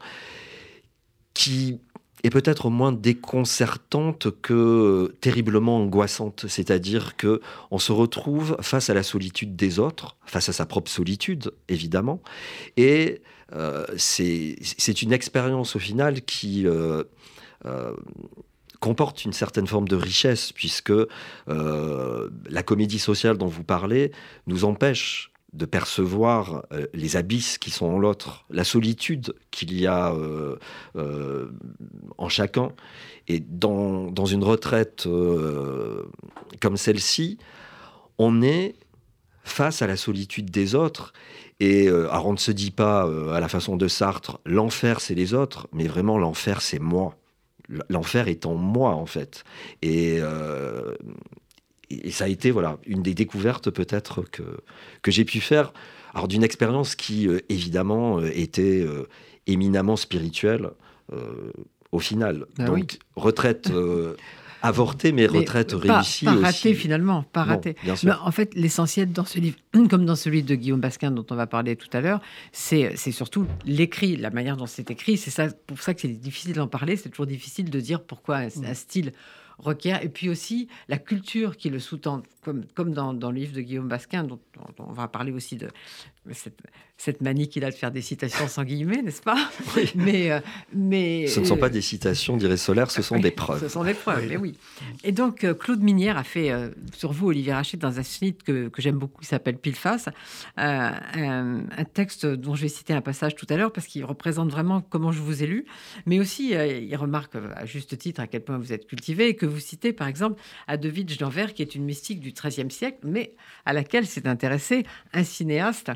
qui 1.35 1.79
est 2.25 2.31
peut-être 2.31 2.71
moins 2.71 2.93
déconcertante 2.93 4.29
que 4.43 5.15
terriblement 5.21 5.79
angoissante. 5.79 6.47
C'est-à-dire 6.49 7.17
que 7.17 7.41
on 7.71 7.79
se 7.79 7.93
retrouve 7.93 8.57
face 8.61 8.91
à 8.91 8.95
la 8.95 9.03
solitude 9.03 9.57
des 9.57 9.79
autres, 9.79 10.17
face 10.25 10.49
à 10.49 10.53
sa 10.53 10.67
propre 10.67 10.91
solitude, 10.91 11.53
évidemment. 11.69 12.21
Et 12.77 13.23
euh, 13.55 13.87
c'est 13.97 15.03
une 15.03 15.13
expérience 15.13 15.77
au 15.77 15.79
final 15.79 16.23
qui 16.23 16.67
euh, 16.67 17.05
euh, 17.65 17.95
comporte 18.81 19.25
une 19.25 19.33
certaine 19.33 19.67
forme 19.67 19.89
de 19.89 19.97
richesse, 19.97 20.53
puisque 20.53 20.93
la 21.47 22.63
comédie 22.65 22.99
sociale 22.99 23.39
dont 23.39 23.47
vous 23.47 23.65
parlez 23.65 24.13
nous 24.47 24.65
empêche 24.65 25.33
de 25.53 25.65
percevoir 25.65 26.67
euh, 26.73 26.87
les 26.93 27.17
abysses 27.17 27.59
qui 27.59 27.71
sont 27.71 27.87
en 27.87 27.99
l'autre, 27.99 28.45
la 28.51 28.65
solitude 28.65 29.35
qu'il 29.51 29.79
y 29.79 29.87
a 29.87 30.13
euh, 30.13 30.57
euh, 30.97 31.51
en 32.19 32.29
chacun. 32.29 32.73
Et 33.29 33.41
dans, 33.41 34.11
dans 34.11 34.27
une 34.27 34.45
retraite 34.45 35.07
comme 36.61 36.77
celle-ci, 36.77 37.39
on 38.17 38.43
est 38.43 38.75
face 39.43 39.83
à 39.83 39.87
la 39.87 39.97
solitude 39.97 40.51
des 40.51 40.75
autres. 40.75 41.13
Et 41.61 41.89
alors 41.89 42.27
on 42.27 42.33
ne 42.33 42.39
se 42.39 42.53
dit 42.53 42.71
pas 42.71 43.03
à 43.35 43.39
la 43.39 43.49
façon 43.49 43.77
de 43.77 43.87
Sartre, 43.87 44.41
l'enfer 44.47 45.03
c'est 45.03 45.15
les 45.15 45.35
autres, 45.35 45.69
mais 45.75 45.87
vraiment 45.87 46.17
l'enfer 46.17 46.63
c'est 46.63 46.79
moi. 46.79 47.17
L'enfer 47.91 48.29
est 48.29 48.47
en 48.47 48.55
moi 48.55 48.95
en 48.95 49.05
fait. 49.05 49.45
Et 49.83 50.21
et 51.91 52.11
ça 52.11 52.25
a 52.25 52.29
été 52.29 52.51
voilà 52.51 52.79
une 52.87 53.03
des 53.03 53.15
découvertes 53.15 53.71
peut-être 53.71 54.23
que, 54.31 54.43
que 55.03 55.11
j'ai 55.11 55.25
pu 55.25 55.41
faire. 55.41 55.73
Alors 56.15 56.29
d'une 56.29 56.43
expérience 56.43 56.95
qui 56.95 57.29
euh, 57.29 57.41
évidemment 57.49 58.21
euh, 58.21 58.31
était 58.35 58.81
euh, 58.81 59.09
éminemment 59.47 59.97
spirituelle 59.97 60.71
au 61.91 62.01
final. 62.01 62.45
Ah 62.59 62.65
Donc 62.65 62.99
retraite 63.17 63.73
avortée 64.61 65.13
mais 65.13 65.27
retraite 65.27 65.73
réussie 65.73 66.27
pas 66.27 66.35
ratée 66.35 66.75
finalement, 66.75 67.23
pas 67.23 67.45
ratée. 67.45 67.77
En 68.23 68.31
fait 68.31 68.55
l'essentiel 68.55 69.11
dans 69.11 69.25
ce 69.25 69.39
livre, 69.39 69.57
comme 69.89 70.05
dans 70.05 70.17
celui 70.17 70.43
de 70.43 70.55
Guillaume 70.55 70.81
Basquin 70.81 71.11
dont 71.11 71.25
on 71.31 71.35
va 71.35 71.47
parler 71.47 71.77
tout 71.77 71.89
à 71.95 72.03
l'heure, 72.03 72.21
c'est 72.53 72.95
surtout 73.11 73.47
l'écrit, 73.65 74.17
la 74.17 74.29
manière 74.29 74.59
dont 74.59 74.67
c'est 74.67 74.91
écrit. 74.91 75.17
C'est 75.17 75.31
ça 75.31 75.49
pour 75.67 75.81
ça 75.81 75.95
que 75.95 76.03
c'est 76.03 76.09
difficile 76.09 76.53
d'en 76.53 76.69
parler. 76.69 76.97
C'est 76.97 77.09
toujours 77.09 77.27
difficile 77.27 77.71
de 77.71 77.81
dire 77.81 78.03
pourquoi 78.03 78.37
un, 78.37 78.49
un 78.65 78.75
style 78.75 79.13
requiert, 79.59 80.03
et 80.03 80.09
puis 80.09 80.29
aussi 80.29 80.69
la 80.89 80.99
culture 80.99 81.57
qui 81.57 81.71
le 81.71 81.79
sous-tend, 81.79 82.23
comme, 82.43 82.93
dans, 82.93 83.13
le 83.13 83.37
livre 83.39 83.55
de 83.55 83.61
Guillaume 83.61 83.89
Basquin, 83.89 84.25
dont, 84.25 84.41
on 84.79 84.93
va 84.93 85.09
parler 85.09 85.33
aussi 85.33 85.57
de 85.57 85.69
cette, 86.33 86.61
cette 86.97 87.21
manie 87.21 87.49
qu'il 87.49 87.65
a 87.65 87.71
de 87.71 87.77
faire 87.77 87.93
des 87.93 88.03
citations 88.03 88.49
sans 88.49 88.65
guillemets, 88.65 89.03
n'est-ce 89.03 89.23
pas? 89.23 89.51
Mais, 89.95 90.33
euh, 90.33 90.41
mais, 90.75 91.29
Ce 91.29 91.39
ne 91.39 91.45
sont 91.45 91.57
pas 91.57 91.69
des 91.69 91.81
citations, 91.81 92.37
dirait 92.37 92.57
Solaire, 92.57 92.91
ce 92.91 93.03
sont 93.03 93.21
des 93.21 93.31
preuves. 93.31 93.61
Ce 93.61 93.69
sont 93.69 93.85
des 93.85 93.95
preuves, 93.95 94.27
mais 94.29 94.37
oui. 94.37 94.57
Et 95.05 95.13
donc, 95.13 95.45
euh, 95.45 95.55
Claude 95.55 95.81
Minière 95.81 96.17
a 96.19 96.25
fait 96.25 96.51
euh, 96.51 96.71
sur 96.95 97.13
vous, 97.13 97.29
Olivier 97.29 97.53
Rachid, 97.53 97.81
dans 97.81 97.99
un 97.99 98.03
site 98.03 98.43
que, 98.43 98.69
que 98.69 98.83
j'aime 98.83 98.99
beaucoup, 98.99 99.21
qui 99.21 99.29
s'appelle 99.29 99.59
Pile 99.59 99.77
Face, 99.77 100.09
un, 100.57 101.61
texte 101.95 102.27
dont 102.27 102.55
je 102.55 102.63
vais 102.63 102.69
citer 102.69 102.93
un 102.93 103.01
passage 103.01 103.35
tout 103.35 103.47
à 103.49 103.57
l'heure, 103.57 103.73
parce 103.73 103.87
qu'il 103.87 104.05
représente 104.05 104.51
vraiment 104.51 104.81
comment 104.81 105.13
je 105.13 105.21
vous 105.21 105.43
ai 105.43 105.47
lu, 105.47 105.67
mais 106.07 106.19
aussi, 106.19 106.51
il 106.51 106.97
remarque 106.97 107.35
à 107.37 107.65
juste 107.65 107.97
titre 107.97 108.21
à 108.21 108.27
quel 108.27 108.43
point 108.43 108.59
vous 108.59 108.73
êtes 108.73 108.87
cultivé, 108.87 109.29
et 109.29 109.37
que 109.37 109.47
vous 109.47 109.61
citez, 109.61 109.93
par 109.93 110.09
exemple, 110.09 110.41
Adovitch 110.67 111.17
d'Anvers, 111.19 111.55
qui 111.55 111.63
est 111.63 111.75
une 111.75 111.85
mystique 111.85 112.21
du 112.21 112.33
XIIIe 112.33 112.71
siècle, 112.71 112.99
mais 113.05 113.35
à 113.65 113.73
laquelle 113.73 114.07
s'est 114.07 114.27
intéressé 114.27 114.85
un 115.13 115.25
cinéaste 115.25 115.91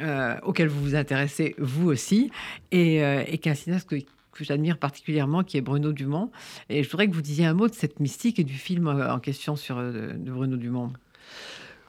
euh, 0.00 0.36
auquel 0.42 0.68
vous 0.68 0.80
vous 0.80 0.94
intéressez 0.94 1.54
vous 1.58 1.88
aussi, 1.88 2.30
et, 2.70 3.04
euh, 3.04 3.24
et 3.26 3.38
qu'un 3.38 3.54
cinéaste 3.54 3.88
que, 3.88 3.96
j'admire 4.40 4.78
particulièrement, 4.78 5.44
qui 5.44 5.56
est 5.56 5.60
Bruno 5.60 5.92
Dumont. 5.92 6.30
Et 6.68 6.82
je 6.82 6.90
voudrais 6.90 7.08
que 7.08 7.14
vous 7.14 7.22
disiez 7.22 7.46
un 7.46 7.54
mot 7.54 7.68
de 7.68 7.74
cette 7.74 8.00
mystique 8.00 8.38
et 8.38 8.44
du 8.44 8.54
film 8.54 8.88
euh, 8.88 9.12
en 9.12 9.20
question 9.20 9.56
sur 9.56 9.76
de 9.76 10.30
Bruno 10.30 10.56
Dumont. 10.56 10.92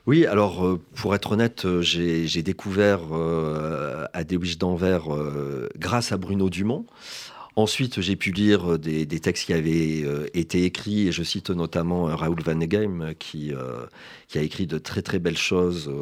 Oui, 0.06 0.26
alors 0.26 0.65
euh, 0.65 0.82
pour 0.96 1.15
être 1.15 1.32
honnête, 1.32 1.63
euh, 1.63 1.82
j'ai 1.82 2.43
découvert 2.43 3.00
euh, 3.13 4.06
à 4.12 4.26
Des 4.26 4.38
d'Anvers 4.60 5.08
grâce 5.78 6.12
à 6.12 6.17
Bruno 6.17 6.50
Dumont. 6.50 6.86
Ensuite, 7.56 8.02
j'ai 8.02 8.15
pu 8.15 8.32
lire 8.32 8.80
des, 8.80 9.06
textes 9.06 9.46
qui 9.46 9.54
avaient 9.54 10.04
été 10.34 10.63
écrits, 10.65 11.08
et 11.08 11.12
je 11.12 11.22
cite 11.22 11.52
notamment 11.52 12.06
Raoul 12.06 12.41
Van 12.41 12.60
qui, 13.19 13.54
qui 14.28 14.38
a 14.39 14.41
écrit 14.41 14.65
de 14.65 14.80
très 14.80 15.04
très 15.04 15.19
belles 15.19 15.38
choses 15.38 15.93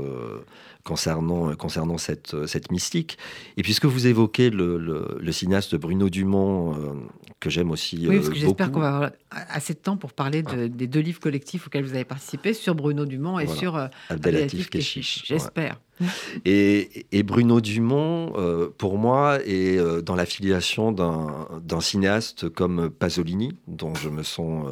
concernant, 0.84 1.56
concernant 1.56 1.98
cette, 1.98 2.46
cette 2.48 2.72
mystique. 2.72 3.18
Et 3.58 3.64
puisque 3.64 3.86
vous 3.86 4.08
évoquez 4.08 4.50
le, 4.50 4.78
le, 4.78 5.32
cinéaste 5.32 5.76
Bruno 5.76 6.10
Dumont, 6.10 6.74
euh, 6.74 6.94
que 7.40 7.50
j'aime 7.50 7.72
aussi. 7.72 8.08
Oui, 8.08 8.18
parce 8.18 8.30
que 8.30 8.36
euh, 8.36 8.40
j'espère 8.40 8.72
qu'on 8.72 8.80
va 8.80 8.96
avoir 8.96 9.12
assez 9.32 9.74
de 9.74 9.80
temps 9.80 9.98
pour 9.98 10.14
parler 10.14 10.44
de, 10.44 10.68
des 10.68 10.88
deux 10.88 11.00
livres 11.00 11.20
collectifs 11.20 11.68
auxquels 11.68 11.84
vous 11.84 11.96
avez 11.96 12.06
participé 12.06 12.54
sur 12.54 12.76
Bruno 12.76 13.06
Dumont 13.06 13.40
et 13.40 13.48
sur 13.48 13.76
euh, 13.76 13.88
Abdelatif 14.10 14.70
Keshish. 14.70 15.24
J'espère. 15.26 15.80
Et, 16.46 17.06
et, 17.12 17.22
Bruno 17.22 17.62
Dumont, 17.62 18.34
pour 18.80 18.98
moi, 18.98 19.38
est 19.46 19.80
dans 20.02 20.16
l'affiliation 20.16 20.92
d'un 20.92 21.80
cinéaste 21.80 22.50
comme 22.50 22.90
Pasolini, 22.90 23.56
dont 23.68 23.94
je 23.94 24.10
me 24.10 24.24
sens 24.24 24.66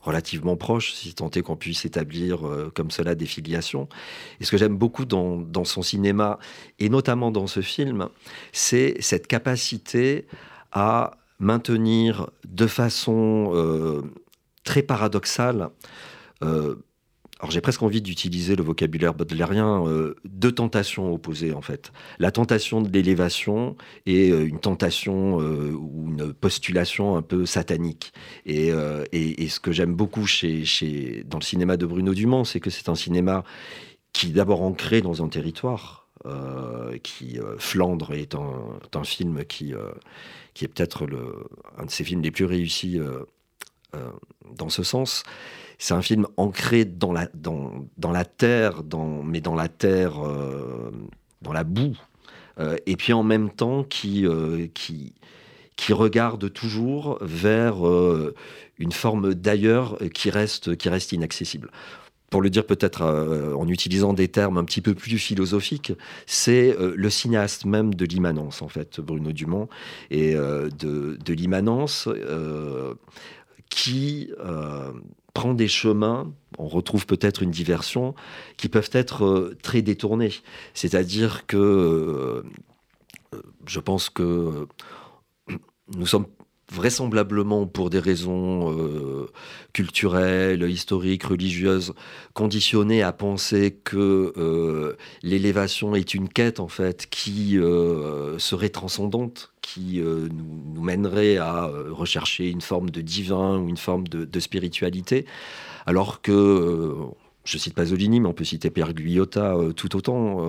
relativement 0.00 0.56
proche, 0.56 0.92
si 0.92 1.14
tant 1.14 1.30
est 1.30 1.42
qu'on 1.42 1.56
puisse 1.56 1.84
établir 1.84 2.46
euh, 2.46 2.70
comme 2.74 2.90
cela 2.90 3.14
des 3.14 3.26
filiations. 3.26 3.88
Et 4.40 4.44
ce 4.44 4.50
que 4.50 4.56
j'aime 4.56 4.76
beaucoup 4.76 5.04
dans, 5.04 5.64
son 5.64 5.82
cinéma, 5.82 6.38
et 6.78 6.88
notamment 6.88 7.30
dans 7.30 7.46
ce 7.46 7.60
film, 7.60 8.08
c'est 8.52 8.96
cette 9.00 9.26
capacité 9.26 10.26
à 10.72 11.12
maintenir 11.38 12.30
de 12.46 12.66
façon 12.66 13.50
euh, 13.54 14.02
très 14.64 14.82
paradoxale 14.82 15.70
euh, 16.42 16.76
alors 17.40 17.50
j'ai 17.50 17.62
presque 17.62 17.82
envie 17.82 18.02
d'utiliser 18.02 18.54
le 18.54 18.62
vocabulaire 18.62 19.14
baudelairien, 19.14 19.86
euh, 19.86 20.14
deux 20.24 20.52
tentations 20.52 21.10
opposées 21.10 21.54
en 21.54 21.62
fait. 21.62 21.90
La 22.18 22.30
tentation 22.30 22.82
de 22.82 22.90
l'élévation 22.90 23.76
et 24.04 24.30
euh, 24.30 24.46
une 24.46 24.60
tentation 24.60 25.40
euh, 25.40 25.72
ou 25.72 26.08
une 26.08 26.34
postulation 26.34 27.16
un 27.16 27.22
peu 27.22 27.46
satanique. 27.46 28.12
Et, 28.44 28.72
et, 29.12 29.48
ce 29.48 29.58
que 29.58 29.72
j'aime 29.72 29.94
beaucoup 29.94 30.26
chez, 30.26 30.64
chez, 30.64 31.24
dans 31.24 31.38
le 31.38 31.44
cinéma 31.44 31.76
de 31.76 31.86
Bruno 31.86 32.12
Dumont, 32.12 32.44
c'est 32.44 32.60
que 32.60 32.68
c'est 32.68 32.88
un 32.88 32.94
cinéma 32.94 33.42
qui 34.12 34.28
est 34.28 34.32
d'abord 34.32 34.62
ancré 34.62 35.00
dans 35.00 35.22
un 35.24 35.28
territoire, 35.28 36.08
qui 37.02 37.38
Flandre 37.58 38.12
est 38.12 38.34
un, 38.34 38.78
un 38.94 39.04
film 39.04 39.44
qui, 39.44 39.72
qui 40.54 40.64
est 40.64 40.68
peut-être 40.68 41.06
un 41.78 41.84
de 41.84 41.90
ses 41.90 42.04
films 42.04 42.22
les 42.22 42.30
plus 42.30 42.44
réussis 42.44 42.98
dans 44.56 44.68
ce 44.68 44.82
sens. 44.82 45.24
C'est 45.82 45.94
un 45.94 46.02
film 46.02 46.26
ancré 46.36 46.84
dans 46.84 47.10
la, 47.10 47.26
dans, 47.32 47.86
dans 47.96 48.12
la 48.12 48.26
terre, 48.26 48.82
dans, 48.84 49.22
mais 49.22 49.40
dans 49.40 49.54
la 49.54 49.68
terre, 49.68 50.22
euh, 50.22 50.90
dans 51.40 51.54
la 51.54 51.64
boue, 51.64 51.96
euh, 52.58 52.76
et 52.84 52.96
puis 52.96 53.14
en 53.14 53.22
même 53.22 53.48
temps 53.48 53.82
qui, 53.82 54.26
euh, 54.26 54.66
qui, 54.74 55.14
qui 55.76 55.94
regarde 55.94 56.52
toujours 56.52 57.16
vers 57.22 57.76
une 58.78 58.92
forme 58.92 59.32
d'ailleurs 59.32 59.96
qui 60.12 60.28
reste, 60.28 60.76
qui 60.76 60.90
reste 60.90 61.12
inaccessible. 61.12 61.70
Pour 62.28 62.42
le 62.42 62.50
dire 62.50 62.66
peut-être 62.66 63.02
en 63.56 63.66
utilisant 63.66 64.12
des 64.12 64.28
termes 64.28 64.58
un 64.58 64.64
petit 64.64 64.82
peu 64.82 64.94
plus 64.94 65.16
philosophiques, 65.16 65.94
c'est 66.26 66.76
le 66.78 67.10
cinéaste 67.10 67.64
même 67.64 67.94
de 67.94 68.04
l'immanence, 68.04 68.60
en 68.60 68.68
fait, 68.68 69.00
Bruno 69.00 69.32
Dumont, 69.32 69.68
et 70.10 70.34
de, 70.34 71.18
de 71.24 71.32
l'immanence 71.32 72.06
qui 73.70 74.30
prend 75.32 75.54
des 75.54 75.68
chemins, 75.68 76.32
on 76.58 76.68
retrouve 76.68 77.06
peut-être 77.06 77.42
une 77.42 77.50
diversion, 77.50 78.14
qui 78.56 78.68
peuvent 78.68 78.90
être 78.92 79.24
euh, 79.24 79.56
très 79.62 79.82
détournés. 79.82 80.32
C'est-à-dire 80.74 81.46
que 81.46 81.56
euh, 81.56 82.42
je 83.66 83.80
pense 83.80 84.10
que 84.10 84.66
nous 85.94 86.06
sommes 86.06 86.26
vraisemblablement 86.72 87.66
pour 87.66 87.90
des 87.90 87.98
raisons 87.98 88.72
euh, 88.72 89.28
culturelles, 89.72 90.62
historiques, 90.62 91.24
religieuses, 91.24 91.94
conditionnés 92.34 93.02
à 93.02 93.12
penser 93.12 93.78
que 93.84 94.96
l'élévation 95.22 95.94
est 95.94 96.14
une 96.14 96.28
quête 96.28 96.60
en 96.60 96.68
fait 96.68 97.08
qui 97.10 97.58
serait 98.38 98.68
transcendante, 98.68 99.50
qui 99.72 100.00
euh, 100.00 100.28
nous, 100.32 100.82
mènerait 100.82 101.36
à 101.36 101.66
euh, 101.66 101.92
rechercher 101.92 102.48
une 102.48 102.60
forme 102.60 102.90
de 102.90 103.00
divin 103.00 103.58
ou 103.58 103.68
une 103.68 103.76
forme 103.76 104.08
de, 104.08 104.40
spiritualité, 104.40 105.26
alors 105.86 106.22
que 106.22 106.32
euh, 106.32 106.94
je 107.44 107.58
cite 107.58 107.74
Pasolini, 107.74 108.20
mais 108.20 108.28
on 108.28 108.32
peut 108.32 108.44
citer 108.44 108.70
Pierre 108.70 108.92
Guyotta 108.92 109.56
tout 109.74 109.96
autant. 109.96 110.46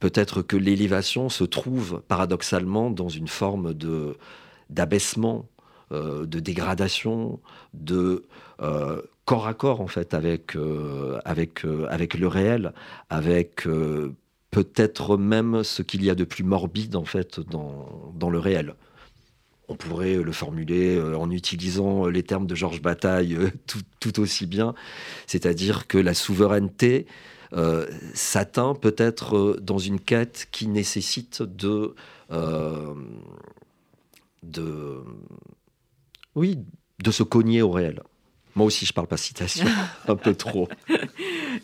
Peut-être 0.00 0.42
que 0.42 0.56
l'élévation 0.56 1.28
se 1.28 1.44
trouve 1.44 2.02
paradoxalement 2.08 2.90
dans 2.90 3.08
une 3.08 3.26
forme 3.26 3.72
de 3.72 4.16
d'abaissement, 4.70 5.46
de 5.90 6.40
dégradation, 6.40 7.40
de 7.72 8.24
corps 9.24 9.46
à 9.46 9.54
corps 9.54 9.80
en 9.80 9.86
fait 9.86 10.14
avec 10.14 10.56
avec 11.24 11.64
avec 11.88 12.14
le 12.14 12.26
réel, 12.26 12.72
avec 13.10 13.66
peut-être 14.54 15.16
même 15.16 15.64
ce 15.64 15.82
qu'il 15.82 16.04
y 16.04 16.10
a 16.10 16.14
de 16.14 16.22
plus 16.22 16.44
morbide 16.44 16.94
en 16.94 17.04
fait 17.04 17.40
dans, 17.40 18.12
dans 18.14 18.30
le 18.30 18.38
réel. 18.38 18.76
On 19.66 19.74
pourrait 19.74 20.16
le 20.16 20.30
formuler 20.30 20.94
euh, 20.94 21.16
en 21.16 21.28
utilisant 21.30 22.06
les 22.06 22.22
termes 22.22 22.46
de 22.46 22.54
Georges 22.54 22.80
Bataille 22.80 23.34
euh, 23.34 23.50
tout, 24.00 24.20
aussi 24.20 24.46
bien, 24.46 24.74
c'est-à-dire 25.26 25.88
que 25.88 25.98
la 25.98 26.14
souveraineté 26.14 27.06
euh, 27.52 27.86
s'atteint 28.12 28.74
peut-être 28.74 29.58
dans 29.60 29.78
une 29.78 29.98
quête 29.98 30.46
qui 30.52 30.68
nécessite 30.68 31.42
de, 31.42 31.96
de, 34.50 35.02
oui, 36.34 36.58
de 37.02 37.10
se 37.10 37.22
cogner 37.22 37.62
au 37.62 37.70
réel. 37.70 38.02
Moi 38.54 38.66
aussi, 38.66 38.86
je 38.86 38.92
parle 38.92 39.08
pas 39.08 39.16
citation, 39.16 39.66
un 40.08 40.14
peu 40.14 40.34
trop. 40.34 40.68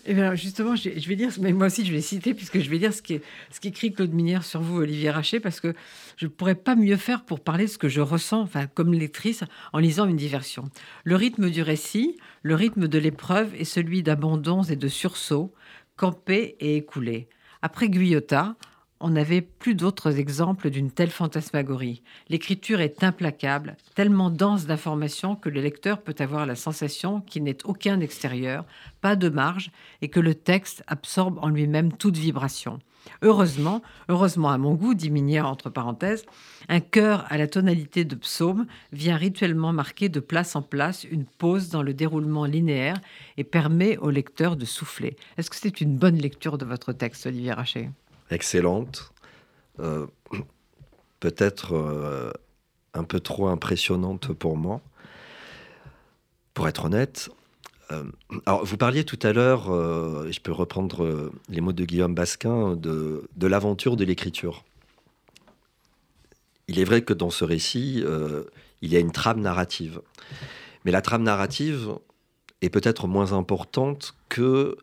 Et 0.07 0.15
bien 0.15 0.35
justement, 0.35 0.75
je, 0.75 0.89
vais 0.89 1.15
dire, 1.15 1.31
mais 1.41 1.53
moi 1.53 1.69
aussi, 1.69 1.85
je 1.85 1.93
vais 1.93 2.01
citer, 2.01 2.35
puisque 2.35 2.59
je 2.59 2.69
vais 2.69 2.79
dire 2.79 2.93
ce 2.93 3.01
qu'écrit 3.01 3.25
ce 3.51 3.69
écrit 3.69 3.93
Claude 3.93 4.13
Minière 4.13 4.45
sur 4.45 4.61
vous, 4.61 4.79
Olivier 4.79 5.11
Raché, 5.11 5.39
parce 5.39 5.61
que 5.61 5.75
je 6.17 6.27
ne 6.27 6.31
pourrais 6.31 6.57
pas 6.57 6.75
mieux 6.75 6.97
faire 6.97 7.25
pour 7.25 7.41
parler 7.41 7.67
de 7.67 7.71
ce 7.71 7.79
que 7.79 7.89
je 7.89 8.01
ressens, 8.01 8.41
enfin, 8.41 8.67
comme 8.67 8.93
lectrice, 8.93 9.45
en 9.73 9.79
lisant 9.79 10.07
une 10.07 10.17
diversion. 10.17 10.65
Le 11.05 11.15
rythme 11.15 11.49
du 11.49 11.63
récit, 11.63 12.17
le 12.43 12.57
rythme 12.57 12.89
de 12.89 12.99
l'épreuve 12.99 13.55
est 13.55 13.65
celui 13.65 14.03
d'abandons 14.03 14.65
et 14.65 14.77
de 14.77 14.89
sursauts, 14.89 15.55
campés 15.97 16.57
et 16.59 16.77
écoulés. 16.77 17.29
Après 17.63 17.89
Guyotat, 17.89 18.57
on 19.01 19.11
n'avait 19.11 19.41
plus 19.41 19.75
d'autres 19.75 20.19
exemples 20.19 20.71
d'une 20.71 20.91
telle 20.91 21.11
fantasmagorie. 21.11 22.03
L'écriture 22.29 22.81
est 22.81 23.03
implacable, 23.03 23.77
tellement 23.95 24.31
dense 24.31 24.67
d'informations 24.67 25.37
que 25.37 25.49
le 25.49 25.61
lecteur 25.61 26.03
peut 26.03 26.15
avoir 26.19 26.45
la 26.47 26.55
sensation 26.55 27.23
qu'il 27.23 27.43
n'est 27.45 27.65
aucun 27.65 28.01
extérieur, 28.01 28.67
pas 29.01 29.17
de 29.17 29.31
marge, 29.31 29.71
et 30.03 30.09
que 30.09 30.21
le 30.21 30.35
texte 30.35 30.85
absorbe 30.87 31.39
en 31.43 31.49
lui-même 31.49 31.93
toute 31.93 32.19
vibration. 32.19 32.79
Heureusement, 33.23 33.83
heureusement 34.11 34.51
à 34.51 34.59
mon 34.59 34.75
goût, 34.75 34.93
dit 34.93 35.11
Minière 35.11 35.47
entre 35.47 35.71
parenthèses, 35.71 36.27
un 36.69 36.81
chœur 36.81 37.25
à 37.31 37.39
la 37.39 37.47
tonalité 37.47 38.05
de 38.05 38.15
psaume 38.15 38.67
vient 38.93 39.17
rituellement 39.17 39.73
marquer 39.73 40.11
de 40.11 40.21
place 40.21 40.55
en 40.55 40.63
place 40.63 41.05
une 41.05 41.25
pause 41.25 41.71
dans 41.71 41.83
le 41.83 41.95
déroulement 41.95 42.45
linéaire 42.45 43.01
et 43.39 43.45
permet 43.45 43.97
au 43.97 44.11
lecteur 44.11 44.57
de 44.57 44.67
souffler. 44.67 45.17
Est-ce 45.39 45.49
que 45.49 45.57
c'est 45.57 45.81
une 45.81 45.97
bonne 45.97 46.19
lecture 46.19 46.59
de 46.59 46.67
votre 46.67 46.93
texte, 46.93 47.27
Olivier 47.27 47.53
Rachet 47.53 47.91
excellente, 48.31 49.13
euh, 49.81 50.07
peut-être 51.21 51.75
euh, 51.75 52.33
un 52.95 53.05
peu 53.05 53.21
trop 53.21 53.49
impressionnante 53.49 54.33
pour 54.33 54.57
moi, 54.57 54.81
pour 56.55 56.69
être 56.69 56.87
honnête. 56.87 57.31
Euh, 57.93 58.05
alors, 58.47 58.65
vous 58.65 58.77
parliez 58.77 59.05
tout 59.05 59.19
à 59.23 59.33
l'heure, 59.33 59.65
je 59.65 60.41
peux 60.41 60.53
reprendre 60.53 61.31
les 61.49 61.61
mots 61.61 61.73
de 61.73 61.85
Guillaume 61.85 62.15
Basquin, 62.15 62.77
de, 62.77 63.29
de 63.37 63.47
l'aventure 63.47 63.97
de 63.97 64.05
l'écriture. 64.05 64.65
Il 66.69 66.79
est 66.79 66.85
vrai 66.85 67.03
que 67.03 67.13
dans 67.13 67.31
ce 67.31 67.45
récit, 67.45 68.05
il 68.81 68.93
y 68.93 68.97
a 68.97 69.01
une 69.01 69.11
trame 69.11 69.41
narrative. 69.41 70.01
Mais 70.85 70.93
la 70.93 71.03
trame 71.03 71.25
narrative 71.25 71.97
est 72.63 72.71
peut-être 72.71 73.09
moins 73.09 73.33
importante 73.33 74.15
que 74.29 74.77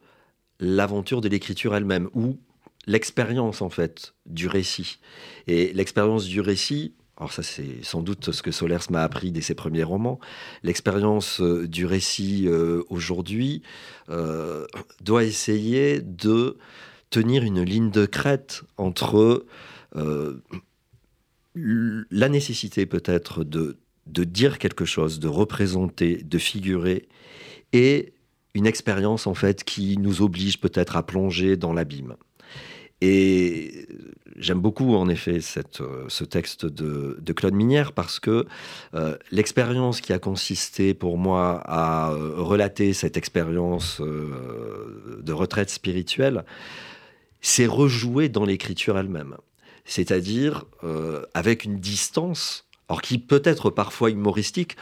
l'aventure 0.60 1.22
de 1.22 1.30
l'écriture 1.30 1.76
elle-même, 1.76 2.10
ou 2.14 2.38
l'expérience 2.88 3.62
en 3.62 3.70
fait 3.70 4.16
du 4.26 4.48
récit. 4.48 5.00
Et 5.46 5.72
l'expérience 5.74 6.26
du 6.26 6.42
récit, 6.42 6.96
alors 7.18 7.32
ça 7.32 7.44
c'est 7.44 7.84
sans 7.84 8.02
doute 8.02 8.32
ce 8.32 8.42
que 8.42 8.52
Solers 8.52 8.90
m'a 8.90 9.04
appris 9.04 9.32
dès 9.32 9.42
ses 9.42 9.56
premiers 9.56 9.84
romans, 9.84 10.20
l'expérience 10.64 11.42
euh, 11.42 11.68
du 11.68 11.86
récit 11.86 12.46
euh, 12.48 12.84
aujourd'hui 12.90 13.62
euh, 14.10 14.66
doit 15.02 15.24
essayer 15.24 16.02
de 16.02 16.58
tenir 17.10 17.44
une 17.44 17.62
ligne 17.62 17.92
de 17.92 18.06
crête 18.06 18.64
entre 18.78 19.46
la 21.56 22.30
nécessité 22.30 22.86
peut-être 22.86 23.44
de, 23.44 23.78
de 24.06 24.24
dire 24.24 24.60
quelque 24.60 24.86
chose, 24.86 25.20
de 25.20 25.28
représenter, 25.28 26.18
de 26.18 26.38
figurer, 26.38 27.08
et 27.74 28.14
une 28.54 28.68
expérience 28.68 29.26
en 29.26 29.34
fait 29.34 29.64
qui 29.64 29.98
nous 29.98 30.22
oblige 30.22 30.60
peut-être 30.60 30.96
à 30.98 31.04
plonger 31.04 31.58
dans 31.58 31.74
l'abîme. 31.74 32.16
Et 33.02 33.88
j'aime 34.38 34.60
beaucoup 34.60 34.96
en 34.96 35.08
effet 35.08 35.40
euh, 35.82 36.06
ce 36.08 36.24
texte 36.24 36.66
de, 36.66 37.34
Claude 37.34 37.54
Minière 37.54 37.92
parce 37.92 38.20
que 38.20 38.46
euh, 38.96 39.18
l'expérience 39.32 40.02
qui 40.02 40.14
a 40.14 40.20
consisté 40.20 40.94
pour 40.94 41.18
moi 41.18 41.62
à 41.66 42.12
euh, 42.12 42.34
relater 42.38 42.94
cette 42.94 43.18
expérience 43.18 44.02
de 44.02 45.34
retraite 45.34 45.70
spirituelle 45.70 46.44
s'est 47.42 47.68
rejouée 47.68 48.30
dans 48.30 48.46
l'écriture 48.46 48.98
elle-même. 48.98 49.38
C'est-à-dire 49.86 50.66
avec 51.34 51.64
une 51.64 51.80
distance, 51.80 52.66
alors 52.90 53.02
qui 53.02 53.20
peut 53.20 53.42
être 53.46 53.70
parfois 53.70 54.10
humoristique. 54.10 54.76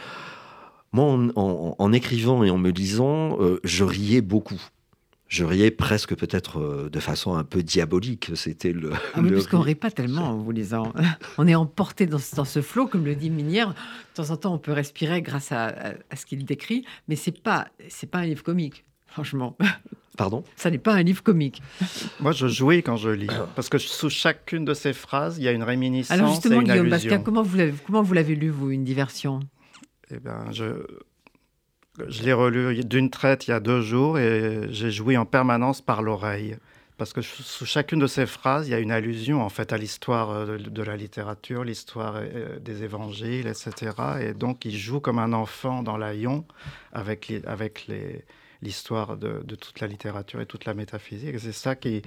Moi, 0.92 1.28
en, 1.36 1.92
écrivant 1.92 2.42
et 2.42 2.50
en 2.50 2.58
me 2.58 2.70
lisant, 2.70 3.38
je 3.62 3.84
riais 3.84 4.20
beaucoup 4.20 4.60
je 5.28 5.44
riais 5.44 5.70
presque 5.70 6.14
peut-être 6.14 6.60
euh, 6.60 6.88
de 6.88 7.00
façon 7.00 7.34
un 7.34 7.44
peu 7.44 7.62
diabolique. 7.62 8.30
C'était 8.34 8.72
le. 8.72 8.92
Ah 9.14 9.20
oui, 9.20 9.32
parce 9.32 9.48
qu'on 9.48 9.60
rit 9.60 9.74
pas 9.74 9.90
tellement 9.90 10.30
en 10.30 10.36
vous 10.36 10.52
lisant. 10.52 10.92
On 11.38 11.48
est 11.48 11.54
emporté 11.54 12.06
dans, 12.06 12.20
dans 12.36 12.44
ce 12.44 12.62
flot, 12.62 12.86
comme 12.86 13.04
le 13.04 13.14
dit 13.14 13.30
Minière. 13.30 13.70
De 13.70 13.74
temps 14.22 14.30
en 14.30 14.36
temps, 14.36 14.54
on 14.54 14.58
peut 14.58 14.72
respirer 14.72 15.20
grâce 15.22 15.52
à, 15.52 15.94
ce 16.14 16.24
qu'il 16.24 16.44
décrit, 16.44 16.84
mais 17.08 17.16
c'est 17.16 17.42
pas 17.42 17.68
c'est 17.88 18.08
pas 18.08 18.18
un 18.18 18.26
livre 18.26 18.42
comique, 18.42 18.84
franchement. 19.06 19.56
Pardon? 20.16 20.44
Ça 20.56 20.70
n'est 20.70 20.78
pas 20.78 20.94
un 20.94 21.02
livre 21.02 21.22
comique. 21.22 21.60
Moi, 22.20 22.32
je 22.32 22.46
jouis 22.46 22.82
quand 22.82 22.96
je 22.96 23.10
lis, 23.10 23.28
parce 23.54 23.68
que 23.68 23.76
sous 23.76 24.08
chacune 24.08 24.64
de 24.64 24.72
ces 24.72 24.94
phrases, 24.94 25.36
il 25.36 25.44
y 25.44 25.48
a 25.48 25.52
une 25.52 25.62
réminiscence 25.62 26.16
Alors 26.16 26.32
justement, 26.32 26.62
et 26.62 26.64
une 26.64 26.96
Guillaume 26.96 27.22
comment 27.22 27.42
vous 27.42 27.58
l'avez 27.58 27.74
comment 27.84 28.02
vous 28.02 28.14
l'avez 28.14 28.34
lu 28.34 28.48
vous 28.48 28.70
une 28.70 28.84
diversion? 28.84 29.40
Eh 30.10 30.18
ben, 30.18 30.46
je 30.52 30.86
je 32.08 32.22
l'ai 32.22 32.32
relu 32.32 32.84
d'une 32.84 33.10
traite 33.10 33.46
il 33.48 33.50
y 33.50 33.54
a 33.54 33.60
deux 33.60 33.80
jours 33.80 34.18
et 34.18 34.66
j'ai 34.70 34.90
joui 34.90 35.16
en 35.16 35.24
permanence 35.24 35.80
par 35.80 36.02
l'oreille. 36.02 36.56
Parce 36.98 37.12
que 37.12 37.20
sous 37.20 37.66
chacune 37.66 37.98
de 37.98 38.06
ces 38.06 38.24
phrases, 38.24 38.68
il 38.68 38.70
y 38.70 38.74
a 38.74 38.78
une 38.78 38.90
allusion 38.90 39.42
en 39.42 39.50
fait 39.50 39.74
à 39.74 39.76
l'histoire 39.76 40.30
euh, 40.30 40.56
de 40.56 40.82
la 40.82 40.96
littérature, 40.96 41.62
l'histoire 41.62 42.14
euh, 42.16 42.58
des 42.58 42.84
évangiles, 42.84 43.46
etc. 43.48 43.92
Et 44.22 44.32
donc 44.32 44.64
il 44.64 44.76
joue 44.76 45.00
comme 45.00 45.18
un 45.18 45.34
enfant 45.34 45.82
dans 45.82 45.98
l'Aïon 45.98 46.46
avec, 46.92 47.32
avec 47.46 47.86
l'histoire 48.62 49.18
de, 49.18 49.42
toute 49.56 49.80
la 49.80 49.88
littérature 49.88 50.40
et 50.40 50.46
toute 50.46 50.64
la 50.64 50.72
métaphysique. 50.72 51.34
Et 51.34 51.38
c'est 51.38 51.52
ça 51.52 51.76
qui, 51.76 52.00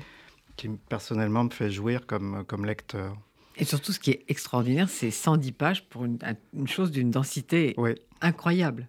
qui 0.56 0.69
personnellement 0.89 1.43
me 1.43 1.52
fait 1.52 1.69
jouir 1.69 2.08
comme, 2.08 2.43
comme 2.47 2.65
lecteur. 2.65 3.15
Et 3.58 3.65
surtout, 3.65 3.91
ce 3.91 3.99
qui 3.99 4.12
est 4.12 4.23
extraordinaire, 4.28 4.89
c'est 4.89 5.12
110 5.12 5.52
pages 5.52 5.86
pour 5.86 6.06
une, 6.06 6.17
une 6.54 6.67
chose 6.67 6.89
d'une 6.89 7.12
densité 7.12 7.75
incroyable 8.21 8.88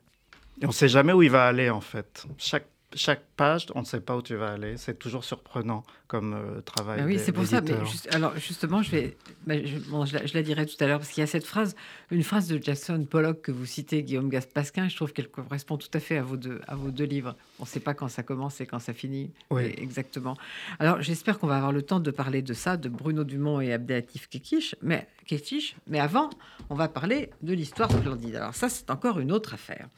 on 0.63 0.69
ne 0.69 0.73
sait 0.73 0.89
jamais 0.89 1.13
où 1.13 1.23
il 1.23 1.31
va 1.31 1.47
aller 1.47 1.71
en 1.71 1.81
fait. 1.81 2.27
Chaque, 2.39 2.67
chaque 2.95 3.23
page, 3.37 3.67
on 3.75 3.81
ne 3.81 3.85
sait 3.85 4.01
pas 4.01 4.17
où 4.17 4.23
tu 4.23 4.35
vas 4.35 4.53
aller. 4.53 4.77
C'est 4.77 4.99
toujours 4.99 5.25
surprenant 5.25 5.85
comme 6.09 6.35
euh, 6.35 6.61
travail. 6.61 6.99
Bah 6.99 7.07
oui, 7.07 7.21
c'est 7.21 7.31
pour 7.31 7.47
ça. 7.47 7.61
Mais 7.61 7.75
alors 8.11 8.37
justement, 8.37 8.83
je 8.83 8.91
vais, 8.91 9.17
bah, 9.47 9.55
je, 9.65 10.35
la, 10.35 10.43
dirai 10.43 10.67
tout 10.67 10.77
à 10.81 10.87
l'heure 10.87 10.99
parce 10.99 11.11
qu'il 11.11 11.21
y 11.21 11.25
a 11.25 11.29
cette 11.29 11.47
phrase, 11.47 11.77
une 12.11 12.25
phrase 12.25 12.49
de 12.49 12.61
Jackson 12.61 13.07
Pollock 13.09 13.43
que 13.43 13.53
vous 13.53 13.65
citez, 13.65 14.03
Guillaume 14.03 14.29
Gaspasquin. 14.29 14.89
Je 14.89 14.97
trouve 14.97 15.13
qu'elle 15.13 15.29
correspond 15.29 15.77
tout 15.77 15.89
à 15.95 16.01
fait 16.01 16.17
à 16.17 16.23
vos 16.23 16.37
deux, 16.37 16.61
à 16.67 16.75
vos 16.75 16.91
deux 16.91 17.05
livres. 17.05 17.37
On 17.61 17.63
ne 17.63 17.69
sait 17.69 17.81
pas 17.81 17.95
quand 17.95 18.09
ça 18.09 18.25
commence 18.25 18.61
et 18.61 18.67
quand 18.67 18.81
ça 18.81 18.93
finit. 18.93 19.31
Oui. 19.51 19.73
Exactement. 19.79 20.37
Alors 20.81 21.01
j'espère 21.01 21.39
qu'on 21.39 21.47
va 21.47 21.57
avoir 21.57 21.73
le 21.73 21.83
temps 21.83 22.01
de 22.01 22.11
parler 22.11 22.43
de 22.43 22.55
ça, 22.55 22.77
de 22.77 22.89
Bruno 22.89 23.23
Dumont 23.23 23.61
et 23.61 23.73
Abdelatif 23.73 24.29
Kekich. 24.29 24.75
Mais 24.83 25.07
Kekich. 25.27 25.77
Mais 25.87 26.01
avant, 26.01 26.31
on 26.71 26.75
va 26.75 26.89
parler 26.89 27.31
de 27.43 27.55
l'histoire 27.55 27.91
splendide. 27.91 28.35
Alors 28.35 28.55
ça, 28.55 28.69
c'est 28.69 28.91
encore 28.91 29.21
une 29.21 29.31
autre 29.31 29.55
affaire. 29.55 29.89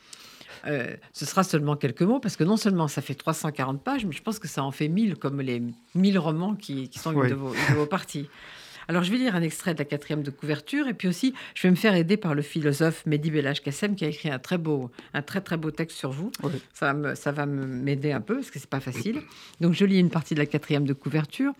Euh, 0.66 0.96
ce 1.12 1.26
sera 1.26 1.42
seulement 1.42 1.76
quelques 1.76 2.02
mots, 2.02 2.20
parce 2.20 2.36
que 2.36 2.44
non 2.44 2.56
seulement 2.56 2.88
ça 2.88 3.02
fait 3.02 3.14
340 3.14 3.82
pages, 3.82 4.04
mais 4.04 4.12
je 4.12 4.22
pense 4.22 4.38
que 4.38 4.48
ça 4.48 4.62
en 4.62 4.70
fait 4.70 4.88
1000, 4.88 5.16
comme 5.16 5.40
les 5.40 5.62
1000 5.94 6.18
romans 6.18 6.54
qui, 6.54 6.90
sont 6.94 7.12
une, 7.12 7.28
de 7.28 7.34
vos, 7.34 7.86
parties. 7.86 8.28
Alors, 8.88 9.04
je 9.04 9.12
vais 9.12 9.18
lire 9.18 9.36
un 9.36 9.42
extrait 9.42 9.74
de 9.74 9.78
la 9.78 9.84
quatrième 9.84 10.22
de 10.22 10.30
couverture, 10.30 10.88
et 10.88 10.94
puis 10.94 11.08
aussi, 11.08 11.34
je 11.54 11.62
vais 11.62 11.70
me 11.70 11.76
faire 11.76 11.94
aider 11.94 12.16
par 12.16 12.34
le 12.34 12.42
philosophe 12.42 13.06
Mehdi 13.06 13.30
Belage 13.30 13.62
Kassem, 13.62 13.94
qui 13.94 14.04
a 14.04 14.08
écrit 14.08 14.28
un 14.28 14.38
très 14.38 14.58
beau, 14.58 14.90
un 15.14 15.22
très 15.22 15.40
très 15.40 15.56
beau 15.56 15.70
texte 15.70 15.96
sur 15.96 16.10
vous. 16.10 16.32
Ça 16.74 16.92
va 16.92 17.14
ça 17.14 17.30
va 17.30 17.46
m'aider 17.46 18.12
un 18.12 18.20
peu, 18.20 18.36
parce 18.36 18.50
que 18.50 18.58
c'est 18.58 18.68
pas 18.68 18.80
facile. 18.80 19.22
Donc, 19.60 19.74
je 19.74 19.84
lis 19.84 19.98
une 19.98 20.10
partie 20.10 20.34
de 20.34 20.40
la 20.40 20.46
quatrième 20.46 20.84
de 20.84 20.92
couverture. 20.92 21.52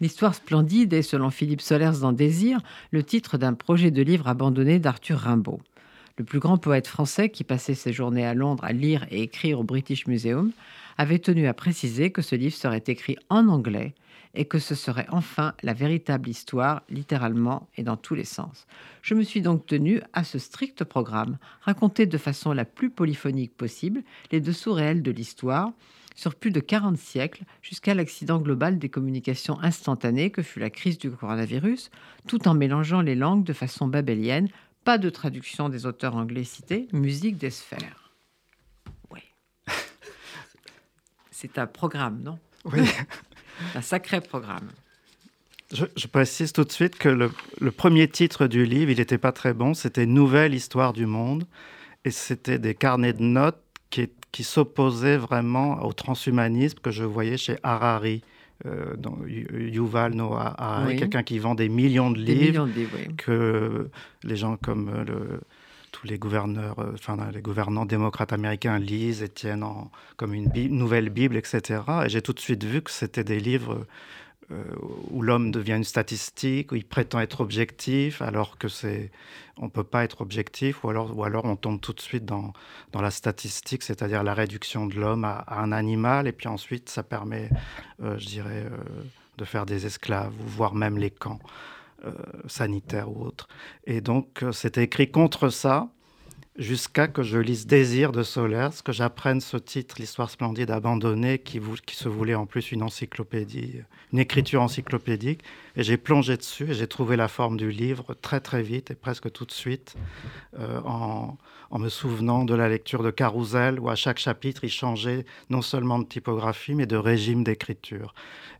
L'histoire 0.00 0.34
splendide 0.34 0.92
est, 0.92 1.02
selon 1.02 1.30
Philippe 1.30 1.60
Solers 1.60 1.98
dans 2.00 2.12
Désir, 2.12 2.60
le 2.92 3.02
titre 3.02 3.38
d'un 3.38 3.54
projet 3.54 3.90
de 3.90 4.02
livre 4.02 4.28
abandonné 4.28 4.78
d'Arthur 4.78 5.18
Rimbaud 5.18 5.60
le 6.18 6.24
plus 6.24 6.40
grand 6.40 6.58
poète 6.58 6.86
français 6.86 7.30
qui 7.30 7.44
passait 7.44 7.74
ses 7.74 7.92
journées 7.92 8.26
à 8.26 8.34
Londres 8.34 8.64
à 8.64 8.72
lire 8.72 9.06
et 9.10 9.22
écrire 9.22 9.60
au 9.60 9.64
British 9.64 10.06
Museum, 10.06 10.52
avait 10.96 11.20
tenu 11.20 11.46
à 11.46 11.54
préciser 11.54 12.10
que 12.10 12.22
ce 12.22 12.34
livre 12.34 12.56
serait 12.56 12.82
écrit 12.86 13.16
en 13.28 13.48
anglais 13.48 13.94
et 14.34 14.44
que 14.44 14.58
ce 14.58 14.74
serait 14.74 15.06
enfin 15.10 15.54
la 15.62 15.72
véritable 15.72 16.28
histoire, 16.28 16.82
littéralement 16.90 17.68
et 17.76 17.82
dans 17.82 17.96
tous 17.96 18.14
les 18.14 18.24
sens. 18.24 18.66
Je 19.02 19.14
me 19.14 19.22
suis 19.22 19.40
donc 19.40 19.66
tenu 19.66 20.00
à 20.12 20.24
ce 20.24 20.38
strict 20.38 20.84
programme, 20.84 21.38
raconter 21.62 22.06
de 22.06 22.18
façon 22.18 22.52
la 22.52 22.64
plus 22.64 22.90
polyphonique 22.90 23.56
possible 23.56 24.02
les 24.30 24.40
dessous 24.40 24.72
réels 24.72 25.02
de 25.02 25.10
l'histoire, 25.10 25.72
sur 26.14 26.34
plus 26.34 26.50
de 26.50 26.58
40 26.58 26.98
siècles, 26.98 27.44
jusqu'à 27.62 27.94
l'accident 27.94 28.38
global 28.38 28.80
des 28.80 28.88
communications 28.88 29.60
instantanées 29.60 30.30
que 30.30 30.42
fut 30.42 30.58
la 30.58 30.68
crise 30.68 30.98
du 30.98 31.12
coronavirus, 31.12 31.92
tout 32.26 32.48
en 32.48 32.54
mélangeant 32.54 33.02
les 33.02 33.14
langues 33.14 33.44
de 33.44 33.52
façon 33.52 33.86
babélienne 33.86 34.48
pas 34.84 34.98
de 34.98 35.10
traduction 35.10 35.68
des 35.68 35.86
auteurs 35.86 36.16
anglais 36.16 36.44
cités. 36.44 36.88
Musique 36.92 37.38
des 37.38 37.50
sphères. 37.50 38.12
Oui. 39.10 39.20
C'est 41.30 41.58
un 41.58 41.66
programme, 41.66 42.22
non? 42.22 42.38
Oui. 42.64 42.80
un 43.74 43.82
sacré 43.82 44.20
programme. 44.20 44.68
Je, 45.70 46.06
précise 46.06 46.54
tout 46.54 46.64
de 46.64 46.72
suite 46.72 46.96
que 46.96 47.10
le, 47.10 47.70
premier 47.70 48.08
titre 48.08 48.46
du 48.46 48.64
livre, 48.64 48.90
il 48.90 48.98
n'était 48.98 49.18
pas 49.18 49.32
très 49.32 49.52
bon. 49.52 49.74
C'était 49.74 50.06
Nouvelle 50.06 50.54
histoire 50.54 50.94
du 50.94 51.04
monde. 51.04 51.44
Et 52.04 52.10
c'était 52.10 52.58
des 52.58 52.74
carnets 52.74 53.12
de 53.12 53.22
notes 53.22 53.62
qui, 53.90 54.08
qui 54.32 54.44
s'opposaient 54.44 55.18
vraiment 55.18 55.82
au 55.84 55.92
transhumanisme 55.92 56.78
que 56.78 56.90
je 56.90 57.04
voyais 57.04 57.36
chez 57.36 57.58
Harari. 57.62 58.22
Euh, 58.66 58.96
Yuval 59.26 60.14
Noah 60.14 60.54
Harari, 60.58 60.96
quelqu'un 60.96 61.22
qui 61.22 61.38
vend 61.38 61.54
des 61.54 61.68
millions 61.68 62.10
de 62.10 62.18
livres, 62.18 62.68
que 63.16 63.88
les 64.24 64.36
gens 64.36 64.56
comme 64.56 64.88
euh, 64.88 65.04
le, 65.04 65.40
tous 65.92 66.06
les 66.06 66.18
gouverneurs, 66.18 66.78
euh, 66.78 66.92
enfin 66.94 67.16
les 67.32 67.40
gouvernants 67.40 67.86
démocrates 67.86 68.32
américains 68.32 68.78
lisent 68.78 69.22
et 69.22 69.28
tiennent 69.28 69.62
en, 69.62 69.90
comme 70.16 70.34
une 70.34 70.50
nouvelle 70.70 71.10
Bible, 71.10 71.36
etc. 71.36 71.82
Et 72.04 72.08
j'ai 72.08 72.22
tout 72.22 72.32
de 72.32 72.40
suite 72.40 72.64
vu 72.64 72.82
que 72.82 72.90
c'était 72.90 73.24
des 73.24 73.40
livres 73.40 73.74
euh, 73.74 73.86
où 75.10 75.22
l'homme 75.22 75.50
devient 75.50 75.74
une 75.74 75.84
statistique, 75.84 76.72
où 76.72 76.74
il 76.74 76.84
prétend 76.84 77.20
être 77.20 77.40
objectif, 77.40 78.22
alors 78.22 78.56
que 78.56 78.68
c'est, 78.68 79.10
on 79.58 79.68
peut 79.68 79.84
pas 79.84 80.04
être 80.04 80.20
objectif, 80.20 80.84
ou 80.84 80.90
alors, 80.90 81.16
ou 81.16 81.24
alors 81.24 81.44
on 81.44 81.56
tombe 81.56 81.80
tout 81.80 81.92
de 81.92 82.00
suite 82.00 82.24
dans, 82.24 82.52
dans 82.92 83.02
la 83.02 83.10
statistique, 83.10 83.82
c'est-à-dire 83.82 84.22
la 84.22 84.34
réduction 84.34 84.86
de 84.86 84.94
l'homme 84.94 85.24
à, 85.24 85.44
un 85.48 85.72
animal, 85.72 86.26
et 86.26 86.32
puis 86.32 86.48
ensuite 86.48 86.88
ça 86.88 87.02
permet, 87.02 87.50
euh, 88.02 88.18
je 88.18 88.26
dirais, 88.26 88.64
euh, 88.64 88.76
de 89.36 89.44
faire 89.44 89.66
des 89.66 89.86
esclaves, 89.86 90.32
voire 90.38 90.74
même 90.74 90.98
les 90.98 91.10
camps 91.10 91.40
sanitaires 92.46 93.10
ou 93.10 93.24
autres. 93.24 93.48
Et 93.84 94.00
donc 94.00 94.44
c'était 94.52 94.84
écrit 94.84 95.10
contre 95.10 95.48
ça 95.48 95.90
jusqu'à 96.58 97.06
que 97.06 97.22
je 97.22 97.38
lise 97.38 97.66
Désir 97.66 98.10
de 98.10 98.22
Solers, 98.22 98.82
que 98.84 98.92
j'apprenne 98.92 99.40
ce 99.40 99.56
titre, 99.56 99.96
L'histoire 99.98 100.28
splendide 100.28 100.70
abandonnée, 100.70 101.38
qui, 101.38 101.60
se 101.92 102.08
voulait 102.08 102.34
en 102.34 102.46
plus 102.46 102.72
une 102.72 102.82
encyclopédie, 102.82 103.76
une 104.12 104.18
écriture 104.18 104.60
encyclopédique. 104.60 105.42
Et 105.76 105.84
j'ai 105.84 105.96
plongé 105.96 106.36
dessus 106.36 106.70
et 106.70 106.74
j'ai 106.74 106.88
trouvé 106.88 107.16
la 107.16 107.28
forme 107.28 107.56
du 107.56 107.70
livre 107.70 108.14
très 108.20 108.40
très 108.40 108.62
vite 108.62 108.90
et 108.90 108.94
presque 108.96 109.30
tout 109.30 109.44
de 109.44 109.52
suite 109.52 109.94
euh, 110.58 110.80
en, 110.84 111.38
en, 111.70 111.78
me 111.78 111.88
souvenant 111.88 112.44
de 112.44 112.54
la 112.54 112.68
lecture 112.68 113.04
de 113.04 113.12
Carousel, 113.12 113.78
où 113.78 113.88
à 113.88 113.94
chaque 113.94 114.18
chapitre 114.18 114.64
il 114.64 114.70
changeait 114.70 115.24
non 115.50 115.62
seulement 115.62 116.00
de 116.00 116.04
typographie 116.04 116.74
mais 116.74 116.86
de 116.86 116.96
régime 116.96 117.44
d'écriture. 117.44 118.12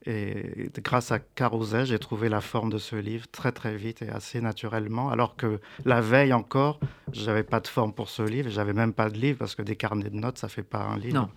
Et 0.06 0.70
grâce 0.82 1.10
à 1.10 1.18
Carousel, 1.18 1.84
j'ai 1.84 1.98
trouvé 1.98 2.28
la 2.28 2.40
forme 2.40 2.70
de 2.70 2.78
ce 2.78 2.96
livre 2.96 3.26
très 3.30 3.52
très 3.52 3.76
vite 3.76 4.00
et 4.00 4.08
assez 4.08 4.40
naturellement, 4.40 5.10
alors 5.10 5.36
que 5.36 5.60
la 5.84 6.00
veille 6.00 6.32
encore, 6.32 6.78
j'avais 7.12 7.42
pas 7.42 7.60
de 7.60 7.66
forme 7.66 7.87
pour 7.90 8.08
ce 8.08 8.22
livre, 8.22 8.50
j'avais 8.50 8.72
même 8.72 8.92
pas 8.92 9.10
de 9.10 9.16
livre 9.16 9.38
parce 9.38 9.54
que 9.54 9.62
des 9.62 9.76
carnets 9.76 10.10
de 10.10 10.16
notes, 10.16 10.38
ça 10.38 10.48
fait 10.48 10.62
pas 10.62 10.82
un 10.82 10.98
livre. 10.98 11.14
Non. 11.22 11.30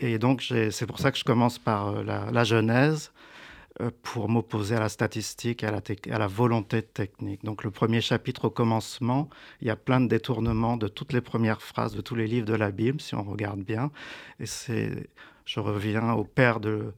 Et 0.00 0.18
donc 0.18 0.42
c'est 0.42 0.86
pour 0.86 0.98
ça 0.98 1.10
que 1.10 1.18
je 1.18 1.24
commence 1.24 1.58
par 1.58 1.88
euh, 1.88 2.02
la, 2.02 2.30
la 2.30 2.44
Genèse 2.44 3.12
euh, 3.80 3.90
pour 4.02 4.28
m'opposer 4.28 4.74
à 4.74 4.80
la 4.80 4.88
statistique 4.88 5.62
et 5.62 5.66
à 5.66 5.70
la, 5.70 5.80
à 6.10 6.18
la, 6.18 6.26
volonté 6.26 6.82
technique. 6.82 7.44
Donc 7.44 7.64
le 7.64 7.70
premier 7.70 8.00
chapitre 8.00 8.46
au 8.46 8.50
commencement, 8.50 9.28
il 9.60 9.68
y 9.68 9.70
a 9.70 9.76
plein 9.76 10.00
de 10.00 10.06
détournements 10.06 10.76
de 10.76 10.88
toutes 10.88 11.12
les 11.12 11.22
premières 11.22 11.62
phrases 11.62 11.94
de 11.94 12.02
tous 12.02 12.14
les 12.14 12.26
livres 12.26 12.46
de 12.46 12.54
la 12.54 12.70
Bible, 12.70 13.00
si 13.00 13.14
on 13.14 13.22
regarde 13.22 13.60
bien. 13.60 13.90
Et 14.38 14.46
c'est, 14.46 15.08
je 15.44 15.60
reviens 15.60 16.12
au 16.12 16.24
père 16.24 16.60
de, 16.60 16.92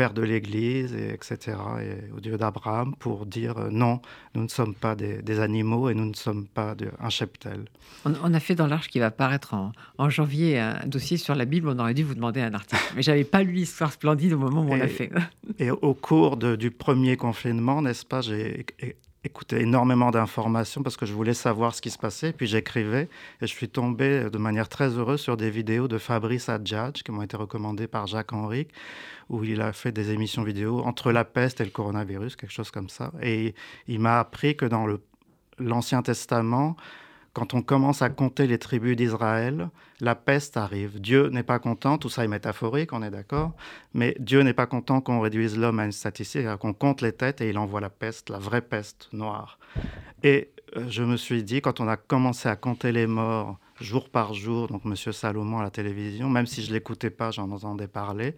père 0.00 0.14
de 0.14 0.22
l'Église, 0.22 0.94
et 0.94 1.12
etc., 1.12 1.58
et 1.82 2.10
au 2.16 2.20
Dieu 2.20 2.38
d'Abraham, 2.38 2.94
pour 2.98 3.26
dire 3.26 3.58
euh, 3.58 3.68
non, 3.70 4.00
nous 4.34 4.42
ne 4.42 4.48
sommes 4.48 4.74
pas 4.74 4.94
des, 4.94 5.40
animaux 5.40 5.90
et 5.90 5.94
nous 5.94 6.06
ne 6.06 6.14
sommes 6.14 6.46
pas 6.46 6.74
un 6.98 7.10
cheptel. 7.10 7.66
On, 8.06 8.32
a 8.32 8.40
fait 8.40 8.54
dans 8.54 8.66
l'Arche 8.66 8.88
qui 8.88 8.98
va 8.98 9.10
paraître 9.10 9.52
en, 9.52 10.08
janvier 10.08 10.58
un 10.58 10.86
dossier 10.86 11.18
sur 11.18 11.34
la 11.34 11.44
Bible, 11.44 11.68
on 11.68 11.78
aurait 11.78 11.92
dû 11.92 12.02
vous 12.02 12.14
demander 12.14 12.40
un 12.40 12.54
article. 12.54 12.82
Mais 12.96 13.02
j'avais 13.02 13.24
pas 13.24 13.42
lu 13.42 13.52
l'histoire 13.52 13.92
splendide 13.92 14.32
au 14.32 14.38
moment 14.38 14.62
où 14.62 14.72
on 14.72 14.76
l'a 14.76 14.88
fait. 14.88 15.10
et 15.58 15.70
au 15.70 15.92
cours 15.92 16.38
du 16.38 16.70
premier 16.70 17.18
confinement, 17.18 17.82
n'est-ce 17.82 18.06
pas, 18.06 18.22
j'ai 18.22 18.64
écouté 19.24 19.60
énormément 19.60 20.10
d'informations 20.10 20.82
parce 20.82 20.96
que 20.96 21.04
je 21.06 21.12
voulais 21.12 21.34
savoir 21.34 21.74
ce 21.74 21.82
qui 21.82 21.90
se 21.90 21.98
passait. 21.98 22.32
Puis 22.32 22.46
j'écrivais 22.46 23.08
et 23.40 23.46
je 23.46 23.52
suis 23.52 23.68
tombé 23.68 24.28
de 24.30 24.38
manière 24.38 24.68
très 24.68 24.88
heureuse 24.88 25.20
sur 25.20 25.36
des 25.36 25.50
vidéos 25.50 25.88
de 25.88 25.98
Fabrice 25.98 26.48
Adjadj 26.48 27.02
qui 27.02 27.12
m'ont 27.12 27.22
été 27.22 27.36
recommandées 27.36 27.86
par 27.86 28.06
Jacques 28.06 28.32
Henrique, 28.32 28.70
où 29.28 29.44
il 29.44 29.60
a 29.60 29.72
fait 29.72 29.92
des 29.92 30.10
émissions 30.10 30.42
vidéo 30.42 30.80
entre 30.80 31.12
la 31.12 31.24
peste 31.24 31.60
et 31.60 31.64
le 31.64 31.70
coronavirus, 31.70 32.36
quelque 32.36 32.52
chose 32.52 32.70
comme 32.70 32.88
ça. 32.88 33.12
Et 33.22 33.54
il 33.86 34.00
m'a 34.00 34.20
appris 34.20 34.56
que 34.56 34.64
dans 34.64 34.86
l'Ancien 35.58 36.02
Testament, 36.02 36.76
quand 37.32 37.54
on 37.54 37.62
commence 37.62 38.02
à 38.02 38.10
compter 38.10 38.46
les 38.46 38.58
tribus 38.58 38.96
d'Israël, 38.96 39.68
la 40.00 40.14
peste 40.14 40.56
arrive. 40.56 41.00
Dieu 41.00 41.28
n'est 41.28 41.42
pas 41.42 41.58
content, 41.58 41.98
tout 41.98 42.08
ça 42.08 42.24
est 42.24 42.28
métaphorique, 42.28 42.92
on 42.92 43.02
est 43.02 43.10
d'accord, 43.10 43.52
mais 43.94 44.16
Dieu 44.18 44.42
n'est 44.42 44.54
pas 44.54 44.66
content 44.66 45.00
qu'on 45.00 45.20
réduise 45.20 45.56
l'homme 45.56 45.78
à 45.78 45.84
une 45.84 45.92
statistique, 45.92 46.46
qu'on 46.58 46.72
compte 46.72 47.02
les 47.02 47.12
têtes 47.12 47.40
et 47.40 47.48
il 47.48 47.58
envoie 47.58 47.80
la 47.80 47.90
peste, 47.90 48.30
la 48.30 48.38
vraie 48.38 48.62
peste 48.62 49.08
noire. 49.12 49.58
Et 50.22 50.50
euh, 50.76 50.84
je 50.88 51.02
me 51.02 51.16
suis 51.16 51.42
dit, 51.42 51.60
quand 51.60 51.80
on 51.80 51.88
a 51.88 51.96
commencé 51.96 52.48
à 52.48 52.56
compter 52.56 52.92
les 52.92 53.06
morts 53.06 53.58
jour 53.80 54.10
par 54.10 54.34
jour, 54.34 54.68
donc 54.68 54.84
Monsieur 54.84 55.12
Salomon 55.12 55.58
à 55.58 55.62
la 55.62 55.70
télévision, 55.70 56.28
même 56.28 56.46
si 56.46 56.62
je 56.62 56.72
l'écoutais 56.72 57.10
pas, 57.10 57.30
j'en 57.30 57.50
entendais 57.50 57.88
parler, 57.88 58.36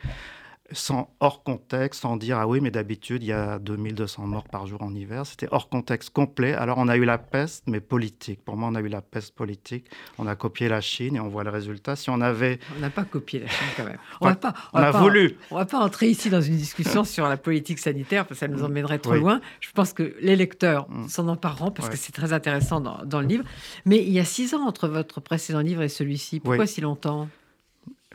sans 0.73 1.15
hors 1.21 1.43
contexte, 1.43 2.03
sans 2.03 2.17
dire 2.17 2.39
ah 2.39 2.47
oui, 2.47 2.61
mais 2.61 2.71
d'habitude 2.71 3.23
il 3.23 3.27
y 3.27 3.33
a 3.33 3.59
2200 3.59 4.27
morts 4.27 4.49
par 4.49 4.67
jour 4.67 4.83
en 4.83 4.95
hiver. 4.95 5.27
C'était 5.27 5.49
hors 5.51 5.69
contexte 5.69 6.11
complet. 6.11 6.55
Alors 6.55 6.79
on 6.79 6.89
a 6.89 6.97
eu 6.97 7.05
la 7.05 7.19
peste, 7.19 7.65
mais 7.67 7.81
politique. 7.81 8.45
Pour 8.45 8.57
moi, 8.57 8.69
on 8.71 8.75
a 8.75 8.81
eu 8.81 8.89
la 8.89 9.03
peste 9.03 9.35
politique. 9.35 9.87
On 10.19 10.27
a 10.27 10.37
copié 10.37 10.69
la 10.69 10.81
Chine 10.81 11.17
et 11.17 11.21
on 11.21 11.29
voit 11.29 11.45
le 11.45 11.51
résultat. 11.51 11.97
Si 11.97 12.11
on 12.11 12.21
avait, 12.21 12.59
on 12.77 12.81
n'a 12.81 12.91
pas 12.91 13.05
copié 13.05 13.41
la 13.41 13.49
Chine 13.49 13.67
quand 13.77 13.85
même. 13.85 13.99
On, 14.21 14.35
pas, 14.35 14.55
on, 14.73 14.79
a 14.79 14.91
voulu. 14.91 15.37
On 15.51 15.57
va 15.57 15.67
pas 15.67 15.79
entrer 15.79 16.09
ici 16.09 16.31
dans 16.31 16.41
une 16.41 16.57
discussion 16.57 17.05
sur 17.05 17.29
la 17.29 17.37
politique 17.37 17.79
sanitaire 17.79 18.27
parce 18.27 18.41
que 18.41 18.47
ça 18.47 18.49
nous 18.49 18.63
emmènerait 18.63 18.99
trop 18.99 19.15
loin. 19.15 19.41
Je 19.61 19.71
pense 19.73 19.93
que 19.93 20.15
les 20.21 20.37
lecteurs 20.37 20.89
mm. 20.91 21.09
s'en 21.09 21.29
empareront 21.29 21.71
parce 21.71 21.89
que 21.89 21.97
c'est 21.97 22.13
très 22.13 22.33
intéressant 22.33 22.81
dans, 22.81 23.05
dans, 23.05 23.21
le 23.21 23.27
livre. 23.27 23.45
Mais 23.85 23.99
il 23.99 24.13
y 24.13 24.21
a 24.21 24.25
six 24.25 24.55
ans 24.55 24.67
entre 24.67 24.89
votre 24.89 25.21
précédent 25.21 25.61
livre 25.61 25.83
et 25.83 25.89
celui-ci. 25.89 26.41
Pourquoi 26.41 26.67
si 26.67 26.81
longtemps? 26.81 27.29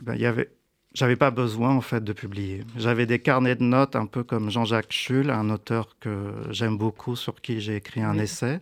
Eh 0.00 0.04
ben, 0.04 0.14
il 0.14 0.20
y 0.20 0.26
avait 0.26 0.50
j'avais 0.94 1.16
pas 1.16 1.30
besoin 1.30 1.70
en 1.70 1.80
fait 1.80 2.02
de 2.02 2.12
publier. 2.12 2.64
J'avais 2.76 3.06
des 3.06 3.18
carnets 3.18 3.56
de 3.56 3.62
notes 3.62 3.96
un 3.96 4.06
peu 4.06 4.24
comme 4.24 4.50
Jean-Jacques 4.50 4.92
Schull, 4.92 5.30
un 5.30 5.50
auteur 5.50 5.96
que 6.00 6.32
j'aime 6.50 6.76
beaucoup, 6.76 7.16
sur 7.16 7.40
qui 7.40 7.60
j'ai 7.60 7.76
écrit 7.76 8.00
un 8.00 8.18
essai. 8.18 8.60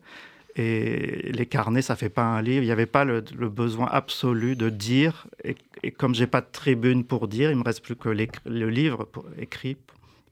Et 0.56 1.30
les 1.32 1.46
carnets, 1.46 1.82
ça 1.82 1.96
fait 1.96 2.08
pas 2.08 2.24
un 2.24 2.40
livre. 2.40 2.62
Il 2.62 2.66
n'y 2.66 2.72
avait 2.72 2.86
pas 2.86 3.04
le, 3.04 3.20
besoin 3.20 3.88
absolu 3.88 4.56
de 4.56 4.70
dire. 4.70 5.26
Et, 5.44 5.54
et 5.82 5.90
comme 5.90 6.14
j'ai 6.14 6.26
pas 6.26 6.40
de 6.40 6.48
tribune 6.50 7.04
pour 7.04 7.28
dire, 7.28 7.50
il 7.50 7.58
me 7.58 7.62
reste 7.62 7.82
plus 7.82 7.96
que 7.96 8.08
le 8.08 8.70
livre 8.70 9.06
écrit 9.38 9.76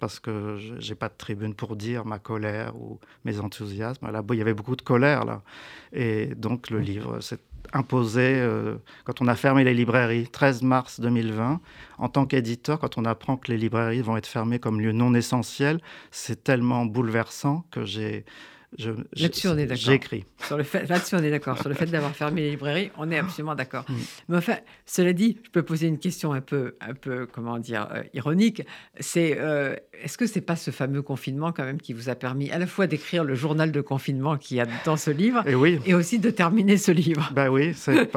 parce 0.00 0.20
que 0.20 0.58
j'ai 0.80 0.94
pas 0.94 1.08
de 1.08 1.14
tribune 1.16 1.54
pour 1.54 1.76
dire 1.76 2.04
ma 2.04 2.18
colère 2.18 2.76
ou 2.76 2.98
mes 3.24 3.40
enthousiasmes. 3.40 4.10
Là, 4.10 4.22
il 4.30 4.36
y 4.36 4.42
avait 4.42 4.52
beaucoup 4.52 4.76
de 4.76 4.82
colère 4.82 5.24
là, 5.24 5.42
et 5.94 6.26
donc 6.34 6.68
le 6.68 6.80
livre, 6.80 7.20
c'est 7.20 7.40
imposé 7.72 8.36
euh, 8.36 8.76
quand 9.04 9.20
on 9.20 9.26
a 9.26 9.34
fermé 9.34 9.64
les 9.64 9.74
librairies, 9.74 10.28
13 10.28 10.62
mars 10.62 11.00
2020. 11.00 11.60
En 11.98 12.08
tant 12.08 12.26
qu'éditeur, 12.26 12.78
quand 12.78 12.98
on 12.98 13.04
apprend 13.04 13.36
que 13.36 13.50
les 13.50 13.58
librairies 13.58 14.02
vont 14.02 14.16
être 14.16 14.26
fermées 14.26 14.58
comme 14.58 14.80
lieu 14.80 14.92
non 14.92 15.14
essentiel, 15.14 15.80
c'est 16.10 16.44
tellement 16.44 16.84
bouleversant 16.86 17.64
que 17.70 17.84
j'ai 17.84 18.24
Là-dessus, 18.78 19.48
on 19.48 19.56
est 19.56 19.66
d'accord. 19.66 19.76
J'écris. 19.76 20.24
Sur 20.46 20.56
le 20.56 20.64
fait, 20.64 20.88
là-dessus, 20.88 21.14
on 21.14 21.22
est 21.22 21.30
d'accord. 21.30 21.58
Sur 21.58 21.68
le 21.68 21.74
fait 21.74 21.86
d'avoir 21.86 22.14
fermé 22.14 22.42
les 22.42 22.50
librairies, 22.50 22.90
on 22.98 23.10
est 23.10 23.18
absolument 23.18 23.54
d'accord. 23.54 23.84
Mm. 23.88 23.94
Mais 24.28 24.36
enfin, 24.36 24.56
cela 24.84 25.12
dit, 25.12 25.38
je 25.44 25.50
peux 25.50 25.62
poser 25.62 25.86
une 25.86 25.98
question 25.98 26.32
un 26.32 26.40
peu, 26.40 26.76
un 26.80 26.94
peu 26.94 27.26
comment 27.26 27.58
dire, 27.58 27.88
euh, 27.92 28.02
ironique. 28.14 28.62
C'est, 28.98 29.36
euh, 29.38 29.76
est-ce 30.02 30.18
que 30.18 30.26
c'est 30.26 30.40
pas 30.40 30.56
ce 30.56 30.70
fameux 30.70 31.02
confinement 31.02 31.52
quand 31.52 31.64
même 31.64 31.80
qui 31.80 31.92
vous 31.92 32.08
a 32.08 32.14
permis 32.14 32.50
à 32.50 32.58
la 32.58 32.66
fois 32.66 32.86
d'écrire 32.86 33.24
le 33.24 33.34
journal 33.34 33.72
de 33.72 33.80
confinement 33.80 34.36
qu'il 34.36 34.56
y 34.56 34.60
a 34.60 34.66
dans 34.84 34.96
ce 34.96 35.10
livre, 35.10 35.46
et, 35.46 35.54
oui. 35.54 35.78
et 35.86 35.94
aussi 35.94 36.18
de 36.18 36.30
terminer 36.30 36.76
ce 36.76 36.92
livre? 36.92 37.30
Ben 37.32 37.48
oui, 37.48 37.74
c'est, 37.74 38.08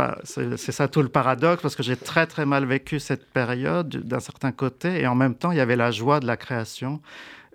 ça 0.71 0.87
tout 0.87 1.01
le 1.01 1.09
paradoxe 1.09 1.61
parce 1.61 1.75
que 1.75 1.83
j'ai 1.83 1.97
très 1.97 2.25
très 2.25 2.45
mal 2.45 2.65
vécu 2.65 2.99
cette 2.99 3.25
période 3.25 3.89
d'un 3.89 4.19
certain 4.19 4.51
côté, 4.51 5.01
et 5.01 5.07
en 5.07 5.15
même 5.15 5.35
temps, 5.35 5.51
il 5.51 5.57
y 5.57 5.61
avait 5.61 5.75
la 5.75 5.91
joie 5.91 6.19
de 6.19 6.27
la 6.27 6.37
création. 6.37 7.01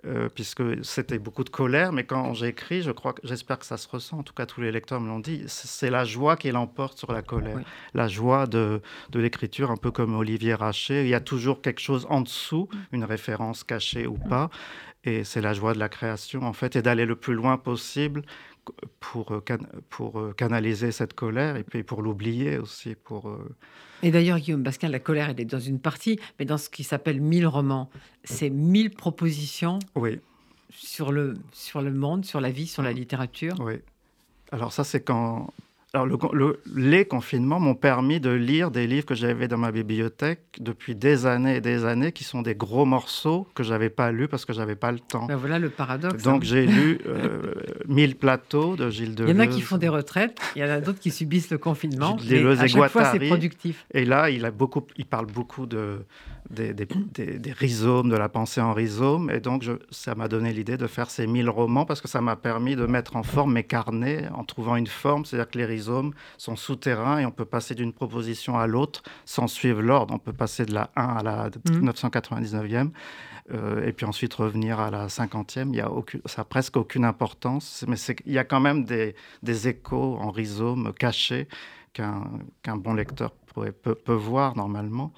Euh, 0.05 0.27
puisque 0.27 0.61
c'était 0.83 1.17
beaucoup 1.17 1.45
de 1.45 1.49
colère, 1.49 1.93
mais 1.93 2.03
quand 2.03 2.33
j'ai 2.33 2.47
écrit, 2.47 2.81
je 2.81 2.91
crois, 2.91 3.15
j'espère 3.23 3.57
que 3.57 3.65
ça 3.65 3.77
se 3.77 3.87
ressent, 3.87 4.17
en 4.19 4.23
tout 4.23 4.33
cas 4.33 4.45
tous 4.45 4.59
les 4.59 4.69
lecteurs 4.69 4.99
me 4.99 5.07
l'ont 5.07 5.21
dit, 5.21 5.43
c'est 5.47 5.89
la 5.89 6.03
joie 6.03 6.35
qui 6.35 6.51
l'emporte 6.51 6.97
sur 6.97 7.13
la 7.13 7.21
colère, 7.21 7.61
la 7.93 8.09
joie 8.09 8.45
de, 8.45 8.81
de 9.11 9.19
l'écriture, 9.21 9.71
un 9.71 9.77
peu 9.77 9.91
comme 9.91 10.13
Olivier 10.13 10.55
Raché, 10.55 11.03
il 11.03 11.07
y 11.07 11.13
a 11.13 11.21
toujours 11.21 11.61
quelque 11.61 11.79
chose 11.79 12.05
en 12.09 12.19
dessous, 12.19 12.67
mm. 12.69 12.95
une 12.95 13.05
référence 13.05 13.63
cachée 13.63 14.05
ou 14.05 14.17
pas, 14.17 14.49
et 15.05 15.23
c'est 15.23 15.39
la 15.39 15.53
joie 15.53 15.73
de 15.73 15.79
la 15.79 15.87
création 15.87 16.41
en 16.41 16.53
fait, 16.53 16.75
et 16.75 16.81
d'aller 16.81 17.05
le 17.05 17.15
plus 17.15 17.33
loin 17.33 17.55
possible 17.55 18.23
pour, 18.99 19.31
euh, 19.31 19.41
pour 19.89 20.19
euh, 20.19 20.33
canaliser 20.33 20.91
cette 20.91 21.13
colère 21.13 21.55
et 21.55 21.63
puis 21.63 21.83
pour 21.83 22.01
l'oublier 22.01 22.57
aussi. 22.57 22.95
Pour, 22.95 23.29
euh, 23.29 23.55
Et 24.01 24.11
d'ailleurs, 24.11 24.39
Guillaume 24.39 24.63
Basquin, 24.63 24.89
la 24.89 24.99
colère, 24.99 25.29
elle 25.29 25.39
est 25.39 25.45
dans 25.45 25.59
une 25.59 25.79
partie, 25.79 26.19
mais 26.39 26.45
dans 26.45 26.57
ce 26.57 26.69
qui 26.69 26.83
s'appelle 26.83 27.21
mille 27.21 27.47
romans. 27.47 27.89
C'est 28.23 28.49
mille 28.49 28.91
propositions 28.91 29.79
oui. 29.95 30.19
sur, 30.69 31.11
le, 31.11 31.35
sur 31.51 31.81
le 31.81 31.91
monde, 31.91 32.25
sur 32.25 32.41
la 32.41 32.51
vie, 32.51 32.67
sur 32.67 32.83
la 32.83 32.93
littérature. 32.93 33.55
Oui. 33.59 33.75
Alors 34.51 34.71
ça, 34.71 34.83
c'est 34.83 35.01
quand 35.01 35.51
alors, 35.95 36.33
le, 36.33 36.59
les 36.75 37.05
confinements 37.05 37.59
m'ont 37.59 37.75
permis 37.75 38.19
de 38.19 38.31
lire 38.31 38.71
des 38.71 38.87
livres 38.87 39.05
que 39.05 39.13
j'avais 39.13 39.47
dans 39.47 39.59
ma 39.59 39.71
bibliothèque 39.71 40.39
depuis 40.59 40.95
des 40.95 41.27
années 41.27 41.57
et 41.57 41.61
des 41.61 41.85
années, 41.85 42.11
qui 42.11 42.23
sont 42.23 42.41
des 42.41 42.55
gros 42.55 42.85
morceaux 42.85 43.47
que 43.53 43.61
j'avais 43.61 43.91
pas 43.91 44.11
lus 44.11 44.27
parce 44.27 44.43
que 44.43 44.53
j'avais 44.53 44.75
pas 44.75 44.91
le 44.91 44.97
temps. 44.97 45.27
Ben 45.27 45.35
voilà 45.35 45.59
le 45.59 45.69
paradoxe. 45.69 46.23
Donc, 46.23 46.41
hein. 46.41 46.45
j'ai 46.45 46.65
lu 46.65 46.99
euh, 47.05 47.53
Mille 47.87 48.15
plateaux 48.15 48.75
de 48.75 48.89
Gilles 48.89 49.13
Deleuze. 49.13 49.29
Il 49.29 49.35
y 49.35 49.39
en 49.39 49.43
a 49.43 49.45
qui 49.45 49.61
font 49.61 49.77
des 49.77 49.87
retraites, 49.87 50.35
il 50.55 50.63
y 50.63 50.65
en 50.65 50.69
a 50.69 50.81
d'autres 50.81 50.99
qui 50.99 51.11
subissent 51.11 51.51
le 51.51 51.59
confinement. 51.59 52.17
Gilles 52.17 52.39
Deleuze 52.39 52.59
et, 52.61 52.63
à 52.63 52.67
chaque 52.67 52.91
fois, 52.91 53.05
c'est 53.05 53.19
productif. 53.19 53.85
Et 53.93 54.03
là, 54.03 54.31
il, 54.31 54.45
a 54.45 54.51
beaucoup, 54.51 54.81
il 54.97 55.05
parle 55.05 55.27
beaucoup 55.27 55.67
de, 55.67 55.99
des, 56.49 56.73
des, 56.73 57.51
rhizomes, 57.51 58.09
de 58.09 58.15
la 58.15 58.29
pensée 58.29 58.61
en 58.61 58.73
rhizome. 58.73 59.29
Et 59.31 59.39
donc, 59.39 59.63
je, 59.63 59.73
ça 59.91 60.15
m'a 60.15 60.27
donné 60.27 60.53
l'idée 60.53 60.77
de 60.77 60.87
faire 60.87 61.09
ces 61.09 61.27
mille 61.27 61.49
romans 61.49 61.85
parce 61.85 62.01
que 62.01 62.07
ça 62.07 62.21
m'a 62.21 62.35
permis 62.35 62.75
de 62.75 62.85
mettre 62.85 63.15
en 63.15 63.23
forme 63.23 63.53
mes 63.53 63.63
carnets 63.63 64.27
en 64.33 64.43
trouvant 64.43 64.75
une 64.75 64.87
forme. 64.87 65.25
C'est-à-dire 65.25 65.49
que 65.49 65.57
les 65.57 65.65
rhizomes 65.65 66.13
sont 66.37 66.55
souterrains 66.55 67.19
et 67.19 67.25
on 67.25 67.31
peut 67.31 67.45
passer 67.45 67.75
d'une 67.75 67.93
proposition 67.93 68.57
à 68.57 68.67
l'autre 68.67 69.03
sans 69.25 69.47
suivre 69.47 69.81
l'ordre. 69.81 70.13
On 70.13 70.19
peut 70.19 70.33
passer 70.33 70.65
de 70.65 70.73
la 70.73 70.91
1 70.95 71.03
à 71.03 71.23
la 71.23 71.49
999e. 71.49 72.83
Mmh. 72.83 72.91
Euh, 73.51 73.85
et 73.85 73.91
puis 73.91 74.05
ensuite 74.05 74.33
revenir 74.35 74.79
à 74.79 74.89
la 74.89 75.07
50e, 75.07 75.69
il 75.69 75.75
y 75.75 75.81
a 75.81 75.91
aucune, 75.91 76.21
ça 76.25 76.41
n'a 76.41 76.45
presque 76.45 76.77
aucune 76.77 77.03
importance, 77.03 77.83
mais 77.89 77.97
il 78.25 78.31
y 78.31 78.37
a 78.37 78.45
quand 78.45 78.61
même 78.61 78.85
des, 78.85 79.15
des 79.41 79.67
échos 79.67 80.17
en 80.21 80.31
rhizome 80.31 80.93
cachés 80.97 81.49
qu'un 81.91 82.77
bon 82.77 82.93
lecteur 82.93 83.31
peut, 83.53 83.71
peut, 83.71 84.13
voir 84.13 84.55
normalement. 84.55 85.13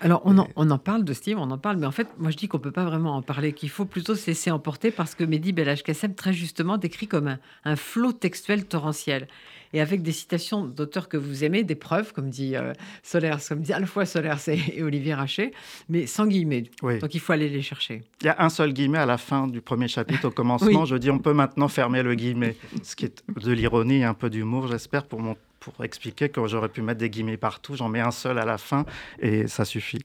Alors, 0.00 0.22
on 0.24 0.38
en, 0.38 0.48
on 0.56 0.70
en, 0.70 0.78
parle 0.78 1.04
de 1.04 1.12
Steve, 1.12 1.38
on 1.38 1.50
en 1.50 1.58
parle, 1.58 1.76
mais 1.76 1.86
en 1.86 1.90
fait, 1.90 2.08
moi 2.18 2.30
je 2.30 2.36
dis 2.36 2.48
qu'on 2.48 2.58
ne 2.58 2.62
peut 2.62 2.72
pas 2.72 2.84
vraiment 2.84 3.16
en 3.16 3.22
parler, 3.22 3.52
qu'il 3.52 3.68
faut 3.68 3.84
plutôt 3.84 4.14
se 4.14 4.26
laisser 4.26 4.50
emporter 4.50 4.90
parce 4.90 5.14
que 5.14 5.24
Mehdi 5.24 5.52
Belhaj-Kassem, 5.52 6.14
très 6.14 6.32
justement, 6.32 6.78
décrit 6.78 7.06
comme 7.06 7.28
un, 7.28 7.38
un 7.64 7.76
flot 7.76 8.12
textuel 8.12 8.64
torrentiel 8.64 9.28
et 9.72 9.80
avec 9.80 10.02
des 10.02 10.12
citations 10.12 10.64
d'auteurs 10.64 11.08
que 11.08 11.16
vous 11.16 11.44
aimez, 11.44 11.62
des 11.62 11.74
preuves, 11.74 12.12
comme 12.12 12.30
dit 12.30 12.56
euh, 12.56 12.72
Solers, 13.02 13.36
comme 13.48 13.60
dit 13.60 13.72
à 13.72 13.78
la 13.78 13.86
fois 13.86 14.04
Solers 14.04 14.48
et, 14.48 14.82
Olivier 14.82 15.14
Raché, 15.14 15.52
mais 15.88 16.06
sans 16.06 16.26
guillemets. 16.26 16.64
Donc 16.82 17.14
il 17.14 17.20
faut 17.20 17.32
aller 17.32 17.48
les 17.48 17.62
chercher. 17.62 18.02
Il 18.22 18.26
y 18.26 18.30
a 18.30 18.36
un 18.38 18.48
seul 18.48 18.72
guillemet 18.72 18.98
à 18.98 19.06
la 19.06 19.18
fin 19.18 19.46
du 19.46 19.60
premier 19.60 19.88
chapitre, 19.88 20.28
au 20.28 20.30
commencement. 20.30 20.84
Je 20.90 20.96
dis 20.96 21.10
on 21.10 21.18
peut 21.18 21.32
maintenant 21.32 21.68
fermer 21.68 22.02
le 22.02 22.14
guillemet, 22.14 22.56
ce 22.82 22.96
qui 22.96 23.04
est 23.04 23.22
de 23.36 23.52
l'ironie 23.52 23.98
et 23.98 24.04
un 24.04 24.14
peu 24.14 24.30
d'humour, 24.30 24.68
j'espère, 24.68 25.04
pour 25.04 25.20
mon 25.20 25.36
pour 25.60 25.84
expliquer 25.84 26.30
que 26.30 26.46
j'aurais 26.48 26.70
pu 26.70 26.80
mettre 26.82 26.98
des 26.98 27.10
guillemets 27.10 27.36
partout. 27.36 27.76
J'en 27.76 27.88
mets 27.88 28.00
un 28.00 28.10
seul 28.10 28.38
à 28.38 28.44
la 28.44 28.58
fin 28.58 28.86
et 29.20 29.46
ça 29.46 29.64
suffit. 29.66 30.00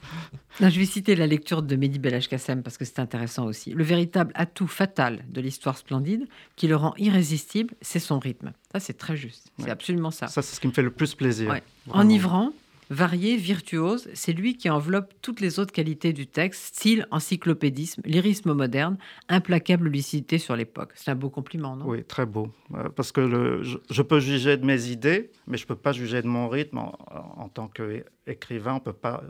je 0.60 0.66
vais 0.66 0.86
citer 0.86 1.16
la 1.16 1.26
lecture 1.26 1.62
de 1.62 1.76
Mehdi 1.76 1.98
Belhaj 1.98 2.28
Kassem 2.28 2.62
parce 2.62 2.78
que 2.78 2.84
c'est 2.84 3.00
intéressant 3.00 3.44
aussi. 3.44 3.72
Le 3.72 3.82
véritable 3.82 4.32
atout 4.34 4.68
fatal 4.68 5.24
de 5.28 5.40
l'histoire 5.40 5.76
splendide 5.76 6.26
qui 6.54 6.68
le 6.68 6.76
rend 6.76 6.94
irrésistible, 6.98 7.74
c'est 7.82 7.98
son 7.98 8.20
rythme. 8.20 8.52
Ça, 8.72 8.80
c'est 8.80 8.96
très 8.96 9.16
juste. 9.16 9.50
C'est 9.58 9.70
absolument 9.70 10.12
ça. 10.12 10.28
Ça, 10.28 10.40
c'est 10.40 10.54
ce 10.54 10.60
qui 10.60 10.68
me 10.68 10.72
fait 10.72 10.82
le 10.82 10.92
plus 10.92 11.14
plaisir. 11.14 11.54
Enivrant, 11.90 12.52
varié, 12.90 13.36
virtuose, 13.36 14.08
c'est 14.14 14.32
lui 14.32 14.56
qui 14.56 14.68
enveloppe 14.70 15.12
toutes 15.22 15.40
les 15.40 15.58
autres 15.58 15.72
qualités 15.72 16.12
du 16.12 16.26
texte, 16.26 16.74
style, 16.74 17.06
encyclopédisme, 17.10 18.02
lyrisme 18.04 18.52
moderne, 18.52 18.98
implacable 19.28 19.88
lucidité 19.88 20.38
sur 20.38 20.56
l'époque. 20.56 20.92
C'est 20.94 21.10
un 21.10 21.14
beau 21.14 21.30
compliment, 21.30 21.76
non? 21.76 21.86
Oui, 21.86 22.04
très 22.04 22.26
beau. 22.26 22.48
Euh, 22.74 22.88
parce 22.88 23.12
que 23.12 23.20
le, 23.20 23.62
je, 23.62 24.02
peux 24.02 24.20
juger 24.20 24.56
de 24.56 24.64
mes 24.64 24.88
idées, 24.88 25.30
mais 25.46 25.56
je 25.56 25.64
ne 25.64 25.68
peux 25.68 25.76
pas 25.76 25.92
juger 25.92 26.22
de 26.22 26.26
mon 26.26 26.48
rythme. 26.48 26.78
En, 26.78 27.48
tant 27.48 27.68
qu'écrivain, 27.68 28.72
on 28.72 28.76
ne 28.76 28.80
peut 28.80 28.92
pas 28.92 29.22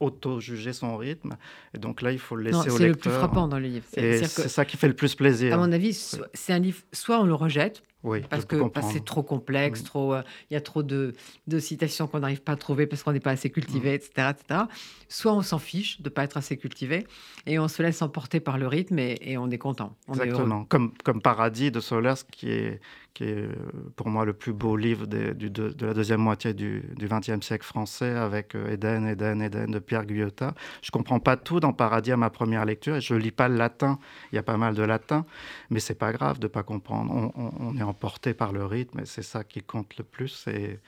auto-juger 0.00 0.72
son 0.72 0.96
rythme. 0.96 1.36
Et 1.74 1.78
donc 1.78 2.02
là, 2.02 2.12
il 2.12 2.18
faut 2.18 2.36
le 2.36 2.44
laisser 2.44 2.58
au 2.58 2.62
lecteur. 2.62 2.78
C'est 2.78 2.88
le 2.88 2.94
plus 2.94 3.10
frappant 3.10 3.48
dans 3.48 3.58
le 3.58 3.66
livre. 3.66 3.86
C'est 3.92 4.24
ça 4.26 4.64
qui 4.64 4.76
fait 4.76 4.88
le 4.88 4.94
plus 4.94 5.14
plaisir. 5.14 5.54
À 5.54 5.56
mon 5.56 5.72
avis, 5.72 5.94
c'est 6.34 6.52
un 6.52 6.58
livre, 6.58 6.82
soit 6.92 7.20
on 7.20 7.24
le 7.24 7.34
rejette, 7.34 7.82
parce 8.28 8.44
que 8.44 8.56
c'est 8.92 9.04
trop 9.04 9.22
complexe, 9.22 9.82
trop, 9.84 10.14
euh, 10.14 10.22
il 10.50 10.54
y 10.54 10.56
a 10.56 10.60
trop 10.60 10.82
de, 10.82 11.14
de 11.46 11.58
citations 11.58 12.06
qu'on 12.06 12.20
n'arrive 12.20 12.42
pas 12.42 12.52
à 12.52 12.56
trouver 12.56 12.86
parce 12.86 13.02
qu'on 13.02 13.12
n'est 13.12 13.20
pas 13.20 13.32
assez 13.32 13.50
cultivé, 13.50 13.94
etc., 13.94 14.10
mm. 14.16 14.30
etc. 14.30 14.60
Soit 15.08 15.32
on 15.32 15.42
s'en 15.42 15.58
fiche 15.58 16.00
de 16.00 16.08
ne 16.08 16.14
pas 16.14 16.24
être 16.24 16.36
assez 16.36 16.56
cultivé 16.56 17.06
et 17.46 17.58
on 17.58 17.68
se 17.68 17.82
laisse 17.82 18.02
emporter 18.02 18.40
par 18.40 18.58
le 18.58 18.66
rythme 18.66 18.98
et, 18.98 19.36
on 19.38 19.50
est 19.50 19.58
content. 19.58 19.94
Exactement. 20.08 20.64
comme, 20.64 20.92
comme 21.04 21.20
Paradis 21.20 21.70
de 21.70 21.80
Solers, 21.80 22.26
qui 22.30 22.50
est, 22.50 22.80
qui 23.16 23.24
est 23.24 23.34
euh, 23.34 23.48
pour 23.96 24.10
moi 24.10 24.26
le 24.26 24.34
plus 24.34 24.52
beau 24.52 24.76
livre 24.76 25.06
de, 25.06 25.34
la 25.80 25.94
deuxième 25.94 26.20
moitié 26.20 26.52
du 26.52 26.82
XXe 26.98 27.40
siècle 27.40 27.64
français, 27.64 28.10
avec 28.10 28.54
euh, 28.54 28.74
Éden, 28.74 29.08
Éden, 29.08 29.40
Éden 29.40 29.70
de 29.70 29.78
Pierre 29.78 30.04
Guyotat. 30.04 30.52
Je 30.82 30.90
comprends 30.90 31.18
pas 31.18 31.38
tout 31.38 31.58
dans 31.58 31.72
Paradis 31.72 32.12
à 32.12 32.18
ma 32.18 32.28
première 32.28 32.66
lecture 32.66 32.96
et 32.96 33.00
je 33.00 33.14
lis 33.14 33.30
pas 33.30 33.48
le 33.48 33.56
latin. 33.56 33.98
Il 34.32 34.36
y 34.36 34.38
a 34.38 34.42
pas 34.42 34.58
mal 34.58 34.74
de 34.74 34.82
latin, 34.82 35.24
mais 35.70 35.80
c'est 35.80 35.94
pas 35.94 36.12
grave 36.12 36.38
de 36.40 36.46
pas 36.46 36.62
comprendre. 36.62 37.32
On, 37.34 37.74
est 37.78 37.82
emporté 37.82 38.34
par 38.34 38.52
le 38.52 38.66
rythme 38.66 39.00
et 39.00 39.06
c'est 39.06 39.22
ça 39.22 39.44
qui 39.44 39.62
compte 39.62 39.96
le 39.96 40.04
plus. 40.04 40.46
Et, 40.48 40.78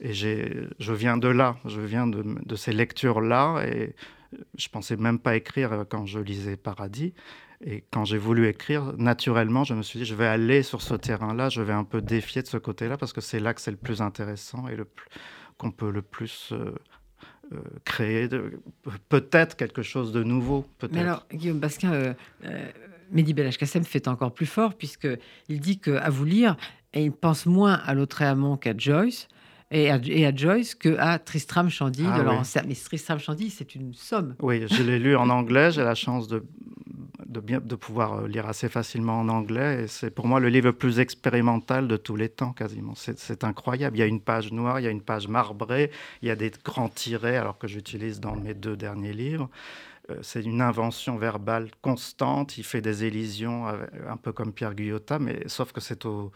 je 0.00 0.92
viens 0.92 1.16
de 1.16 1.28
là, 1.28 1.56
je 1.64 1.80
viens 1.80 2.06
de, 2.06 2.22
de 2.44 2.56
ces 2.56 2.72
lectures-là 2.72 3.64
et 3.64 3.94
je 4.58 4.68
pensais 4.68 4.96
même 4.96 5.18
pas 5.18 5.34
écrire 5.34 5.86
quand 5.88 6.04
je 6.04 6.18
lisais 6.18 6.58
Paradis. 6.58 7.14
Et 7.66 7.82
quand 7.90 8.04
j'ai 8.04 8.18
voulu 8.18 8.46
écrire, 8.46 8.92
naturellement, 8.98 9.64
je 9.64 9.72
me 9.72 9.82
suis 9.82 9.98
dit, 9.98 10.04
je 10.04 10.14
vais 10.14 10.26
aller 10.26 10.62
sur 10.62 10.82
ce 10.82 10.94
terrain-là, 10.94 11.48
je 11.48 11.62
vais 11.62 11.72
un 11.72 11.84
peu 11.84 12.02
défier 12.02 12.42
de 12.42 12.46
ce 12.46 12.58
côté-là, 12.58 12.98
parce 12.98 13.14
que 13.14 13.22
c'est 13.22 13.40
là 13.40 13.54
que 13.54 13.60
c'est 13.62 13.70
le 13.70 13.78
plus 13.78 14.02
intéressant 14.02 14.68
et 14.68 14.76
qu'on 15.56 15.70
peut 15.70 15.90
le 15.90 16.02
plus 16.02 16.50
euh, 16.52 16.74
euh, 17.52 17.60
créer, 17.84 18.28
peut-être 19.08 19.56
quelque 19.56 19.80
chose 19.80 20.12
de 20.12 20.22
nouveau. 20.22 20.66
Mais 20.92 21.00
alors, 21.00 21.26
Guillaume 21.32 21.58
Basquin, 21.58 21.92
euh, 21.92 22.14
euh 22.44 22.70
Mehdi 23.12 23.32
Belhachkassem 23.32 23.84
fait 23.84 24.08
encore 24.08 24.32
plus 24.32 24.46
fort, 24.46 24.74
puisqu'il 24.74 25.60
dit 25.60 25.78
qu'à 25.78 26.10
vous 26.10 26.24
lire, 26.24 26.56
il 26.94 27.12
pense 27.12 27.46
moins 27.46 27.74
à 27.74 27.94
Lautréamont 27.94 28.56
qu'à 28.56 28.76
Joyce, 28.76 29.28
et 29.70 29.90
à, 29.90 30.00
et 30.04 30.26
à 30.26 30.34
Joyce 30.34 30.74
qu'à 30.74 31.18
Tristram 31.18 31.68
Shandy 31.68 32.04
ah 32.08 32.18
de 32.18 32.24
Laurent 32.24 32.42
Mais 32.66 32.74
Tristram 32.74 33.18
Shandy, 33.18 33.50
c'est 33.50 33.74
une 33.74 33.94
somme. 33.94 34.34
Oui, 34.40 34.66
je 34.68 34.82
l'ai 34.82 34.98
lu 34.98 35.16
en 35.16 35.28
anglais. 35.30 35.70
J'ai 35.70 35.82
la 35.82 35.94
chance 35.94 36.28
de 36.28 36.44
de, 37.40 37.74
pouvoir 37.76 38.14
euh, 38.14 38.28
lire 38.28 38.46
assez 38.46 38.68
facilement 38.68 39.20
en 39.20 39.28
anglais. 39.28 39.86
C'est 39.88 40.10
pour 40.10 40.26
moi 40.26 40.40
le 40.40 40.48
livre 40.48 40.66
le 40.66 40.72
plus 40.72 41.00
expérimental 41.00 41.88
de 41.88 41.96
tous 41.96 42.16
les 42.16 42.28
temps, 42.28 42.52
quasiment. 42.52 42.94
C'est 42.94 43.44
incroyable. 43.44 43.96
Il 43.96 44.00
y 44.00 44.02
a 44.02 44.06
une 44.06 44.20
page 44.20 44.52
noire, 44.52 44.80
il 44.80 44.84
y 44.84 44.86
a 44.86 44.90
une 44.90 45.02
page 45.02 45.28
marbrée, 45.28 45.90
il 46.22 46.28
y 46.28 46.30
a 46.30 46.36
des 46.36 46.52
grands 46.64 46.88
tirets, 46.88 47.36
alors 47.36 47.58
que 47.58 47.68
j'utilise 47.68 48.20
dans 48.20 48.36
mes 48.36 48.54
deux 48.54 48.76
derniers 48.76 49.12
livres. 49.12 49.48
Euh, 50.10 50.16
c'est 50.22 50.42
une 50.42 50.60
invention 50.60 51.16
verbale 51.16 51.70
constante. 51.82 52.58
Il 52.58 52.64
fait 52.64 52.80
des 52.80 53.04
élisions, 53.04 53.66
un 53.66 54.16
peu 54.16 54.32
comme 54.32 54.52
Pierre 54.52 54.74
Guyotat, 54.74 55.18
mais 55.18 55.42
sauf 55.46 55.72
que 55.72 55.80
c'est 55.80 56.04
au, 56.04 56.32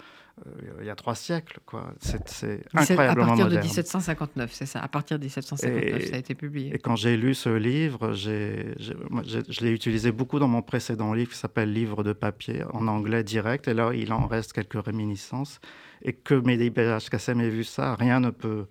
il 0.80 0.86
y 0.86 0.90
a 0.90 0.94
trois 0.94 1.14
siècles. 1.14 1.58
Quoi. 1.66 1.92
C'est, 2.00 2.62
incroyablement 2.74 3.32
À 3.32 3.36
partir 3.36 3.48
de 3.48 3.58
1759, 3.58 4.50
c'est 4.52 4.66
ça. 4.66 4.80
À 4.80 4.88
partir 4.88 5.18
de 5.18 5.24
1759, 5.24 6.08
ça 6.08 6.16
a 6.16 6.18
été 6.18 6.34
publié. 6.34 6.74
Et 6.74 6.78
quand 6.78 6.96
j'ai 6.96 7.16
lu 7.16 7.34
ce 7.34 7.50
livre, 7.50 8.12
j'ai, 8.12 8.74
je 8.78 9.60
l'ai 9.64 9.70
utilisé 9.70 10.12
beaucoup 10.12 10.38
dans 10.38 10.48
mon 10.48 10.62
précédent 10.62 11.12
livre 11.12 11.30
qui 11.30 11.38
s'appelle 11.38 11.72
Livre 11.72 12.02
de 12.02 12.12
papier, 12.12 12.64
en 12.72 12.88
anglais 12.88 13.24
direct. 13.24 13.68
Et 13.68 13.74
là, 13.74 13.92
il 13.94 14.12
en 14.12 14.26
reste 14.26 14.52
quelques 14.52 14.82
réminiscences. 14.82 15.60
Et 16.02 16.12
que 16.12 16.34
Mehdi 16.34 16.72
Kassem 16.72 17.40
ait 17.40 17.48
vu 17.48 17.64
ça, 17.64 17.94
rien 17.94 18.20
ne 18.20 18.30
peut 18.30 18.66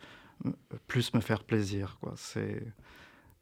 plus 0.88 1.14
me 1.14 1.20
faire 1.20 1.44
plaisir. 1.44 1.98
Quoi. 2.02 2.14
C'est 2.16 2.62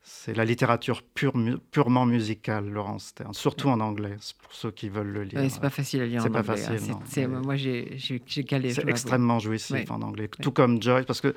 c'est 0.08 0.38
la 0.38 0.46
littérature 0.46 1.02
purement 1.02 2.06
musicale, 2.06 2.70
Laurence 2.70 3.06
Stern, 3.06 3.34
surtout 3.34 3.70
en 3.70 3.80
anglais, 3.80 4.18
pour 4.44 4.54
ceux 4.54 4.70
qui 4.70 4.88
veulent 4.88 5.12
le 5.12 5.24
lire. 5.24 5.42
c'est 5.50 5.60
pas 5.60 5.72
facile 5.72 6.02
à 6.02 6.06
lire 6.06 6.22
en 6.22 6.28
anglais. 6.28 6.44
Facile. 6.44 7.24
Hein, 7.24 7.42
moi, 7.44 7.56
j'ai 7.56 7.98
calé. 8.48 8.72
C'est 8.72 8.88
extrêmement 8.88 9.40
jouissif 9.40 9.90
en 9.90 10.04
anglais, 10.04 10.30
tout 10.42 10.52
comme 10.52 10.80
Joyce, 10.80 11.06
parce 11.06 11.22
que 11.22 11.34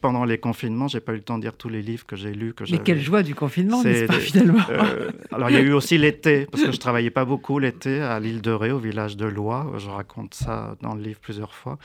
pendant 0.00 0.24
les 0.24 0.38
confinements, 0.38 0.88
j'ai 0.88 1.00
pas 1.00 1.12
eu 1.12 1.16
le 1.16 1.22
temps 1.22 1.36
de 1.36 1.42
lire 1.42 1.56
tous 1.58 1.68
les 1.68 1.82
livres 1.82 2.06
que 2.06 2.16
j'ai 2.16 2.32
lus. 2.32 2.54
Que 2.54 2.64
Mais 2.70 2.78
quelle 2.78 3.02
joie 3.02 3.22
du 3.22 3.34
confinement, 3.34 3.82
n'est-ce 3.82 4.06
pas, 4.06 4.18
finalement 4.18 4.64
euh, 4.70 5.10
Alors, 5.30 5.50
il 5.50 5.54
y 5.54 5.58
a 5.58 5.62
eu 5.62 5.72
aussi 5.72 5.98
l'été, 5.98 6.46
parce 6.46 6.64
que 6.64 6.72
je 6.72 6.78
travaillais 6.78 7.10
pas 7.10 7.26
beaucoup 7.26 7.58
l'été 7.58 8.00
à 8.00 8.18
l'île 8.18 8.40
de 8.40 8.50
Ré, 8.50 8.72
au 8.72 8.78
village 8.78 9.18
de 9.18 9.26
Loire. 9.26 9.78
Je 9.78 9.90
raconte 9.90 10.32
ça 10.32 10.76
dans 10.80 10.94
le 10.94 11.02
livre 11.02 11.20
plusieurs 11.20 11.52
fois. 11.52 11.78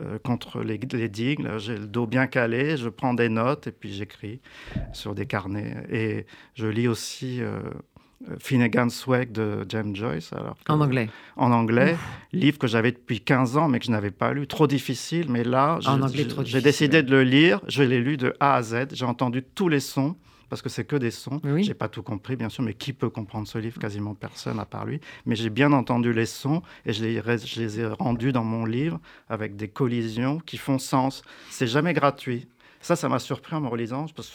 Euh, 0.00 0.16
contre 0.22 0.60
les, 0.62 0.78
les 0.92 1.08
digues. 1.08 1.44
J'ai 1.56 1.76
le 1.76 1.88
dos 1.88 2.06
bien 2.06 2.28
calé, 2.28 2.76
je 2.76 2.88
prends 2.88 3.14
des 3.14 3.28
notes 3.28 3.66
et 3.66 3.72
puis 3.72 3.92
j'écris 3.92 4.40
sur 4.92 5.12
des 5.12 5.26
carnets. 5.26 5.74
Et 5.90 6.26
je 6.54 6.66
lis 6.66 6.88
aussi 6.88 7.40
euh, 7.40 7.60
Finnegan's 8.38 9.06
Wake 9.06 9.32
de 9.32 9.64
James 9.68 9.94
Joyce. 9.94 10.32
Alors 10.32 10.56
en 10.68 10.80
anglais 10.80 11.08
En 11.36 11.52
anglais, 11.52 11.96
livre 12.32 12.58
que 12.58 12.66
j'avais 12.66 12.92
depuis 12.92 13.20
15 13.20 13.56
ans 13.56 13.68
mais 13.68 13.78
que 13.78 13.86
je 13.86 13.90
n'avais 13.90 14.10
pas 14.10 14.32
lu. 14.32 14.46
Trop 14.46 14.66
difficile, 14.66 15.26
mais 15.28 15.44
là, 15.44 15.78
j'ai 16.44 16.60
décidé 16.60 17.02
de 17.02 17.10
le 17.10 17.22
lire. 17.22 17.60
Je 17.68 17.82
l'ai 17.82 18.00
lu 18.00 18.16
de 18.16 18.34
A 18.40 18.54
à 18.56 18.62
Z. 18.62 18.88
J'ai 18.92 19.04
entendu 19.04 19.42
tous 19.42 19.68
les 19.68 19.80
sons 19.80 20.16
parce 20.48 20.62
que 20.62 20.68
c'est 20.68 20.84
que 20.84 20.96
des 20.96 21.10
sons. 21.10 21.40
Je 21.44 21.58
J'ai 21.58 21.74
pas 21.74 21.88
tout 21.88 22.02
compris, 22.02 22.36
bien 22.36 22.48
sûr, 22.48 22.64
mais 22.64 22.74
qui 22.74 22.92
peut 22.92 23.10
comprendre 23.10 23.46
ce 23.46 23.58
livre? 23.58 23.78
Quasiment 23.78 24.14
personne 24.14 24.58
à 24.58 24.64
part 24.64 24.86
lui. 24.86 25.00
Mais 25.26 25.36
j'ai 25.36 25.50
bien 25.50 25.72
entendu 25.72 26.12
les 26.12 26.26
sons 26.26 26.62
et 26.86 26.92
je 26.92 27.04
les, 27.04 27.16
je 27.22 27.60
les 27.60 27.80
ai 27.80 27.86
rendus 27.86 28.32
dans 28.32 28.44
mon 28.44 28.64
livre 28.64 28.98
avec 29.28 29.56
des 29.56 29.68
collisions 29.68 30.38
qui 30.38 30.56
font 30.56 30.78
sens. 30.78 31.22
C'est 31.50 31.66
jamais 31.66 31.92
gratuit. 31.92 32.48
Ça, 32.80 32.96
ça 32.96 33.08
m'a 33.08 33.18
surpris 33.18 33.56
en 33.56 33.60
me 33.60 33.68
relisant, 33.68 34.06
parce 34.14 34.30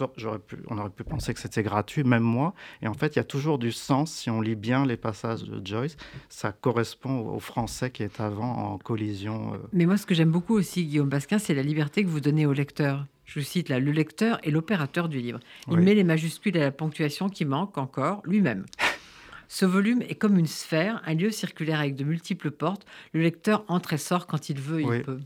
pu, 0.47 0.57
on 0.67 0.77
aurait 0.77 0.89
pu 0.89 1.03
penser 1.03 1.33
que 1.33 1.39
c'était 1.39 1.63
gratuit, 1.63 2.03
même 2.03 2.23
moi. 2.23 2.53
Et 2.81 2.87
en 2.87 2.93
fait, 2.93 3.15
il 3.15 3.19
y 3.19 3.21
a 3.21 3.23
toujours 3.23 3.57
du 3.57 3.71
sens 3.71 4.11
si 4.11 4.29
on 4.29 4.41
lit 4.41 4.55
bien 4.55 4.85
les 4.85 4.97
passages 4.97 5.43
de 5.43 5.65
Joyce. 5.65 5.95
Ça 6.29 6.51
correspond 6.51 7.19
au 7.19 7.39
français 7.39 7.91
qui 7.91 8.03
est 8.03 8.19
avant 8.19 8.73
en 8.73 8.77
collision. 8.77 9.53
Euh. 9.53 9.57
Mais 9.71 9.85
moi, 9.85 9.97
ce 9.97 10.05
que 10.05 10.13
j'aime 10.13 10.31
beaucoup 10.31 10.55
aussi, 10.55 10.85
Guillaume 10.85 11.09
Basquin, 11.09 11.39
c'est 11.39 11.53
la 11.53 11.63
liberté 11.63 12.03
que 12.03 12.09
vous 12.09 12.21
donnez 12.21 12.45
au 12.45 12.53
lecteur 12.53 13.05
je 13.25 13.39
cite 13.39 13.69
là, 13.69 13.79
le 13.79 13.91
lecteur 13.91 14.39
est 14.43 14.51
l'opérateur 14.51 15.09
du 15.09 15.19
livre. 15.19 15.39
Il 15.71 15.77
met 15.77 15.95
les 15.95 16.03
majuscules 16.03 16.57
à 16.57 16.61
la 16.61 16.71
ponctuation 16.71 17.29
qui 17.29 17.45
manque 17.45 17.77
encore 17.77 18.21
lui-même. 18.25 18.65
Ce 19.47 19.65
volume 19.65 20.01
est 20.03 20.15
comme 20.15 20.37
une 20.37 20.47
sphère, 20.47 21.01
un 21.05 21.13
lieu 21.13 21.31
circulaire 21.31 21.79
avec 21.79 21.95
de 21.95 22.03
multiples 22.03 22.51
portes. 22.51 22.85
Le 23.13 23.21
lecteur 23.21 23.63
entre 23.67 23.93
et 23.93 23.97
sort 23.97 24.27
quand 24.27 24.49
il 24.49 24.59
veut, 24.59 24.81
il 24.81 25.03
peut. 25.03 25.19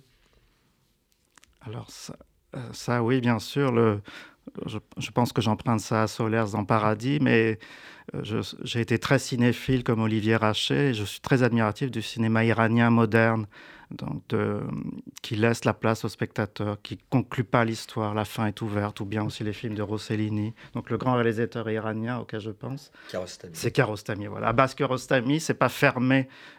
Alors 1.62 1.88
euh, 2.10 2.14
ça, 2.72 3.04
oui, 3.04 3.22
bien 3.22 3.40
sûr. 3.40 3.72
Le, 3.72 4.02
je, 4.66 5.12
pense 5.12 5.34
que 5.34 5.42
j'emprunte 5.42 5.80
ça 5.80 6.04
à 6.04 6.08
Solers 6.08 6.52
dans 6.52 6.66
Paradis, 6.66 7.20
mais 7.22 7.60
euh, 8.16 8.42
j'ai 8.64 8.82
été 8.82 9.00
très 9.00 9.20
cinéphile 9.20 9.84
comme 9.84 10.02
Olivier 10.02 10.36
Rachet. 10.36 10.90
Et 10.90 10.94
je 10.94 11.04
suis 11.04 11.20
très 11.20 11.44
admiratif 11.44 11.92
du 11.92 12.02
cinéma 12.02 12.46
iranien 12.46 12.90
moderne 12.90 13.48
donc 13.92 14.24
qui 15.22 15.36
laisse 15.36 15.66
la 15.66 15.74
place 15.74 16.04
au 16.04 16.10
spectateur, 16.10 16.82
qui 16.82 16.98
conclut 17.10 17.44
pas 17.44 17.64
l'histoire, 17.64 18.14
la 18.14 18.26
fin 18.26 18.48
est 18.48 18.62
ouverte, 18.62 19.00
ou 19.00 19.06
bien 19.06 19.24
aussi 19.24 19.44
les 19.44 19.54
films 19.54 19.76
de 19.76 19.82
Rossellini. 19.82 20.54
Donc 20.74 20.90
le 20.90 20.98
grand 20.98 21.14
réalisateur 21.14 21.70
iranien 21.70 22.20
auquel 22.20 22.40
je 22.40 22.52
pense, 22.52 22.92
c'est 23.54 23.72
Kiarostami. 23.72 24.28
Voilà. 24.28 24.48
Abbas 24.48 24.74
Kiarostami, 24.76 25.40
c'est 25.40 25.54
pas 25.54 25.70
fermé 25.70 26.28
euh, 26.28 26.57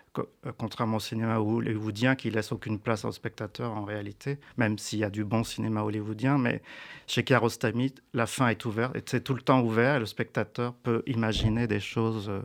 contrairement 0.56 0.96
au 0.96 1.00
cinéma 1.00 1.38
hollywoodien 1.38 2.16
qui 2.16 2.30
laisse 2.30 2.52
aucune 2.52 2.78
place 2.78 3.04
au 3.04 3.12
spectateur 3.12 3.72
en 3.72 3.84
réalité, 3.84 4.38
même 4.56 4.78
s'il 4.78 5.00
y 5.00 5.04
a 5.04 5.10
du 5.10 5.24
bon 5.24 5.44
cinéma 5.44 5.82
hollywoodien. 5.82 6.38
Mais 6.38 6.62
chez 7.06 7.24
Kiarostami, 7.24 7.94
la 8.14 8.26
fin 8.26 8.48
est 8.48 8.64
ouverte, 8.64 8.96
et 8.96 9.02
c'est 9.04 9.22
tout 9.22 9.34
le 9.34 9.42
temps 9.42 9.60
ouvert, 9.62 9.96
et 9.96 9.98
le 9.98 10.06
spectateur 10.06 10.74
peut 10.74 11.02
imaginer 11.06 11.66
des 11.66 11.80
choses 11.80 12.28
euh, 12.28 12.40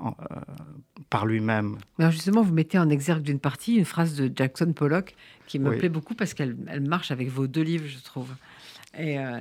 euh, 0.00 0.10
par 1.10 1.26
lui-même. 1.26 1.78
justement, 1.98 2.42
vous 2.42 2.52
mettez 2.52 2.78
en 2.78 2.90
exergue 2.90 3.22
d'une 3.22 3.38
partie 3.38 3.76
une 3.76 3.84
phrase 3.84 4.16
de 4.16 4.30
Jackson 4.34 4.72
Pollock 4.72 5.14
qui 5.46 5.58
me 5.58 5.76
plaît 5.76 5.88
beaucoup 5.88 6.14
parce 6.14 6.34
qu'elle 6.34 6.56
elle 6.68 6.80
marche 6.80 7.10
avec 7.10 7.28
vos 7.28 7.46
deux 7.46 7.62
livres, 7.62 7.86
je 7.86 8.02
trouve. 8.02 8.30
Et, 8.98 9.18
euh, 9.18 9.38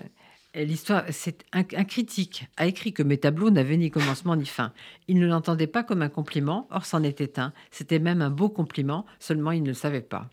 l'histoire, 0.55 1.05
c'est 1.09 1.45
un, 1.53 1.63
critique 1.63 2.47
a 2.57 2.67
écrit 2.67 2.93
que 2.93 3.03
mes 3.03 3.17
tableaux 3.17 3.49
n'avaient 3.49 3.77
ni 3.77 3.89
commencement 3.89 4.35
ni 4.35 4.45
fin. 4.45 4.73
Il 5.07 5.19
ne 5.19 5.27
l'entendait 5.27 5.67
pas 5.67 5.83
comme 5.83 6.01
un 6.01 6.09
compliment, 6.09 6.67
or 6.71 6.85
c'en 6.85 7.03
était 7.03 7.39
un. 7.39 7.53
C'était 7.71 7.99
même 7.99 8.21
un 8.21 8.29
beau 8.29 8.49
compliment, 8.49 9.05
seulement 9.19 9.51
il 9.51 9.63
ne 9.63 9.69
le 9.69 9.73
savait 9.73 10.01
pas. 10.01 10.29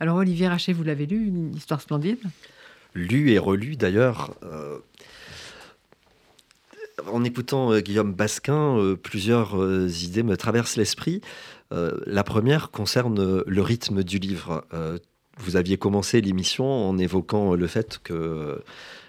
Alors 0.00 0.16
Olivier 0.16 0.48
Rachet, 0.48 0.72
vous 0.72 0.84
l'avez 0.84 1.06
lu, 1.06 1.26
une 1.26 1.54
histoire 1.54 1.80
splendide? 1.80 2.18
Lu 2.94 3.30
et 3.32 3.38
relu 3.38 3.76
d'ailleurs. 3.76 4.36
Euh, 4.44 4.78
en 7.10 7.24
écoutant 7.24 7.72
euh, 7.72 7.80
Guillaume 7.80 8.12
Basquin, 8.12 8.78
euh, 8.78 8.96
plusieurs 8.96 9.56
idées 10.02 10.22
me 10.22 10.36
traversent 10.36 10.76
l'esprit. 10.76 11.20
la 11.70 12.22
première 12.22 12.70
concerne 12.70 13.42
le 13.44 13.62
rythme 13.62 14.04
du 14.04 14.20
livre. 14.20 14.64
vous 15.38 15.56
aviez 15.56 15.76
commencé 15.76 16.20
l'émission 16.20 16.66
en 16.66 16.96
évoquant 16.98 17.54
le 17.54 17.66
fait 17.66 17.98
que 17.98 18.62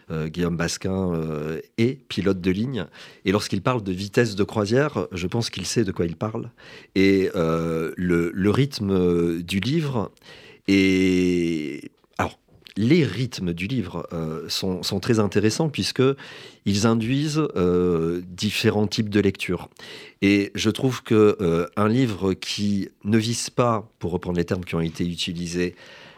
Guillaume 0.10 0.58
Basquin 0.58 1.14
euh, 1.14 1.60
est 1.78 2.08
pilote 2.08 2.42
de 2.42 2.52
ligne. 2.52 2.86
Et 3.26 3.32
lorsqu'il 3.32 3.62
parle 3.62 3.84
de 3.84 3.92
vitesse 3.92 4.36
de 4.36 4.44
croisière, 4.44 5.08
je 5.12 5.28
pense 5.28 5.50
qu'il 5.50 5.66
sait 5.66 5.84
de 5.84 5.92
quoi 5.92 6.06
il 6.06 6.16
parle. 6.16 6.52
Et 6.96 7.30
euh, 7.36 7.92
le, 7.98 8.50
rythme 8.50 9.42
du 9.42 9.60
livre 9.60 10.12
est... 10.68 11.92
Les 12.78 13.06
rythmes 13.06 13.54
du 13.54 13.68
livre 13.68 14.06
sont, 14.50 14.82
très 15.00 15.20
intéressants 15.20 15.70
puisque 15.70 16.04
ils 16.66 16.86
induisent 16.86 17.48
différents 18.28 18.86
types 18.86 19.08
de 19.08 19.22
lecture. 19.22 19.70
Et 20.22 20.52
je 20.56 20.70
trouve 20.70 21.02
que 21.02 21.70
un 21.78 21.88
livre 21.88 22.34
qui 22.34 22.90
ne 23.06 23.18
vise 23.18 23.50
pas, 23.50 23.90
pour 24.00 24.12
reprendre 24.12 24.38
les 24.38 24.44
termes 24.44 24.66
qui 24.66 24.76
ont 24.76 24.82
été 24.82 25.08
utilisés, 25.08 25.74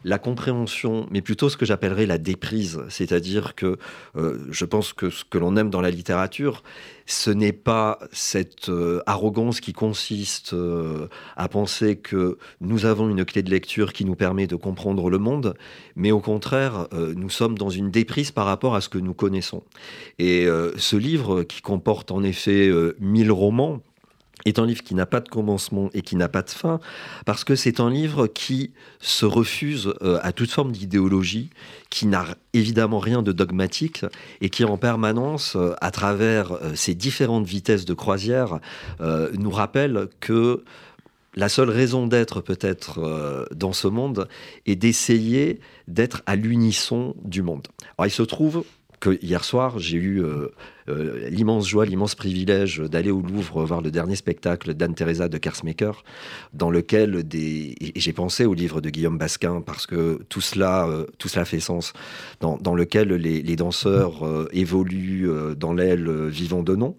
la 0.07 0.19
compréhension, 0.19 1.05
mais 1.11 1.21
plutôt 1.21 1.49
ce 1.49 1.57
que 1.57 1.65
j'appellerais 1.65 2.05
la 2.05 2.17
déprise. 2.17 2.81
C'est-à-dire 2.87 3.55
que 3.55 3.77
euh, 4.15 4.39
je 4.49 4.63
pense 4.63 4.93
que 4.93 5.09
ce 5.09 5.25
que 5.25 5.37
l'on 5.37 5.57
aime 5.57 5.69
dans 5.69 5.81
la 5.81 5.91
littérature, 5.91 6.63
ce 7.05 7.29
n'est 7.29 7.51
pas 7.51 7.99
cette 8.13 8.69
euh, 8.69 9.01
arrogance 9.05 9.59
qui 9.59 9.73
consiste 9.73 10.53
euh, 10.53 11.07
à 11.35 11.49
penser 11.49 11.97
que 11.97 12.37
nous 12.61 12.85
avons 12.85 13.09
une 13.09 13.25
clé 13.25 13.43
de 13.43 13.49
lecture 13.49 13.91
qui 13.91 14.05
nous 14.05 14.15
permet 14.15 14.47
de 14.47 14.55
comprendre 14.55 15.09
le 15.09 15.17
monde, 15.17 15.55
mais 15.97 16.11
au 16.11 16.21
contraire, 16.21 16.87
nous 16.93 17.29
sommes 17.29 17.57
dans 17.57 17.69
une 17.69 17.91
déprise 17.91 18.31
par 18.31 18.45
rapport 18.45 18.75
à 18.75 18.81
ce 18.81 18.87
que 18.87 18.97
nous 18.97 19.13
connaissons. 19.13 19.63
Et 20.19 20.47
ce 20.77 20.95
livre, 20.95 21.43
qui 21.43 21.61
comporte 21.61 22.11
en 22.11 22.23
effet 22.23 22.71
mille 22.99 23.31
romans, 23.31 23.81
est 24.45 24.59
un 24.59 24.65
livre 24.65 24.83
qui 24.83 24.95
n'a 24.95 25.05
pas 25.05 25.19
de 25.19 25.29
commencement 25.29 25.89
et 25.93 26.01
qui 26.01 26.15
n'a 26.15 26.29
pas 26.29 26.41
de 26.41 26.49
fin, 26.49 26.79
parce 27.25 27.43
que 27.43 27.55
c'est 27.55 27.79
un 27.79 27.89
livre 27.89 28.27
qui 28.27 28.71
se 28.99 29.25
refuse 29.25 29.93
euh, 30.01 30.19
à 30.21 30.31
toute 30.31 30.51
forme 30.51 30.71
d'idéologie, 30.71 31.49
qui 31.89 32.05
n'a 32.05 32.25
évidemment 32.53 32.99
rien 32.99 33.21
de 33.21 33.31
dogmatique, 33.31 34.05
et 34.41 34.49
qui 34.49 34.63
en 34.63 34.77
permanence, 34.77 35.55
euh, 35.55 35.73
à 35.81 35.91
travers 35.91 36.53
euh, 36.53 36.75
ces 36.75 36.93
différentes 36.93 37.45
vitesses 37.45 37.85
de 37.85 37.93
croisière, 37.93 38.59
nous 39.33 39.51
rappelle 39.51 40.07
que 40.19 40.63
la 41.35 41.49
seule 41.49 41.69
raison 41.69 42.07
d'être 42.07 42.41
peut-être 42.41 43.47
dans 43.53 43.73
ce 43.73 43.87
monde 43.87 44.27
est 44.65 44.75
d'essayer 44.75 45.59
d'être 45.87 46.21
à 46.25 46.35
l'unisson 46.35 47.15
du 47.23 47.41
monde. 47.41 47.67
Alors 47.97 48.07
il 48.07 48.11
se 48.11 48.23
trouve 48.23 48.63
que 48.99 49.17
hier 49.21 49.43
soir, 49.43 49.77
j'ai 49.79 49.97
eu 49.97 50.23
euh, 50.23 50.47
euh, 50.89 51.29
l'immense 51.29 51.67
joie, 51.67 51.85
l'immense 51.85 52.15
privilège 52.15 52.79
d'aller 52.79 53.11
au 53.11 53.21
Louvre 53.21 53.63
voir 53.63 53.81
le 53.81 53.91
dernier 53.91 54.15
spectacle 54.15 54.73
d'Anne-Theresa 54.73 55.29
de 55.29 55.37
Kersmaker, 55.37 56.03
dans 56.53 56.71
lequel 56.71 57.23
des... 57.23 57.75
j'ai 57.95 58.13
pensé 58.13 58.45
au 58.45 58.53
livre 58.53 58.81
de 58.81 58.89
Guillaume 58.89 59.17
Basquin, 59.17 59.61
parce 59.61 59.85
que 59.85 60.19
tout 60.29 60.41
cela, 60.41 60.87
euh, 60.87 61.05
tout 61.17 61.27
cela 61.27 61.45
fait 61.45 61.59
sens, 61.59 61.93
dans, 62.41 62.75
lequel 62.75 63.09
les 63.09 63.55
danseurs 63.55 64.47
évoluent 64.51 65.29
dans 65.55 65.73
l'aile 65.73 66.27
vivant 66.27 66.63
de 66.63 66.75
nom, 66.75 66.95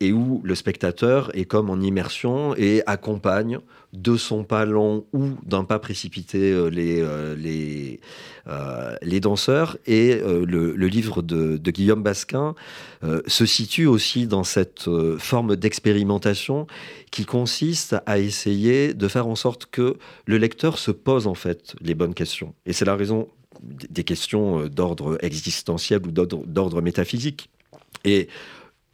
et 0.00 0.12
où 0.12 0.40
le 0.42 0.54
spectateur 0.54 1.30
est 1.34 1.44
comme 1.44 1.70
en 1.70 1.80
immersion 1.80 2.54
et 2.56 2.82
accompagne 2.86 3.60
de 3.92 4.16
son 4.16 4.44
pas 4.44 4.64
lent 4.64 5.04
ou 5.12 5.30
d'un 5.44 5.64
pas 5.64 5.78
précipité 5.78 6.52
euh, 6.52 6.68
les, 6.68 7.00
euh, 7.00 7.34
les, 7.34 8.00
euh, 8.46 8.94
les 9.02 9.20
danseurs. 9.20 9.76
Et 9.86 10.20
le, 10.20 10.74
livre 10.86 11.22
de, 11.22 11.58
Guillaume 11.70 12.02
Basquin 12.02 12.54
se 13.26 13.46
situe 13.46 13.86
aussi 13.86 14.26
dans 14.26 14.44
cette 14.44 14.88
forme 15.18 15.56
d'expérimentation 15.56 16.66
qui 17.10 17.24
consiste 17.24 17.96
à 18.06 18.18
essayer 18.18 18.92
de 18.92 19.08
faire 19.08 19.26
en 19.26 19.36
sorte 19.36 19.66
que 19.66 19.96
le 20.26 20.38
lecteur 20.38 20.78
se 20.78 20.90
pose 20.90 21.26
en 21.26 21.34
fait 21.34 21.74
les 21.80 21.94
bonnes 21.94 22.14
questions. 22.14 22.54
Et 22.66 22.72
c'est 22.72 22.84
la 22.84 22.96
raison 22.96 23.28
des 23.62 24.04
questions 24.04 24.66
d'ordre 24.66 25.18
existentiel 25.20 26.00
ou 26.06 26.10
d'ordre 26.10 26.80
métaphysique. 26.80 27.50
Et 28.04 28.28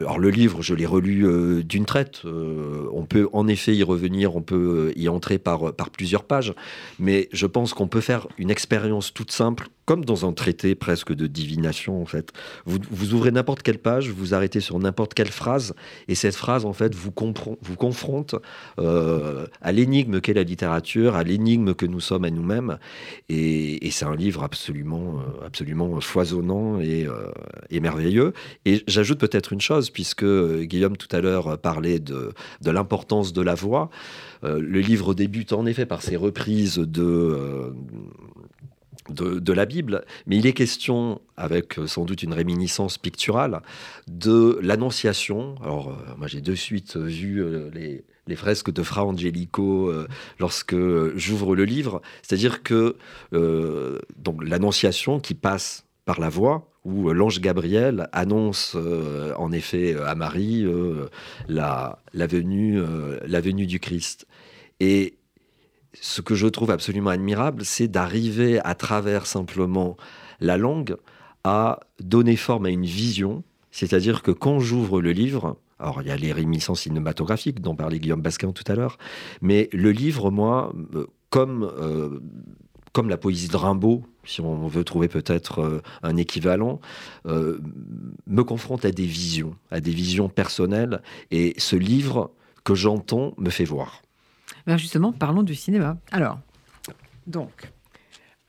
alors 0.00 0.18
le 0.18 0.28
livre, 0.28 0.60
je 0.60 0.74
l'ai 0.74 0.84
relu 0.84 1.26
euh, 1.26 1.62
d'une 1.62 1.86
traite. 1.86 2.22
Euh, 2.26 2.86
on 2.92 3.06
peut 3.06 3.28
en 3.32 3.48
effet 3.48 3.74
y 3.74 3.82
revenir, 3.82 4.36
on 4.36 4.42
peut 4.42 4.92
y 4.94 5.08
entrer 5.08 5.38
par, 5.38 5.74
par 5.74 5.90
plusieurs 5.90 6.24
pages, 6.24 6.54
mais 6.98 7.28
je 7.32 7.46
pense 7.46 7.72
qu'on 7.72 7.88
peut 7.88 8.02
faire 8.02 8.28
une 8.36 8.50
expérience 8.50 9.14
toute 9.14 9.30
simple 9.30 9.68
comme 9.86 10.04
dans 10.04 10.28
un 10.28 10.32
traité 10.32 10.74
presque 10.74 11.14
de 11.14 11.26
divination 11.26 12.02
en 12.02 12.04
fait. 12.04 12.32
Vous, 12.66 13.14
ouvrez 13.14 13.30
n'importe 13.30 13.62
quelle 13.62 13.78
page, 13.78 14.10
vous 14.10 14.34
arrêtez 14.34 14.60
sur 14.60 14.78
n'importe 14.78 15.14
quelle 15.14 15.30
phrase, 15.30 15.74
et 16.08 16.16
cette 16.16 16.34
phrase 16.34 16.64
en 16.64 16.72
fait 16.72 16.94
vous, 16.94 17.12
vous 17.62 17.76
confronte 17.76 18.34
euh, 18.78 19.46
à 19.62 19.72
l'énigme 19.72 20.20
qu'est 20.20 20.34
la 20.34 20.42
littérature, 20.42 21.14
à 21.14 21.22
l'énigme 21.22 21.74
que 21.74 21.86
nous 21.86 22.00
sommes 22.00 22.24
à 22.24 22.30
nous-mêmes, 22.30 22.78
et, 23.28 23.78
c'est 23.96 24.04
un 24.04 24.16
livre 24.16 24.42
absolument, 24.42 25.20
euh, 25.20 25.46
absolument 25.46 26.00
foisonnant 26.00 26.80
euh, 26.82 27.30
et 27.70 27.80
merveilleux. 27.80 28.34
Et 28.66 28.82
j'ajoute 28.86 29.18
peut-être 29.18 29.54
une 29.54 29.60
chose, 29.60 29.85
puisque 29.90 30.24
Guillaume 30.24 30.96
tout 30.96 31.08
à 31.14 31.20
l'heure 31.20 31.58
parlait 31.58 31.98
de, 31.98 32.32
de 32.62 32.70
l'importance 32.70 33.32
de 33.32 33.42
la 33.42 33.54
voix. 33.54 33.90
le 34.42 34.80
livre 34.80 35.14
débute 35.14 35.52
en 35.52 35.66
effet 35.66 35.86
par 35.86 36.02
ses 36.02 36.16
reprises 36.16 36.76
de 36.78 37.72
de, 39.10 39.52
la 39.52 39.66
Bible, 39.66 40.04
mais 40.26 40.36
il 40.36 40.46
est 40.46 40.52
question, 40.52 41.20
avec 41.36 41.78
euh, 41.78 41.86
sans 41.86 42.04
doute 42.04 42.22
une 42.22 42.32
réminiscence 42.32 42.98
picturale, 42.98 43.62
de 44.08 44.58
l'Annonciation. 44.62 45.56
Alors, 45.62 45.90
euh, 45.90 46.14
moi 46.16 46.26
j'ai 46.26 46.40
de 46.40 46.54
suite 46.54 46.96
vu 46.96 47.42
euh, 47.42 47.70
les, 47.72 48.36
fresques 48.36 48.72
de 48.72 48.82
Fra 48.82 49.04
Angelico 49.04 49.92
lorsque 50.40 50.76
j'ouvre 51.14 51.54
le 51.54 51.64
livre, 51.64 52.02
c'est-à-dire 52.22 52.64
que 52.64 52.96
donc 53.30 54.42
l'Annonciation 54.42 55.20
qui 55.20 55.34
passe 55.34 55.86
par 56.04 56.18
la 56.18 56.28
voix, 56.28 56.68
où 56.86 57.12
l'ange 57.12 57.40
Gabriel 57.40 58.08
annonce 58.12 58.76
en 59.36 59.50
effet 59.50 59.96
à 60.06 60.14
Marie 60.14 60.64
la, 61.48 61.98
venue, 62.14 63.66
du 63.66 63.80
Christ. 63.80 64.26
Et 64.78 65.16
ce 66.00 66.20
que 66.20 66.34
je 66.34 66.46
trouve 66.46 66.70
absolument 66.70 67.10
admirable, 67.10 67.64
c'est 67.64 67.88
d'arriver 67.88 68.60
à 68.64 68.74
travers 68.74 69.26
simplement 69.26 69.96
la 70.40 70.56
langue 70.56 70.96
à 71.44 71.80
donner 72.00 72.36
forme 72.36 72.66
à 72.66 72.70
une 72.70 72.84
vision. 72.84 73.42
C'est-à-dire 73.70 74.22
que 74.22 74.30
quand 74.30 74.58
j'ouvre 74.58 75.00
le 75.00 75.12
livre, 75.12 75.56
alors 75.78 76.02
il 76.02 76.08
y 76.08 76.10
a 76.10 76.16
les 76.16 76.32
réminiscences 76.32 76.82
cinématographiques 76.82 77.60
dont 77.60 77.74
parlait 77.74 77.98
Guillaume 77.98 78.22
Basquin 78.22 78.52
tout 78.52 78.64
à 78.66 78.74
l'heure, 78.74 78.98
mais 79.40 79.68
le 79.72 79.90
livre, 79.92 80.30
moi, 80.30 80.72
euh, 80.94 81.06
comme, 81.30 81.64
euh, 81.78 82.20
comme 82.96 83.10
la 83.10 83.18
poésie 83.18 83.48
de 83.48 83.56
Rimbaud, 83.58 84.04
si 84.24 84.40
on 84.40 84.68
veut 84.68 84.82
trouver 84.82 85.08
peut-être 85.08 85.60
euh, 85.60 85.82
un 86.02 86.16
équivalent, 86.16 86.80
me 87.26 88.42
confronte 88.42 88.86
à 88.86 88.90
des 88.90 89.04
visions, 89.04 89.54
à 89.70 89.80
des 89.80 89.90
visions 89.90 90.30
personnelles, 90.30 91.02
et 91.30 91.52
ce 91.58 91.76
livre 91.76 92.30
que 92.64 92.74
j'entends 92.74 93.34
me 93.36 93.50
fait 93.50 93.66
voir. 93.66 94.00
Ben, 94.66 94.78
justement, 94.78 95.12
parlons 95.12 95.42
du 95.42 95.54
cinéma. 95.54 95.98
Alors, 96.10 96.38
donc, 97.26 97.70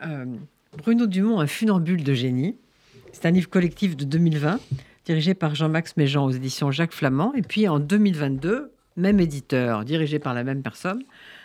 euh, 0.06 0.26
Bruno 0.78 1.08
Dumont, 1.08 1.42
un 1.42 1.48
funambule 1.48 2.06
de 2.06 2.14
génie. 2.14 2.56
C'est 3.12 3.26
un 3.26 3.32
livre 3.32 3.50
collectif 3.50 3.98
de 3.98 4.06
2020, 4.06 4.62
dirigé 5.04 5.34
par 5.34 5.56
Jean-Max 5.56 5.98
Méjean 5.98 6.26
aux 6.26 6.32
éditions 6.32 6.72
Jacques 6.72 6.94
Flamand. 6.94 7.34
Et 7.34 7.42
puis 7.42 7.68
en 7.68 7.80
2022, 7.80 8.72
même 8.96 9.20
éditeur, 9.20 9.84
dirigé 9.84 10.20
par 10.20 10.34
la 10.34 10.46
même 10.46 10.62
personne, 10.62 11.04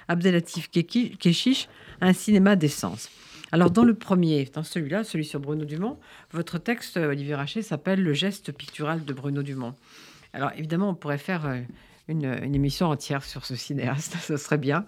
Abdelatif 0.09 0.71
Keshish, 0.71 1.69
un 2.03 2.13
cinéma 2.13 2.57
d'essence. 2.57 3.09
Alors, 3.53 3.71
dans 3.71 3.85
le 3.85 3.95
premier, 3.95 4.45
dans 4.53 4.63
celui-là, 4.63 5.05
celui 5.05 5.25
sur 5.25 5.39
Bruno 5.39 5.65
Dumont, 5.65 5.99
votre 6.33 6.59
texte, 6.59 6.97
Olivier 6.97 7.35
Rachet, 7.35 7.63
s'appelle 7.63 8.03
Le 8.03 8.13
geste 8.13 8.51
pictural 8.53 9.05
de 9.05 9.13
Bruno 9.13 9.43
Dumont. 9.43 9.75
Alors, 10.33 10.51
évidemment, 10.57 10.91
on 10.91 10.95
pourrait 10.95 11.19
faire 11.19 11.47
euh, 11.47 11.61
une, 12.09 12.55
émission 12.55 12.89
entière 12.89 13.23
sur 13.23 13.45
ce 13.45 13.55
cinéaste, 13.55 14.17
ce 14.23 14.37
serait 14.37 14.59
bien, 14.59 14.87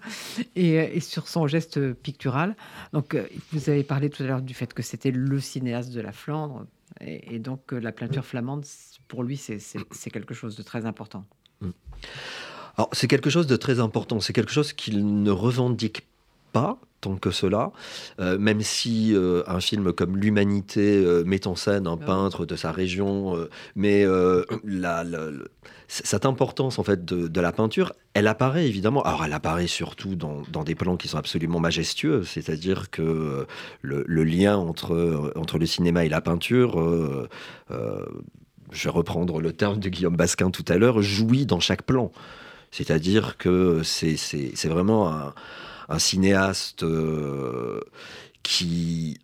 et, 0.55 0.99
sur 0.99 1.27
son 1.27 1.47
geste 1.47 1.93
pictural. 1.93 2.55
Donc, 2.91 3.13
euh, 3.13 3.27
vous 3.51 3.69
avez 3.69 3.83
parlé 3.83 4.09
tout 4.09 4.23
à 4.23 4.25
l'heure 4.25 4.41
du 4.41 4.53
fait 4.53 4.73
que 4.73 4.81
c'était 4.81 5.11
le 5.11 5.39
cinéaste 5.39 5.91
de 5.91 6.01
la 6.01 6.11
Flandre, 6.11 6.65
et, 7.01 7.39
donc 7.39 7.71
la 7.71 7.91
peinture 7.91 8.25
flamande, 8.25 8.65
pour 9.07 9.23
lui, 9.23 9.37
c'est 9.37 9.59
quelque 10.11 10.33
chose 10.33 10.55
de 10.55 10.63
très 10.63 10.85
important. 10.85 11.25
C'est 12.93 13.07
quelque 13.07 13.29
chose 13.29 13.47
de 13.47 13.55
très 13.55 13.79
important, 13.79 14.19
c'est 14.19 14.33
quelque 14.33 14.51
chose 14.51 14.73
qu'il 14.73 15.23
ne 15.23 15.31
revendique 15.31 16.07
pas 16.51 16.79
tant 17.05 17.15
que 17.15 17.31
cela, 17.31 17.71
euh, 18.19 18.37
même 18.37 18.61
si 18.61 19.13
euh, 19.13 19.43
un 19.47 19.59
film 19.59 19.93
comme 19.93 20.17
L'Humanité 20.17 21.03
met 21.25 21.47
en 21.47 21.55
scène 21.55 21.87
un 21.87 21.99
ah 22.01 22.05
peintre 22.05 22.45
de 22.45 22.55
sa 22.55 22.71
région, 22.71 23.35
mais 23.75 24.05
la, 24.63 25.03
cette 25.87 26.25
importance 26.25 26.79
en 26.79 26.83
fait 26.83 27.05
de, 27.05 27.41
la 27.41 27.51
peinture, 27.51 27.93
elle 28.13 28.27
apparaît 28.27 28.67
évidemment. 28.67 29.03
Alors 29.03 29.23
elle 29.23 29.33
apparaît 29.33 29.67
surtout 29.67 30.15
dans, 30.15 30.63
des 30.63 30.75
plans 30.75 30.97
qui 30.97 31.07
sont 31.07 31.17
absolument 31.17 31.59
majestueux, 31.59 32.23
c'est-à-dire 32.23 32.89
que 32.89 33.01
euh, 33.01 33.45
le, 33.81 34.23
lien 34.23 34.57
entre, 34.57 34.93
euh, 34.93 35.31
entre 35.35 35.57
le 35.59 35.65
cinéma 35.65 36.05
et 36.05 36.09
la 36.09 36.21
peinture, 36.21 36.79
euh, 36.79 37.27
je 38.71 38.83
vais 38.83 38.89
reprendre 38.89 39.41
le 39.41 39.51
terme 39.53 39.79
de 39.79 39.89
Guillaume 39.89 40.15
Basquin 40.15 40.49
tout 40.49 40.65
à 40.67 40.77
l'heure, 40.77 41.01
jouit 41.01 41.45
dans 41.45 41.59
chaque 41.59 41.83
plan. 41.83 42.11
C'est-à-dire 42.71 43.37
que 43.37 43.83
c'est 43.83 44.67
vraiment 44.67 45.13
un, 45.13 45.33
un 45.89 45.99
cinéaste 45.99 46.85
qui 48.43 49.19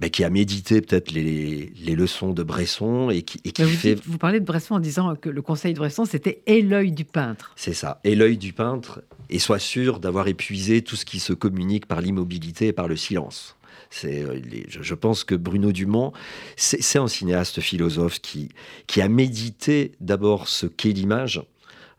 bah, 0.00 0.08
qui 0.08 0.24
a 0.24 0.30
médité 0.30 0.80
peut-être 0.80 1.10
les, 1.10 1.70
leçons 1.94 2.32
de 2.32 2.42
Bresson 2.42 3.10
et 3.10 3.20
qui, 3.20 3.38
vous, 3.62 3.68
fait... 3.68 4.00
vous 4.06 4.16
parlez 4.16 4.40
de 4.40 4.46
Bresson 4.46 4.76
en 4.76 4.80
disant 4.80 5.14
que 5.14 5.28
le 5.28 5.42
conseil 5.42 5.74
de 5.74 5.78
Bresson, 5.78 6.06
c'était 6.06 6.42
«et 6.46 6.62
l'œil 6.62 6.92
du 6.92 7.04
peintre». 7.04 7.52
C'est 7.56 7.74
ça, 7.74 8.00
et 8.02 8.14
l'œil 8.14 8.38
du 8.38 8.54
peintre, 8.54 9.02
et 9.28 9.38
sois 9.38 9.58
sûr 9.58 10.00
d'avoir 10.00 10.26
épuisé 10.28 10.80
tout 10.80 10.96
ce 10.96 11.04
qui 11.04 11.20
se 11.20 11.34
communique 11.34 11.84
par 11.84 12.00
l'immobilité 12.00 12.68
et 12.68 12.72
par 12.72 12.88
le 12.88 12.96
silence. 12.96 13.56
C'est, 13.90 14.22
euh, 14.22 14.40
je 14.68 14.94
pense 14.94 15.22
que 15.22 15.34
Bruno 15.34 15.70
Dumont, 15.70 16.14
c'est 16.56 16.98
un 16.98 17.08
cinéaste 17.08 17.60
philosophe 17.60 18.20
qui, 18.20 18.48
qui 18.86 19.02
a 19.02 19.08
médité 19.08 19.92
d'abord 20.00 20.48
ce 20.48 20.64
qu'est 20.64 20.92
l'image, 20.92 21.42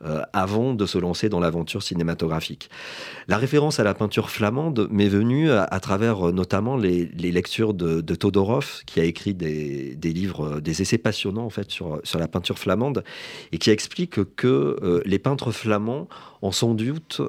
euh, 0.03 0.21
avant 0.33 0.73
de 0.73 0.85
se 0.85 0.97
lancer 0.97 1.29
dans 1.29 1.39
l'aventure 1.39 1.83
cinématographique. 1.83 2.69
La 3.27 3.37
référence 3.37 3.79
à 3.79 3.83
la 3.83 3.93
peinture 3.93 4.29
flamande 4.29 4.87
m'est 4.89 5.07
venue 5.07 5.51
à, 5.51 5.79
travers 5.79 6.29
euh, 6.29 6.31
notamment 6.31 6.75
les, 6.75 7.05
lectures 7.05 7.73
de, 7.73 8.01
Todorov, 8.15 8.83
qui 8.85 8.99
a 8.99 9.03
écrit 9.03 9.33
des, 9.33 9.95
livres, 10.01 10.57
euh, 10.57 10.61
des 10.61 10.81
essais 10.81 10.97
passionnants 10.97 11.45
en 11.45 11.49
fait 11.49 11.69
sur, 11.69 12.01
sur 12.03 12.19
la 12.19 12.27
peinture 12.27 12.57
flamande, 12.57 13.03
et 13.51 13.57
qui 13.57 13.69
explique 13.69 14.35
que 14.35 15.01
les 15.05 15.19
peintres 15.19 15.51
flamands 15.51 16.07
ont 16.41 16.51
sans 16.51 16.73
doute 16.73 17.21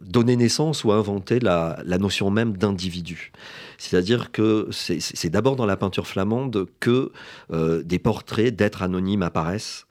donné 0.00 0.36
naissance 0.36 0.84
ou 0.84 0.92
inventé 0.92 1.40
la, 1.40 1.82
notion 1.98 2.30
même 2.30 2.56
d'individu. 2.56 3.32
C'est-à-dire 3.78 4.30
que 4.32 4.68
c'est 4.70 5.30
d'abord 5.30 5.56
dans 5.56 5.66
la 5.66 5.76
peinture 5.76 6.06
flamande 6.06 6.66
que 6.80 7.12
euh, 7.52 7.82
des 7.82 7.98
portraits 7.98 8.54
d'êtres 8.54 8.82
anonymes 8.82 9.22
apparaissent. 9.22 9.86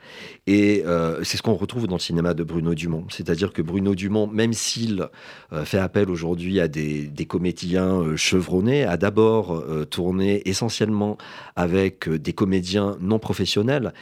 Et 0.47 0.83
euh, 0.85 1.23
c'est 1.23 1.37
ce 1.37 1.41
qu'on 1.41 1.53
retrouve 1.53 1.87
dans 1.87 1.95
le 1.95 2.01
cinéma 2.01 2.33
de 2.33 2.43
Bruno 2.43 2.73
Dumont. 2.73 3.05
C'est-à-dire 3.09 3.53
que 3.53 3.61
Bruno 3.61 3.95
Dumont, 3.95 4.27
même 4.27 4.53
s'il 4.53 5.07
euh, 5.53 5.65
fait 5.65 5.79
appel 5.79 6.09
aujourd'hui 6.09 6.59
à 6.59 6.67
des, 6.67 7.07
des 7.07 7.25
comédiens 7.25 8.15
chevronnés, 8.15 8.83
a 8.83 8.97
d'abord 8.97 9.63
tourné 9.89 10.47
essentiellement 10.47 11.17
avec 11.55 12.09
des 12.09 12.33
comédiens 12.33 12.97
non 13.01 13.19
professionnels. 13.19 13.93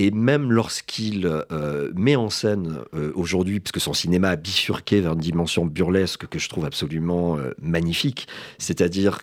Et 0.00 0.10
même 0.10 0.50
lorsqu'il 0.50 1.26
euh, 1.26 1.92
met 1.94 2.16
en 2.16 2.30
scène 2.30 2.78
euh, 2.94 3.12
aujourd'hui, 3.14 3.60
puisque 3.60 3.82
son 3.82 3.92
cinéma 3.92 4.30
a 4.30 4.36
bifurqué 4.36 5.02
vers 5.02 5.12
une 5.12 5.18
dimension 5.18 5.66
burlesque 5.66 6.26
que 6.26 6.38
je 6.38 6.48
trouve 6.48 6.64
absolument 6.64 7.36
euh, 7.36 7.52
magnifique, 7.60 8.26
c'est-à-dire 8.56 9.20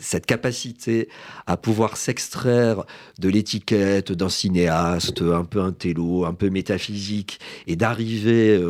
cette 0.00 0.26
capacité 0.26 1.08
à 1.46 1.56
pouvoir 1.56 1.96
s'extraire 1.96 2.82
de 3.20 3.28
l'étiquette 3.28 4.10
d'un 4.10 4.28
cinéaste 4.28 5.22
un 5.22 5.44
peu 5.44 5.60
intello, 5.60 6.24
un 6.24 6.34
peu 6.34 6.50
métaphysique, 6.50 7.38
et 7.68 7.76
d'arriver 7.76 8.60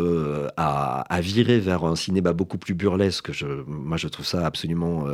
à, 0.58 1.20
virer 1.22 1.58
vers 1.58 1.84
un 1.84 1.96
cinéma 1.96 2.34
beaucoup 2.34 2.58
plus 2.58 2.74
burlesque, 2.74 3.32
je, 3.32 3.46
moi 3.66 3.96
je 3.96 4.08
trouve 4.08 4.26
ça 4.26 4.44
absolument 4.44 5.06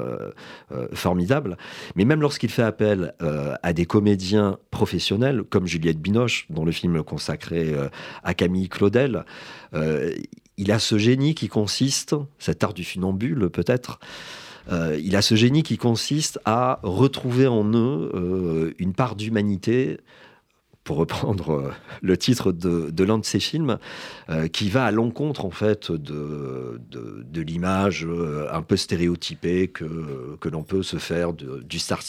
formidable. 0.93 1.57
Mais 1.95 2.05
même 2.05 2.21
lorsqu'il 2.21 2.51
fait 2.51 2.65
appel 2.65 3.15
à 3.21 3.73
des 3.73 3.87
comédiens 3.87 4.59
professionnels, 4.73 5.45
comme 5.45 5.69
Juliette 5.69 6.01
Binoche, 6.05 6.47
dans 6.51 6.65
le 6.65 6.71
film 6.71 7.03
consacré 7.03 7.73
euh, 7.73 7.89
à 8.23 8.35
Camille 8.35 8.69
Claudel. 8.69 9.25
Euh, 9.73 10.15
il 10.57 10.71
a 10.71 10.79
ce 10.79 10.99
génie 10.99 11.35
qui 11.35 11.49
consiste, 11.49 12.15
cet 12.39 12.63
art 12.63 12.75
du 12.75 12.85
funambule 12.85 13.51
peut-être, 13.51 13.99
euh, 14.71 14.99
il 15.03 15.17
a 15.17 15.23
ce 15.23 15.35
génie 15.35 15.63
qui 15.63 15.79
consiste 15.79 16.39
à 16.45 16.79
retrouver 16.83 17.49
en 17.49 17.65
eux 17.75 18.75
une 18.79 18.95
part 18.95 19.17
d'humanité, 19.17 19.99
pour 20.85 20.99
reprendre 20.99 21.73
le 22.03 22.17
titre 22.19 22.53
de, 22.53 23.05
l'un 23.05 23.17
de 23.17 23.25
ses 23.25 23.41
films, 23.41 23.79
qui 24.53 24.69
va 24.69 24.85
à 24.85 24.91
l'encontre 24.91 25.47
en 25.47 25.51
fait 25.51 25.91
de, 25.91 26.79
l'image 27.35 28.07
un 28.53 28.61
peu 28.61 28.77
stéréotypée 28.77 29.69
que, 29.69 30.37
que 30.41 30.49
l'on 30.51 30.63
peut 30.63 30.83
se 30.83 30.99
faire 30.99 31.33
du, 31.33 31.79
star, 31.79 32.01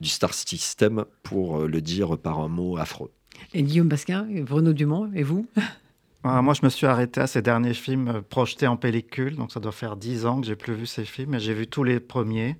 du 0.00 0.08
star 0.08 0.32
system, 0.32 1.04
pour 1.22 1.68
le 1.68 1.82
dire 1.82 2.16
par 2.16 2.40
un 2.40 2.48
mot 2.48 2.78
affreux. 2.78 3.10
Et 3.52 3.62
Guillaume 3.62 3.88
Basquin, 3.88 4.26
Bruno 4.42 4.72
Dumont, 4.72 5.10
et 5.14 5.22
vous 5.22 5.46
ah, 6.24 6.42
moi, 6.42 6.54
je 6.54 6.64
me 6.64 6.70
suis 6.70 6.86
arrêté 6.86 7.20
à 7.20 7.26
ces 7.26 7.42
derniers 7.42 7.74
films 7.74 8.08
euh, 8.08 8.22
projetés 8.22 8.66
en 8.66 8.76
pellicule, 8.76 9.36
donc 9.36 9.52
ça 9.52 9.60
doit 9.60 9.72
faire 9.72 9.96
dix 9.96 10.26
ans 10.26 10.40
que 10.40 10.46
j'ai 10.46 10.56
plus 10.56 10.74
vu 10.74 10.86
ces 10.86 11.04
films, 11.04 11.30
mais 11.30 11.40
j'ai 11.40 11.54
vu 11.54 11.66
tous 11.66 11.84
les 11.84 12.00
premiers. 12.00 12.56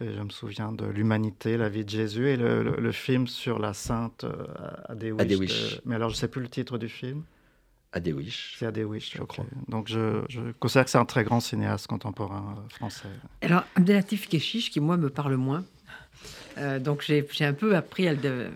je 0.00 0.22
me 0.22 0.30
souviens 0.30 0.72
de 0.72 0.86
l'humanité, 0.86 1.56
la 1.56 1.68
vie 1.68 1.84
de 1.84 1.90
Jésus, 1.90 2.28
et 2.28 2.36
le, 2.36 2.92
film 2.92 3.26
sur 3.26 3.58
la 3.58 3.74
sainte 3.74 4.24
euh, 4.24 4.46
Adéwish. 4.88 5.80
mais 5.84 5.96
alors, 5.96 6.08
je 6.08 6.14
ne 6.14 6.18
sais 6.18 6.28
plus 6.28 6.40
le 6.40 6.48
titre 6.48 6.78
du 6.78 6.88
film. 6.88 7.24
Adéwish. 7.94 8.56
C'est 8.58 8.64
Adéwish, 8.64 9.14
je 9.14 9.22
crois. 9.22 9.44
Donc, 9.68 9.86
je, 9.88 10.22
je, 10.30 10.40
considère 10.58 10.86
que 10.86 10.90
c'est 10.90 10.96
un 10.96 11.04
très 11.04 11.24
grand 11.24 11.40
cinéaste 11.40 11.88
contemporain 11.88 12.56
euh, 12.56 12.68
français. 12.70 13.08
Alors, 13.42 13.64
Abdelatif 13.74 14.28
Keshish, 14.28 14.70
qui 14.70 14.80
moi 14.80 14.96
me 14.96 15.10
parle 15.10 15.36
moins. 15.36 15.64
donc, 16.80 17.02
j'ai 17.02 17.44
un 17.44 17.52
peu 17.52 17.76
appris 17.76 18.08
à 18.08 18.14
le 18.14 18.48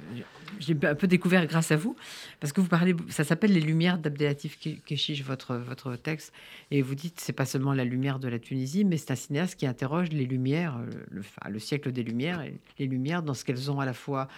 j'ai 0.58 0.76
un 0.82 0.94
peu 0.94 1.06
découvert 1.06 1.46
grâce 1.46 1.72
à 1.72 1.76
vous, 1.76 1.96
parce 2.40 2.52
que 2.52 2.60
vous 2.60 2.68
parlez, 2.68 2.94
ça 3.08 3.24
s'appelle 3.24 3.52
Les 3.52 3.60
Lumières 3.60 3.98
d'Abdelatif 3.98 4.58
Keshish, 4.84 5.22
votre, 5.22 5.56
votre 5.56 5.96
texte, 5.96 6.32
et 6.70 6.82
vous 6.82 6.94
dites 6.94 7.20
c'est 7.20 7.32
pas 7.32 7.46
seulement 7.46 7.72
la 7.72 7.84
lumière 7.84 8.18
de 8.18 8.28
la 8.28 8.38
Tunisie, 8.38 8.84
mais 8.84 8.96
c'est 8.96 9.10
un 9.10 9.16
cinéaste 9.16 9.56
qui 9.58 9.66
interroge 9.66 10.08
les 10.10 10.26
Lumières, 10.26 10.78
le, 11.10 11.22
le 11.48 11.58
siècle 11.58 11.92
des 11.92 12.02
Lumières, 12.02 12.42
et 12.42 12.54
les 12.78 12.86
Lumières 12.86 13.22
dans 13.22 13.34
ce 13.34 13.44
qu'elles 13.44 13.70
ont 13.70 13.80
à 13.80 13.86
la 13.86 13.94
fois 13.94 14.28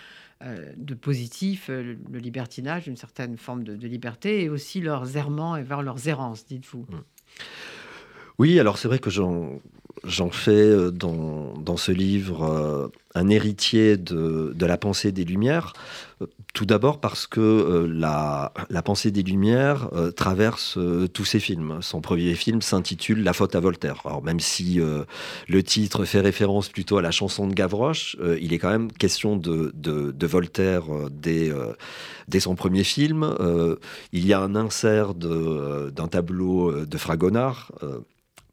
euh, 0.45 0.73
de 0.77 0.95
positif, 0.95 1.67
euh, 1.69 1.97
le, 2.09 2.19
libertinage, 2.21 2.87
une 2.87 2.97
certaine 2.97 3.37
forme 3.37 3.65
de, 3.65 3.89
liberté, 3.89 4.45
et 4.45 4.49
aussi 4.49 4.81
leurs 4.81 5.17
errements 5.17 5.57
et 5.57 5.65
vers 5.65 5.83
leurs 5.83 6.07
errances, 6.07 6.47
dites-vous. 6.47 6.87
Mmh. 6.89 7.03
Oui, 8.39 8.61
alors 8.61 8.79
c'est 8.79 8.87
vrai 8.87 9.01
que 9.01 9.11
j'en 9.11 9.59
j'en 10.05 10.31
fais 10.31 10.51
euh, 10.51 10.91
dans, 10.91 11.55
dans, 11.55 11.77
ce 11.77 11.93
livre 11.93 12.43
euh, 12.45 12.89
un 13.15 13.29
héritier 13.29 13.97
de, 13.97 14.53
de, 14.55 14.67
la 14.67 14.77
pensée 14.77 15.13
des 15.13 15.25
Lumières. 15.25 15.73
Euh, 16.23 16.27
tout 16.55 16.67
d'abord 16.67 17.01
parce 17.01 17.27
que 17.27 17.87
la, 17.89 18.53
la, 18.71 18.83
pensée 18.83 19.11
des 19.11 19.23
Lumières 19.23 19.89
traverse 20.17 20.77
tous 21.13 21.25
ses 21.25 21.39
films. 21.39 21.79
Son 21.83 22.01
premier 22.01 22.35
film 22.35 22.63
s'intitule 22.63 23.23
La 23.23 23.33
faute 23.33 23.55
à 23.55 23.61
Voltaire. 23.61 24.01
Alors 24.05 24.25
même 24.25 24.41
si 24.41 24.81
le 25.47 25.63
titre 25.63 26.05
fait 26.05 26.21
référence 26.21 26.69
plutôt 26.69 26.99
à 26.99 27.03
la 27.03 27.13
chanson 27.13 27.47
de 27.47 27.55
Gavroche, 27.55 28.17
il 28.41 28.53
est 28.53 28.59
quand 28.59 28.71
même 28.71 28.91
question 28.91 29.37
de, 29.37 29.73
de, 29.77 30.11
de 30.11 30.27
Voltaire 30.27 30.85
dès, 31.13 31.53
dès, 32.27 32.41
son 32.41 32.57
premier 32.57 32.83
film. 32.83 33.37
il 34.13 34.27
y 34.27 34.33
a 34.33 34.41
un 34.41 34.57
insert 34.57 35.15
d'un 35.15 36.09
tableau 36.09 36.85
de 36.85 36.99
Fragonard 36.99 37.71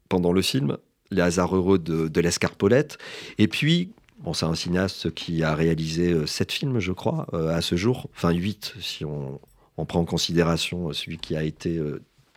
pendant 0.08 0.32
le 0.32 0.42
film 0.42 0.76
hasards 1.18 1.56
heureux 1.56 1.78
de, 1.78 2.20
l'escarpolette. 2.20 2.98
Et 3.38 3.48
puis, 3.48 3.90
bon, 4.20 4.32
c'est 4.32 4.46
un 4.46 4.54
cinéaste 4.54 5.12
qui 5.14 5.42
a 5.42 5.54
réalisé 5.54 6.12
euh, 6.12 6.26
sept 6.26 6.52
films, 6.52 6.78
je 6.78 6.92
crois, 6.92 7.26
euh, 7.32 7.54
à 7.54 7.60
ce 7.60 7.76
jour. 7.76 8.08
Enfin, 8.16 8.30
huit, 8.32 8.74
si 8.80 9.04
on, 9.04 9.40
prend 9.86 10.00
en 10.00 10.04
considération 10.04 10.88
euh, 10.88 10.92
celui 10.92 11.18
qui 11.18 11.36
a 11.36 11.42
été 11.42 11.80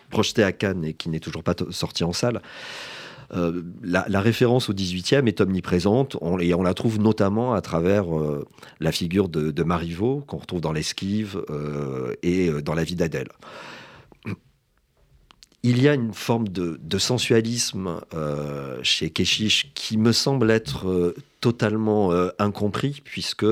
projeté 0.10 0.44
à 0.44 0.52
Cannes 0.52 0.84
et 0.84 0.94
qui 0.94 1.10
n'est 1.10 1.20
toujours 1.20 1.44
pas 1.44 1.56
sorti 1.70 2.04
en 2.04 2.14
salle. 2.14 2.42
la, 3.32 4.22
référence 4.22 4.70
au 4.70 4.74
18e 4.74 5.28
est 5.28 5.40
omniprésente 5.40 6.18
et 6.40 6.54
on 6.56 6.64
la 6.64 6.74
trouve 6.74 7.00
notamment 7.00 7.54
à 7.54 7.62
travers 7.62 8.06
la 8.80 8.92
figure 8.92 9.30
de, 9.30 9.52
de 9.52 9.64
Marivaux 9.64 10.24
qu'on 10.26 10.38
retrouve 10.38 10.62
dans 10.62 10.74
l'Esquive 10.74 11.40
et 12.24 12.50
dans 12.64 12.74
La 12.74 12.84
vie 12.84 12.96
d'Adèle 12.96 13.30
il 15.64 15.82
y 15.82 15.90
a 15.90 15.94
une 15.94 16.14
forme 16.14 16.48
de, 16.48 16.98
sensualisme 16.98 18.02
euh, 18.14 18.80
chez 18.84 19.10
Keshish 19.10 19.72
qui 19.74 19.98
me 19.98 20.12
semble 20.12 20.52
être 20.52 20.88
euh, 20.90 21.16
totalement 21.42 22.12
euh, 22.12 22.30
incompris, 22.40 23.02
puisque... 23.04 23.46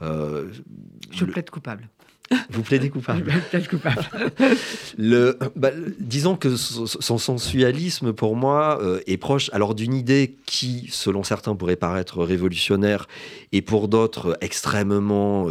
Je 0.00 1.24
plaide 1.24 1.50
coupable. 1.50 1.88
Vous 2.50 2.62
plaidez 2.62 2.90
coupable. 2.90 3.32
Le, 4.98 5.38
bah, 5.56 5.70
disons 5.98 6.36
que 6.36 6.56
son 6.56 7.18
sensualisme, 7.18 8.12
pour 8.12 8.36
moi, 8.36 8.80
est 9.06 9.16
proche 9.16 9.50
alors 9.52 9.74
d'une 9.74 9.94
idée 9.94 10.36
qui, 10.46 10.88
selon 10.90 11.22
certains, 11.22 11.54
pourrait 11.54 11.76
paraître 11.76 12.22
révolutionnaire 12.22 13.08
et 13.52 13.62
pour 13.62 13.88
d'autres 13.88 14.36
extrêmement 14.40 15.46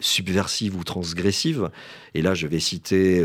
subversive 0.00 0.76
ou 0.76 0.84
transgressive. 0.84 1.70
Et 2.14 2.22
là, 2.22 2.34
je 2.34 2.46
vais 2.46 2.60
citer 2.60 3.22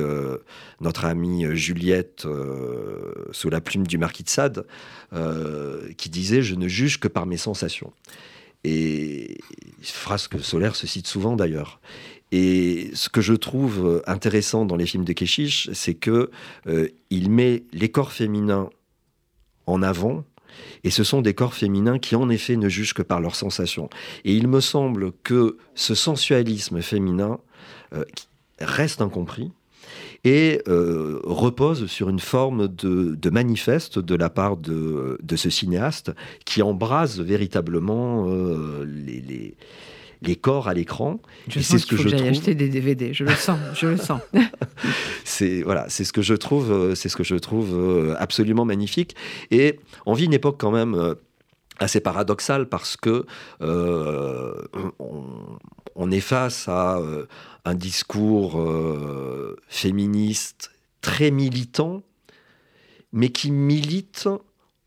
notre 0.83 1.05
amie 1.05 1.45
euh, 1.45 1.55
Juliette, 1.55 2.25
euh, 2.25 3.13
sous 3.31 3.49
la 3.49 3.61
plume 3.61 3.87
du 3.87 3.97
marquis 3.97 4.23
de 4.23 4.29
Sade, 4.29 4.65
euh, 5.13 5.91
qui 5.97 6.09
disait 6.09 6.41
Je 6.41 6.55
ne 6.55 6.67
juge 6.67 6.99
que 6.99 7.07
par 7.07 7.25
mes 7.25 7.37
sensations. 7.37 7.91
Et 8.63 9.39
phrase 9.81 10.27
que 10.27 10.39
Solaire 10.39 10.75
se 10.75 10.87
cite 10.87 11.07
souvent 11.07 11.35
d'ailleurs. 11.35 11.81
Et 12.35 12.89
ce 12.95 13.09
que 13.09 13.21
je 13.21 13.33
trouve 13.33 14.01
intéressant 14.07 14.65
dans 14.65 14.75
les 14.75 14.87
films 14.87 15.05
de 15.05 15.13
Keshish, 15.13 15.69
c'est 15.73 15.93
que 15.93 16.31
il 17.11 17.29
met 17.29 17.63
les 17.73 17.89
corps 17.89 18.11
féminins 18.11 18.71
en 19.67 19.83
avant, 19.83 20.25
et 20.83 20.89
ce 20.89 21.03
sont 21.03 21.21
des 21.21 21.35
corps 21.35 21.53
féminins 21.53 21.99
qui, 21.99 22.15
en 22.15 22.29
effet, 22.29 22.55
ne 22.55 22.69
jugent 22.69 22.95
que 22.95 23.03
par 23.03 23.21
leurs 23.21 23.35
sensations. 23.35 23.87
Et 24.25 24.33
il 24.33 24.47
me 24.47 24.61
semble 24.61 25.11
que 25.23 25.57
ce 25.75 25.93
sensualisme 25.93 26.81
féminin 26.81 27.37
reste 28.59 29.01
incompris 29.01 29.51
et 30.23 30.61
euh, 30.67 31.19
repose 31.23 31.87
sur 31.87 32.09
une 32.09 32.19
forme 32.19 32.67
de, 32.67 33.29
manifeste 33.29 33.99
de 33.99 34.15
la 34.15 34.29
part 34.29 34.57
de, 34.57 35.17
ce 35.35 35.49
cinéaste 35.49 36.11
qui 36.45 36.61
embrase 36.61 37.19
véritablement 37.19 38.27
euh, 38.29 38.85
les, 38.85 39.55
les, 40.23 40.35
corps 40.35 40.67
à 40.67 40.73
l'écran. 40.73 41.19
Je 41.47 41.59
c'est 41.59 41.77
ce 41.77 41.85
que, 41.85 41.97
je 41.97 42.09
trouve. 42.09 42.27
acheter 42.27 42.55
des 42.55 42.69
DVD. 42.69 43.13
Je 43.13 43.23
le 43.23 43.35
sens. 43.35 43.59
Je 43.75 43.87
le 43.87 43.97
sens. 43.97 44.21
c'est 45.23 45.61
voilà, 45.61 45.85
c'est 45.89 46.03
ce 46.03 46.13
que 46.13 46.21
je 46.21 46.33
trouve, 46.33 46.71
euh, 46.71 46.95
c'est 46.95 47.09
ce 47.09 47.15
que 47.15 47.23
je 47.23 47.35
trouve 47.35 47.73
euh, 47.73 48.15
absolument 48.17 48.65
magnifique. 48.65 49.15
Et 49.51 49.79
on 50.05 50.13
vit 50.13 50.25
une 50.25 50.33
époque 50.33 50.57
quand 50.59 50.71
même 50.71 51.15
assez 51.79 51.99
paradoxale 51.99 52.67
parce 52.67 52.97
que 52.97 53.25
euh, 53.61 54.55
on, 54.99 55.23
on, 55.95 56.11
est 56.11 56.19
face 56.19 56.67
à 56.67 56.97
euh, 56.97 57.25
un 57.65 57.75
discours 57.75 58.59
euh, 58.59 59.57
féministe 59.67 60.71
très 61.01 61.31
militant, 61.31 62.03
mais 63.11 63.29
qui 63.29 63.51
milite 63.51 64.27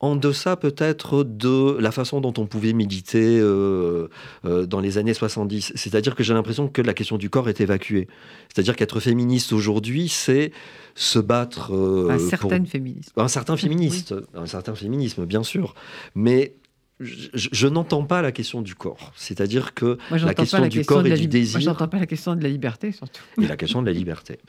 en 0.00 0.14
deçà 0.14 0.56
peut-être 0.56 1.24
de 1.24 1.78
la 1.78 1.90
façon 1.90 2.20
dont 2.20 2.34
on 2.36 2.46
pouvait 2.46 2.74
militer 2.74 3.38
euh, 3.40 4.08
euh, 4.44 4.66
dans 4.66 4.80
les 4.80 4.98
années 4.98 5.14
70. 5.14 5.72
C'est-à-dire 5.74 6.14
que 6.14 6.22
j'ai 6.22 6.34
l'impression 6.34 6.68
que 6.68 6.82
la 6.82 6.92
question 6.92 7.16
du 7.16 7.30
corps 7.30 7.48
est 7.48 7.60
évacuée. 7.62 8.06
C'est-à-dire 8.52 8.76
qu'être 8.76 9.00
féministe 9.00 9.54
aujourd'hui, 9.54 10.08
c'est 10.08 10.52
se 10.94 11.18
battre... 11.18 11.74
Euh, 11.74 12.10
un 12.10 12.18
certain 12.18 12.62
féminisme. 12.64 13.12
Un 13.16 13.28
certain 13.28 13.56
féministe, 13.56 14.14
un 14.34 14.46
certain 14.46 14.74
féminisme, 14.74 15.24
bien 15.24 15.42
sûr. 15.42 15.74
Mais 16.14 16.56
je, 17.00 17.66
n'entends 17.66 18.04
pas 18.04 18.20
la 18.20 18.32
question 18.32 18.60
du 18.60 18.74
corps. 18.74 19.12
C'est-à-dire 19.16 19.72
que 19.72 19.96
la 20.10 20.34
question 20.34 20.66
du 20.66 20.84
corps 20.84 21.06
et 21.06 21.14
du 21.14 21.26
désir. 21.26 21.58
Moi, 21.58 21.60
je 21.60 21.66
n'entends 21.66 21.88
pas 21.88 21.98
la 21.98 22.06
question 22.06 22.34
de 22.34 22.42
la 22.42 22.48
liberté, 22.48 22.92
surtout. 22.92 23.22
Et 23.40 23.46
la 23.46 23.56
question 23.56 23.80
de 23.80 23.86
la 23.86 23.92
liberté. 23.92 24.38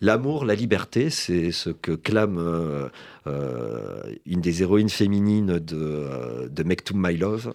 L'amour, 0.00 0.44
la 0.44 0.54
liberté, 0.54 1.10
c'est 1.10 1.50
ce 1.50 1.70
que 1.70 1.92
clame 1.92 2.38
euh, 2.38 2.88
euh, 3.26 4.14
une 4.26 4.40
des 4.40 4.62
héroïnes 4.62 4.88
féminines 4.88 5.58
de, 5.58 5.76
euh, 5.76 6.48
de 6.48 6.62
Make 6.62 6.84
to 6.84 6.94
My 6.96 7.16
Love. 7.16 7.52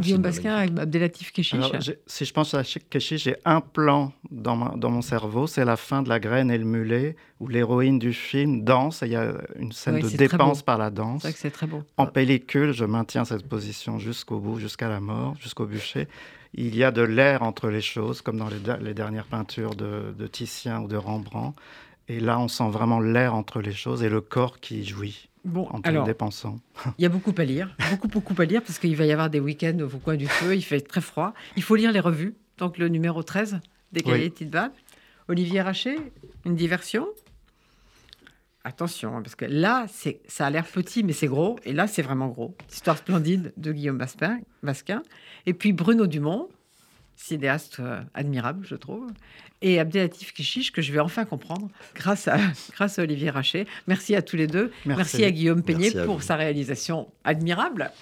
Guillaume 0.00 0.22
Basquin 0.22 0.54
avec 0.54 0.78
Abdelatif 0.78 1.32
Keshish. 1.32 1.60
si 2.06 2.24
je 2.24 2.32
pense 2.32 2.54
à 2.54 2.62
Keshish, 2.62 3.24
j'ai 3.24 3.36
un 3.44 3.60
plan 3.60 4.12
dans, 4.30 4.76
dans 4.76 4.90
mon 4.90 5.02
cerveau, 5.02 5.48
c'est 5.48 5.64
la 5.64 5.76
fin 5.76 6.02
de 6.02 6.08
La 6.08 6.20
graine 6.20 6.50
et 6.50 6.58
le 6.58 6.64
mulet, 6.64 7.16
où 7.40 7.48
l'héroïne 7.48 7.98
du 7.98 8.12
film 8.12 8.62
danse, 8.62 9.02
et 9.02 9.06
il 9.06 9.12
y 9.12 9.16
a 9.16 9.34
une 9.58 9.72
scène 9.72 9.98
de 9.98 10.08
dépense 10.08 10.62
par 10.62 10.78
la 10.78 10.90
danse. 10.90 11.26
C'est 11.34 11.50
très 11.50 11.66
beau. 11.66 11.82
En 11.96 12.06
pellicule, 12.06 12.72
je 12.72 12.84
maintiens 12.84 13.24
cette 13.24 13.48
position 13.48 13.98
jusqu'au 13.98 14.38
bout, 14.38 14.60
jusqu'à 14.60 14.88
la 14.88 15.00
mort, 15.00 15.34
jusqu'au 15.40 15.66
bûcher. 15.66 16.06
Il 16.54 16.76
y 16.76 16.84
a 16.84 16.90
de 16.90 17.02
l'air 17.02 17.42
entre 17.42 17.68
les 17.68 17.80
choses, 17.80 18.20
comme 18.20 18.38
dans 18.38 18.48
les, 18.48 18.94
dernières 18.94 19.26
peintures 19.26 19.74
de, 19.74 20.14
de 20.16 20.26
Titien 20.26 20.80
ou 20.80 20.88
de 20.88 20.96
Rembrandt. 20.96 21.58
Et 22.08 22.20
là, 22.20 22.38
on 22.38 22.48
sent 22.48 22.68
vraiment 22.70 23.00
l'air 23.00 23.34
entre 23.34 23.60
les 23.60 23.72
choses 23.72 24.02
et 24.02 24.08
le 24.08 24.20
corps 24.20 24.60
qui 24.60 24.84
jouit. 24.84 25.28
Bon, 25.44 25.66
en 25.70 25.80
alors, 25.80 26.04
dépensant. 26.04 26.58
Il 26.98 27.02
y 27.02 27.06
a 27.06 27.08
beaucoup 27.08 27.34
à 27.36 27.44
lire, 27.44 27.74
beaucoup, 27.90 28.08
beaucoup 28.08 28.34
à 28.40 28.44
lire, 28.44 28.62
parce 28.62 28.78
qu'il 28.78 28.94
va 28.96 29.06
y 29.06 29.12
avoir 29.12 29.30
des 29.30 29.40
week-ends 29.40 29.78
au 29.80 29.98
coin 29.98 30.16
du 30.16 30.26
feu, 30.26 30.54
il 30.54 30.62
fait 30.62 30.80
très 30.80 31.00
froid. 31.00 31.34
Il 31.56 31.62
faut 31.62 31.74
lire 31.74 31.90
les 31.90 32.00
revues, 32.00 32.34
donc 32.58 32.78
le 32.78 32.88
numéro 32.88 33.22
13 33.22 33.60
des 33.92 34.02
cahiers 34.02 34.32
oui. 34.40 34.48
Olivier 35.28 35.62
Raché, 35.62 35.96
une 36.44 36.56
diversion? 36.56 37.08
Attention, 38.64 39.16
hein, 39.16 39.22
parce 39.22 39.34
que 39.34 39.44
là, 39.44 39.86
ça 40.28 40.46
a 40.46 40.50
l'air 40.50 40.66
petit, 40.66 41.02
mais 41.02 41.12
c'est 41.12 41.26
gros. 41.26 41.58
Et 41.64 41.72
là, 41.72 41.86
c'est 41.86 42.02
vraiment 42.02 42.28
gros. 42.28 42.54
Histoire 42.70 42.96
splendide 42.96 43.52
de 43.56 43.72
Guillaume 43.72 43.98
Basquin. 44.62 45.02
Et 45.46 45.54
puis 45.54 45.72
Bruno 45.72 46.06
Dumont, 46.06 46.48
cinéaste 47.16 47.78
euh, 47.80 48.00
admirable, 48.14 48.66
je 48.68 48.74
trouve. 48.74 49.08
Et 49.62 49.78
Abdelatif 49.78 50.32
Kishish, 50.32 50.72
que 50.72 50.82
je 50.82 50.92
vais 50.92 50.98
enfin 50.98 51.24
comprendre 51.24 51.70
grâce 51.94 52.26
à, 52.26 52.38
grâce 52.72 52.98
à 52.98 53.02
Olivier 53.02 53.30
Rachet. 53.30 53.66
Merci 53.86 54.16
à 54.16 54.22
tous 54.22 54.36
les 54.36 54.48
deux. 54.48 54.72
Merci, 54.86 55.24
à 55.24 55.30
Guillaume 55.30 55.62
Peignet 55.62 55.92
pour 56.04 56.22
sa 56.22 56.36
réalisation 56.36 57.08
admirable. 57.24 57.92